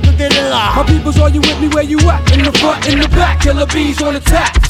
Can 0.01 0.17
get 0.17 0.31
My 0.51 0.83
peoples, 0.85 1.17
are 1.19 1.29
you 1.29 1.39
with 1.39 1.61
me 1.61 1.69
where 1.69 1.83
you 1.83 1.97
at? 2.09 2.29
In 2.33 2.43
the 2.43 2.51
front, 2.59 2.85
in 2.87 2.99
the 2.99 3.07
back, 3.09 3.39
killer 3.39 3.65
bees 3.65 4.01
on 4.01 4.17
attack. 4.17 4.64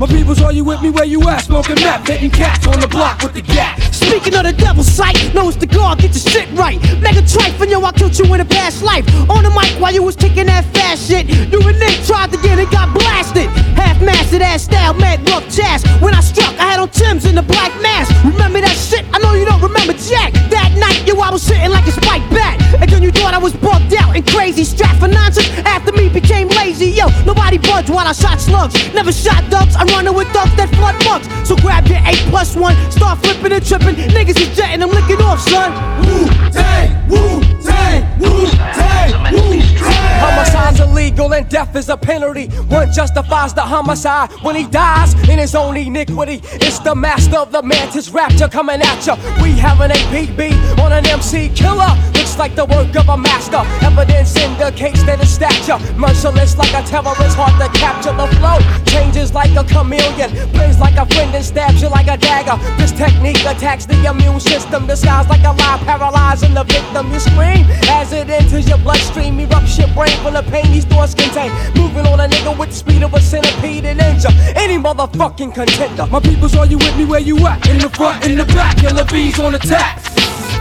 My 0.00 0.06
peoples, 0.06 0.40
are 0.40 0.50
you 0.50 0.64
with 0.64 0.80
me 0.80 0.88
where 0.88 1.04
you 1.04 1.20
at? 1.28 1.44
Smoking 1.44 1.74
meth, 1.74 2.08
hitting 2.08 2.30
cats 2.30 2.66
on 2.66 2.80
the 2.80 2.88
block 2.88 3.22
with 3.22 3.34
the 3.34 3.42
gap. 3.42 3.78
Speaking 3.92 4.34
of 4.34 4.44
the 4.44 4.54
devil's 4.54 4.90
sight, 4.90 5.14
know 5.34 5.46
it's 5.48 5.58
the 5.58 5.66
God, 5.66 5.98
get 5.98 6.16
your 6.16 6.24
shit 6.24 6.48
right. 6.56 6.80
Mega 7.02 7.20
and 7.20 7.70
yo, 7.70 7.84
I 7.84 7.92
killed 7.92 8.18
you 8.18 8.24
in 8.32 8.40
a 8.40 8.44
past 8.46 8.82
life. 8.82 9.04
On 9.28 9.44
the 9.44 9.50
mic 9.50 9.76
while 9.78 9.92
you 9.92 10.02
was 10.02 10.16
kicking 10.16 10.46
that 10.46 10.64
fast 10.72 11.06
shit. 11.06 11.28
You 11.28 11.60
and 11.68 11.78
Nick 11.78 12.00
tried 12.06 12.32
to 12.32 12.38
get 12.38 12.58
it, 12.58 12.70
got 12.70 12.96
blasted. 12.96 13.50
Half 13.76 14.00
mastered 14.00 14.40
ass 14.40 14.62
style, 14.62 14.94
mad 14.94 15.20
rough 15.28 15.46
jazz. 15.52 15.84
When 16.00 16.14
I 16.14 16.20
struck, 16.20 16.56
I 16.56 16.72
had 16.72 16.80
on 16.80 16.88
Tim's 16.88 17.26
in 17.26 17.34
the 17.34 17.42
black 17.42 17.70
mask. 17.82 18.08
Remember 18.24 18.62
that 18.62 18.76
shit? 18.80 19.04
I 19.12 19.18
know 19.18 19.34
you 19.34 19.44
don't 19.44 19.60
remember 19.60 19.92
Jack. 19.92 20.32
That 20.48 20.72
night, 20.80 21.06
yo, 21.06 21.20
I 21.20 21.30
was 21.30 21.42
sitting 21.42 21.70
like 21.70 21.86
a 21.86 21.92
spike 21.92 22.24
bat. 22.30 22.56
And 22.80 22.88
then 22.88 23.02
you 23.02 23.12
thought 23.12 23.34
I 23.34 23.38
was 23.38 23.52
bugged 23.52 23.92
out 23.92 24.16
and 24.16 24.26
crazy. 24.26 24.64
Strapped 24.64 24.98
for 24.98 25.08
nonsense 25.08 25.50
after 25.68 25.92
me 25.92 26.08
became 26.08 26.48
lazy. 26.48 26.88
Yo, 26.88 27.08
nobody 27.26 27.58
budged 27.58 27.90
while 27.90 28.08
I 28.08 28.12
shot 28.12 28.40
slugs. 28.40 28.74
Never 28.94 29.12
shot 29.12 29.44
ducks, 29.50 29.76
I'm 29.76 29.89
running 29.90 30.14
with 30.14 30.32
ducks 30.32 30.54
that 30.56 30.68
flood 30.76 30.96
bucks. 31.04 31.26
So 31.48 31.56
grab 31.56 31.86
your 31.86 32.00
8 32.04 32.16
plus 32.30 32.56
1, 32.56 32.90
start 32.90 33.18
flipping 33.22 33.52
and 33.52 33.64
tripping. 33.64 33.96
Niggas 34.14 34.40
is 34.40 34.56
jetting, 34.56 34.82
I'm 34.82 34.90
licking 34.90 35.20
off, 35.22 35.40
son. 35.40 35.70
Wu 36.06 36.26
Tang, 36.50 37.08
Wu 37.08 37.40
Tang, 37.62 38.02
Wu 38.18 38.46
Tang, 38.74 39.32
Wu 39.32 39.60
Tang. 39.78 40.10
Homicide's 40.20 40.80
illegal 40.80 41.32
and 41.32 41.48
death 41.48 41.74
is 41.76 41.88
a 41.88 41.96
penalty. 41.96 42.46
One 42.68 42.92
justifies 42.92 43.54
the 43.54 43.62
homicide 43.62 44.30
when 44.42 44.54
he 44.54 44.66
dies 44.66 45.14
in 45.28 45.38
his 45.38 45.54
own 45.54 45.76
iniquity. 45.76 46.40
It's 46.60 46.78
the 46.78 46.94
master 46.94 47.38
of 47.38 47.52
the 47.52 47.62
mantis 47.62 48.10
rapture 48.10 48.48
coming 48.48 48.82
at 48.82 49.06
ya. 49.06 49.16
We 49.42 49.52
have 49.52 49.80
an 49.80 49.90
APB 49.90 50.52
on 50.78 50.92
an 50.92 51.06
MC 51.06 51.48
killer. 51.54 51.88
Looks 52.14 52.38
like 52.38 52.54
the 52.54 52.66
work 52.66 52.94
of 52.96 53.08
a 53.08 53.16
master. 53.16 53.62
Evidence 53.84 54.36
indicates 54.36 55.02
that 55.04 55.20
his 55.20 55.30
stature 55.30 55.78
merciless 55.96 56.56
like 56.58 56.74
a 56.74 56.86
terrorist, 56.86 57.36
hard 57.36 57.56
to 57.58 57.78
capture 57.78 58.12
the 58.12 58.26
flow. 58.36 58.58
Changes 58.84 59.32
like 59.32 59.56
a 59.56 59.64
chameleon, 59.80 60.30
plays 60.52 60.78
like 60.78 60.96
a 60.96 61.06
friend 61.14 61.34
and 61.34 61.44
stabs 61.44 61.80
you 61.80 61.88
like 61.88 62.08
a 62.08 62.16
dagger. 62.16 62.56
This 62.76 62.92
technique 62.92 63.40
attacks 63.44 63.86
the 63.86 63.96
immune 64.04 64.40
system, 64.40 64.86
disguised 64.86 65.28
like 65.28 65.44
a 65.44 65.52
lie, 65.52 65.80
paralyzing 65.84 66.54
the 66.54 66.64
victim. 66.64 67.12
You 67.12 67.20
scream 67.20 67.64
as 67.88 68.12
it 68.12 68.28
enters 68.28 68.68
your 68.68 68.78
bloodstream, 68.78 69.38
erupts 69.38 69.78
your 69.78 69.88
brain 69.94 70.16
from 70.22 70.34
the 70.34 70.42
pain 70.42 70.70
these 70.70 70.84
thoughts 70.84 71.14
contain. 71.14 71.50
Moving 71.74 72.06
on 72.06 72.20
a 72.20 72.28
nigga 72.28 72.56
with 72.58 72.70
the 72.70 72.76
speed 72.76 73.02
of 73.02 73.14
a 73.14 73.20
centipede 73.20 73.84
and 73.86 74.00
any 74.00 74.76
motherfucking 74.76 75.54
contender. 75.54 76.06
My 76.06 76.20
peoples, 76.20 76.54
are 76.56 76.66
you 76.66 76.78
with 76.78 76.96
me 76.96 77.04
where 77.06 77.20
you 77.20 77.38
at? 77.46 77.66
In 77.68 77.78
the 77.78 77.88
front, 77.88 78.26
in 78.26 78.36
the 78.36 78.44
back, 78.44 78.76
killer 78.76 79.04
bees 79.06 79.38
on 79.40 79.54
attack. 79.54 80.02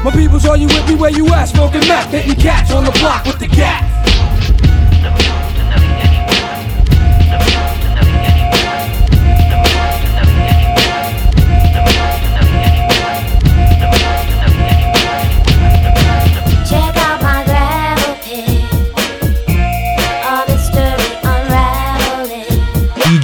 My 0.03 0.11
peoples, 0.11 0.45
are 0.45 0.55
you 0.55 0.67
with 0.67 0.87
me 0.87 0.95
where 0.95 1.11
you 1.11 1.27
at? 1.33 1.45
Smoking 1.49 1.85
meth, 1.87 2.11
hitting 2.11 2.35
cats 2.35 2.71
on 2.71 2.85
the 2.85 2.91
block 2.91 3.25
with 3.25 3.39
the 3.39 3.47
gap. 3.47 3.98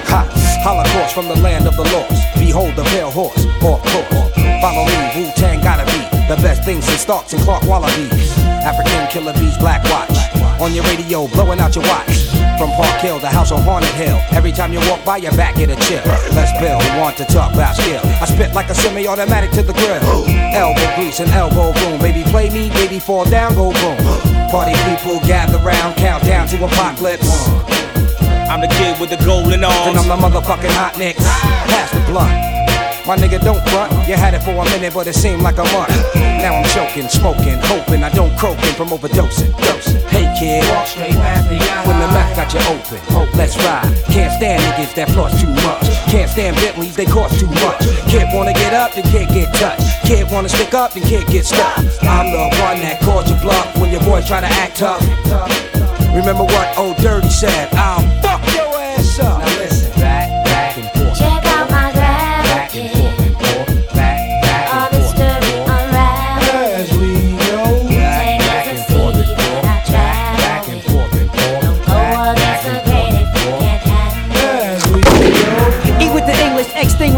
Ha! 0.08 0.20
Holocaust 0.64 1.14
from 1.14 1.28
the 1.28 1.36
land 1.36 1.66
of 1.66 1.76
the 1.76 1.82
lost. 1.82 2.38
Behold 2.38 2.74
the 2.76 2.84
pale 2.84 3.10
horse, 3.10 3.44
off 3.62 3.82
course. 3.82 4.32
Follow 4.62 4.86
me, 4.86 5.20
Wu 5.20 5.30
Tang 5.36 5.60
gotta 5.60 5.84
be 5.84 6.00
the 6.34 6.40
best 6.40 6.64
things 6.64 6.88
in 6.88 6.96
Starks 6.96 7.34
and 7.34 7.42
Clark 7.42 7.64
Wallabees. 7.64 8.38
African 8.64 9.06
killer 9.10 9.34
bees, 9.34 9.58
Black 9.58 9.84
Watch. 9.84 10.37
On 10.60 10.74
your 10.74 10.82
radio, 10.84 11.28
blowing 11.28 11.60
out 11.60 11.76
your 11.76 11.84
watch. 11.84 12.26
From 12.58 12.70
Park 12.72 13.00
Hill, 13.00 13.20
the 13.20 13.28
house 13.28 13.52
on 13.52 13.62
Haunted 13.62 13.94
Hill. 13.94 14.18
Every 14.32 14.50
time 14.50 14.72
you 14.72 14.80
walk 14.90 15.04
by, 15.04 15.18
your 15.18 15.30
back 15.32 15.54
get 15.54 15.70
a 15.70 15.76
chill. 15.86 16.02
Let's 16.34 16.50
build, 16.58 16.82
want 16.98 17.16
to 17.18 17.24
talk 17.26 17.54
about 17.54 17.76
skill. 17.76 18.00
I 18.04 18.26
spit 18.26 18.52
like 18.54 18.68
a 18.68 18.74
semi-automatic 18.74 19.52
to 19.52 19.62
the 19.62 19.72
grill. 19.72 20.02
Elbow 20.54 20.96
grease 20.96 21.20
and 21.20 21.30
elbow 21.30 21.72
boom. 21.72 22.00
Baby, 22.00 22.24
play 22.30 22.50
me, 22.50 22.70
baby, 22.70 22.98
fall 22.98 23.24
down, 23.24 23.54
go 23.54 23.70
boom. 23.70 23.98
Party 24.50 24.74
people 24.90 25.20
gather 25.28 25.58
round, 25.58 25.96
count 25.96 26.24
down 26.24 26.48
to 26.48 26.64
apocalypse. 26.64 27.48
I'm 28.50 28.60
the 28.60 28.68
kid 28.68 28.98
with 28.98 29.10
the 29.10 29.22
golden 29.24 29.62
arms. 29.62 29.86
And 29.86 29.98
I'm 29.98 30.08
the 30.08 30.16
motherfucking 30.16 30.74
hot 30.74 30.98
nicks. 30.98 31.22
Pass 31.22 31.92
the 31.92 32.00
blunt. 32.10 32.34
My 33.06 33.16
nigga 33.16 33.40
don't 33.40 33.62
front. 33.70 33.92
You 34.08 34.16
had 34.16 34.34
it 34.34 34.42
for 34.42 34.50
a 34.50 34.64
minute, 34.64 34.92
but 34.92 35.06
it 35.06 35.14
seemed 35.14 35.42
like 35.42 35.58
a 35.58 35.64
month. 35.72 35.94
Now 36.14 36.56
I'm 36.56 36.64
choking, 36.74 37.08
smoking, 37.08 37.58
hoping 37.62 38.02
I 38.02 38.10
don't 38.10 38.36
croaking 38.36 38.74
from 38.74 38.88
overdosing. 38.88 39.56
Dosing. 39.56 40.02
Kid, 40.38 40.62
when 40.62 41.98
the 41.98 42.06
mouth 42.14 42.36
got 42.36 42.54
you 42.54 42.60
open, 42.70 42.98
hope 43.10 43.34
let's 43.34 43.56
ride. 43.58 43.90
Can't 44.06 44.32
stand 44.32 44.62
niggas 44.62 44.94
that 44.94 45.10
floss 45.10 45.34
too 45.40 45.50
much. 45.66 45.82
Can't 46.12 46.30
stand 46.30 46.54
Bentleys, 46.54 46.94
they 46.94 47.06
cost 47.06 47.40
too 47.40 47.50
much. 47.58 47.82
Kid 48.06 48.28
wanna 48.32 48.52
get 48.52 48.72
up, 48.72 48.94
then 48.94 49.02
can't 49.10 49.28
get 49.34 49.52
touched. 49.54 49.82
Kid 50.06 50.30
wanna 50.30 50.48
stick 50.48 50.72
up, 50.74 50.92
then 50.92 51.02
can't 51.02 51.28
get 51.28 51.44
stuck. 51.44 51.78
I'm 52.02 52.30
the 52.30 52.54
one 52.62 52.78
that 52.86 53.00
called 53.02 53.28
you 53.28 53.34
bluff 53.42 53.76
when 53.78 53.90
your 53.90 54.00
boys 54.02 54.28
try 54.28 54.40
to 54.40 54.46
act 54.46 54.76
tough. 54.76 55.02
Remember 56.14 56.44
what 56.44 56.78
old 56.78 56.96
Dirty 56.98 57.30
said? 57.30 57.68
I'll 57.74 57.98
fuck 58.22 58.40
your 58.54 58.72
ass 58.78 59.18
up. 59.18 59.47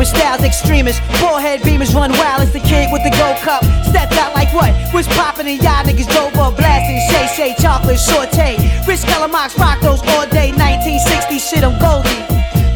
Extinguish 0.00 0.22
styles, 0.22 0.42
extremists. 0.42 1.20
Forehead 1.20 1.60
beamers 1.60 1.94
run 1.94 2.10
wild 2.12 2.40
as 2.40 2.52
the 2.54 2.60
kid 2.60 2.88
with 2.90 3.04
the 3.04 3.10
gold 3.20 3.36
cup. 3.44 3.62
Stepped 3.84 4.14
out 4.14 4.32
like 4.34 4.48
what? 4.54 4.72
Was 4.94 5.06
popping 5.08 5.46
and 5.46 5.62
y'all 5.62 5.84
niggas 5.84 6.08
drove 6.08 6.32
up 6.40 6.56
blasting. 6.56 6.96
Shay 7.12 7.26
Shay, 7.36 7.54
chocolate, 7.60 7.98
saute. 7.98 8.56
Rich 8.88 9.04
Calamox, 9.04 9.58
rock 9.58 9.78
those 9.82 10.00
all 10.16 10.24
day. 10.32 10.52
1960 10.56 11.38
shit, 11.38 11.64
I'm 11.64 11.76
Goldie. 11.78 12.08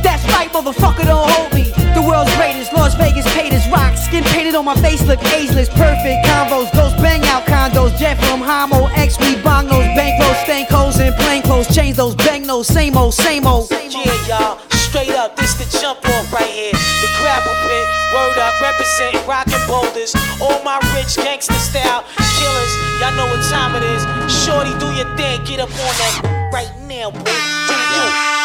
That's 0.04 0.22
right, 0.36 0.52
motherfucker, 0.52 1.06
don't 1.08 1.24
hold 1.30 1.54
me. 1.54 1.72
The 1.96 2.02
world's 2.04 2.34
greatest, 2.36 2.74
Las 2.74 2.94
Vegas 2.94 3.24
paid 3.32 3.54
as 3.54 3.66
rock. 3.72 3.96
Skin 3.96 4.22
painted 4.24 4.54
on 4.54 4.66
my 4.66 4.76
face, 4.76 5.00
look 5.08 5.22
ageless. 5.32 5.70
Perfect 5.70 6.26
combos, 6.28 6.70
those 6.72 6.92
bang 7.00 7.24
out 7.32 7.46
condos. 7.46 7.96
Jet 7.96 8.20
from 8.28 8.42
Homo, 8.42 8.88
X, 9.00 9.18
we 9.20 9.40
bong 9.40 9.66
those 9.68 9.88
bankrolls, 9.96 10.44
stank 10.44 10.68
hoes, 10.68 11.00
and 11.00 11.14
plain 11.16 11.40
clothes. 11.42 11.74
Change 11.74 11.96
those 11.96 12.14
bang 12.16 12.46
those, 12.46 12.66
same 12.66 12.98
old, 12.98 13.14
same 13.14 13.46
old. 13.46 13.70
Yeah, 13.70 14.28
y'all, 14.28 14.58
straight 15.04 15.18
up, 15.18 15.36
this 15.36 15.54
the 15.54 15.78
jump 15.78 15.98
off 16.08 16.32
right 16.32 16.48
here. 16.48 16.72
The 16.72 17.08
grapple 17.20 17.54
pit, 17.66 17.86
word 18.12 18.38
up, 18.38 18.60
represent 18.60 19.26
rockin' 19.26 19.60
boulders. 19.66 20.14
All 20.40 20.62
my 20.62 20.78
rich 20.96 21.16
gangster 21.16 21.54
style 21.54 22.04
killers, 22.38 22.72
y'all 23.00 23.14
know 23.14 23.26
what 23.26 23.42
time 23.50 23.74
it 23.76 23.82
is. 23.82 24.02
Shorty, 24.44 24.72
do 24.78 24.86
your 24.94 25.08
thing, 25.16 25.44
get 25.44 25.60
up 25.60 25.70
on 25.70 25.94
that 26.00 26.50
right 26.52 26.72
now, 26.86 27.10
boy. 27.10 27.24
Do 27.24 27.74
you? 27.74 28.43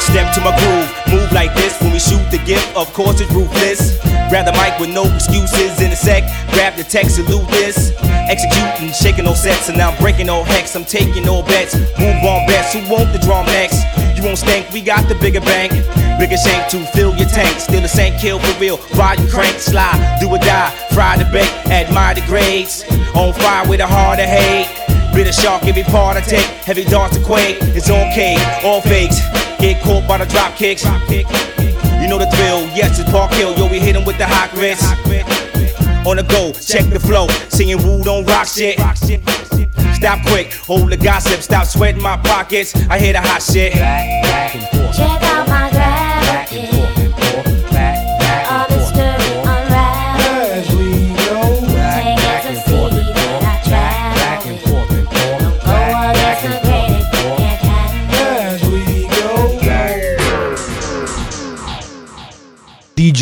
Step 0.00 0.32
to 0.34 0.40
my 0.40 0.54
groove, 0.56 0.88
move 1.12 1.32
like 1.32 1.52
this 1.54 1.80
when 1.80 1.92
we 1.92 1.98
shoot 1.98 2.22
the 2.30 2.38
gift. 2.44 2.74
Of 2.76 2.92
course, 2.92 3.20
it's 3.20 3.32
ruthless. 3.32 3.98
Grab 4.28 4.46
the 4.46 4.52
mic 4.52 4.78
with 4.80 4.90
no 4.90 5.04
excuses 5.04 5.80
in 5.80 5.92
a 5.92 5.96
sec. 5.96 6.24
Grab 6.52 6.76
the 6.76 6.84
text, 6.84 7.16
salute 7.16 7.46
this. 7.48 7.92
Executing, 8.28 8.92
shaking 8.92 9.24
no 9.24 9.34
sets, 9.34 9.68
and 9.68 9.78
now 9.78 9.90
I'm 9.90 9.98
breaking 10.00 10.28
all 10.28 10.44
hex. 10.44 10.74
I'm 10.74 10.84
taking 10.84 11.28
all 11.28 11.42
bets. 11.42 11.74
Move 11.98 12.22
on 12.24 12.46
bets. 12.46 12.72
Who 12.72 12.80
want 12.90 13.12
the 13.12 13.18
drum 13.18 13.46
next? 13.46 13.82
You 14.16 14.24
won't 14.24 14.38
stink, 14.38 14.70
we 14.72 14.80
got 14.80 15.08
the 15.08 15.14
bigger 15.16 15.40
bank. 15.40 15.72
Bigger 16.18 16.38
shank 16.38 16.70
to 16.70 16.84
fill 16.96 17.14
your 17.16 17.28
tank. 17.28 17.60
Still 17.60 17.82
the 17.82 17.88
same 17.88 18.18
kill 18.18 18.38
for 18.38 18.60
real. 18.60 18.78
Ride 18.94 19.20
and 19.20 19.28
crank, 19.28 19.58
slide, 19.58 20.18
do 20.20 20.28
or 20.28 20.38
die. 20.38 20.70
Fry 20.92 21.18
the 21.18 21.26
bake, 21.26 21.52
admire 21.66 22.14
the 22.14 22.22
grades. 22.22 22.84
On 23.14 23.32
fire 23.32 23.68
with 23.68 23.80
a 23.80 23.86
heart 23.86 24.18
of 24.18 24.26
hate. 24.26 24.95
Bitter 25.16 25.32
shark, 25.32 25.64
every 25.64 25.82
part 25.82 26.18
I 26.18 26.20
take. 26.20 26.44
Heavy 26.68 26.84
darts 26.84 27.16
to 27.16 27.24
quake. 27.24 27.56
It's 27.74 27.88
okay, 27.88 28.36
all 28.62 28.82
fakes. 28.82 29.18
Get 29.58 29.82
caught 29.82 30.06
by 30.06 30.18
the 30.18 30.26
drop 30.26 30.54
kicks. 30.56 30.84
You 30.84 32.06
know 32.06 32.18
the 32.18 32.30
thrill, 32.36 32.68
yes, 32.76 32.98
it's 33.00 33.10
Park 33.10 33.32
Hill. 33.32 33.56
Yo, 33.56 33.66
we 33.66 33.80
hit 33.80 33.96
'em 33.96 34.04
with 34.04 34.18
the 34.18 34.26
hot 34.26 34.50
grits. 34.52 34.84
On 36.04 36.16
the 36.18 36.22
go, 36.22 36.52
check 36.52 36.84
the 36.90 37.00
flow. 37.00 37.28
Singing 37.48 37.82
woo, 37.82 38.04
don't 38.04 38.26
rock 38.26 38.46
shit. 38.46 38.78
Stop 39.94 40.20
quick, 40.26 40.52
hold 40.52 40.90
the 40.90 40.98
gossip, 40.98 41.40
stop 41.40 41.66
sweating 41.66 42.02
my 42.02 42.18
pockets. 42.18 42.74
I 42.90 42.98
hear 42.98 43.14
the 43.14 43.22
hot 43.22 43.42
shit. 43.42 43.72
Check 43.72 45.22
out 45.22 45.45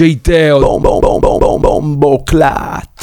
handle 0.01 0.11
it. 0.11 0.11
as 0.11 0.11
we 0.11 0.15
go. 0.15 0.19
DJ 0.19 0.23
Teo, 0.23 0.61
Bombo 0.79 1.01
Bombo 1.01 1.59
Bombo 1.59 2.19
Clat. 2.25 2.94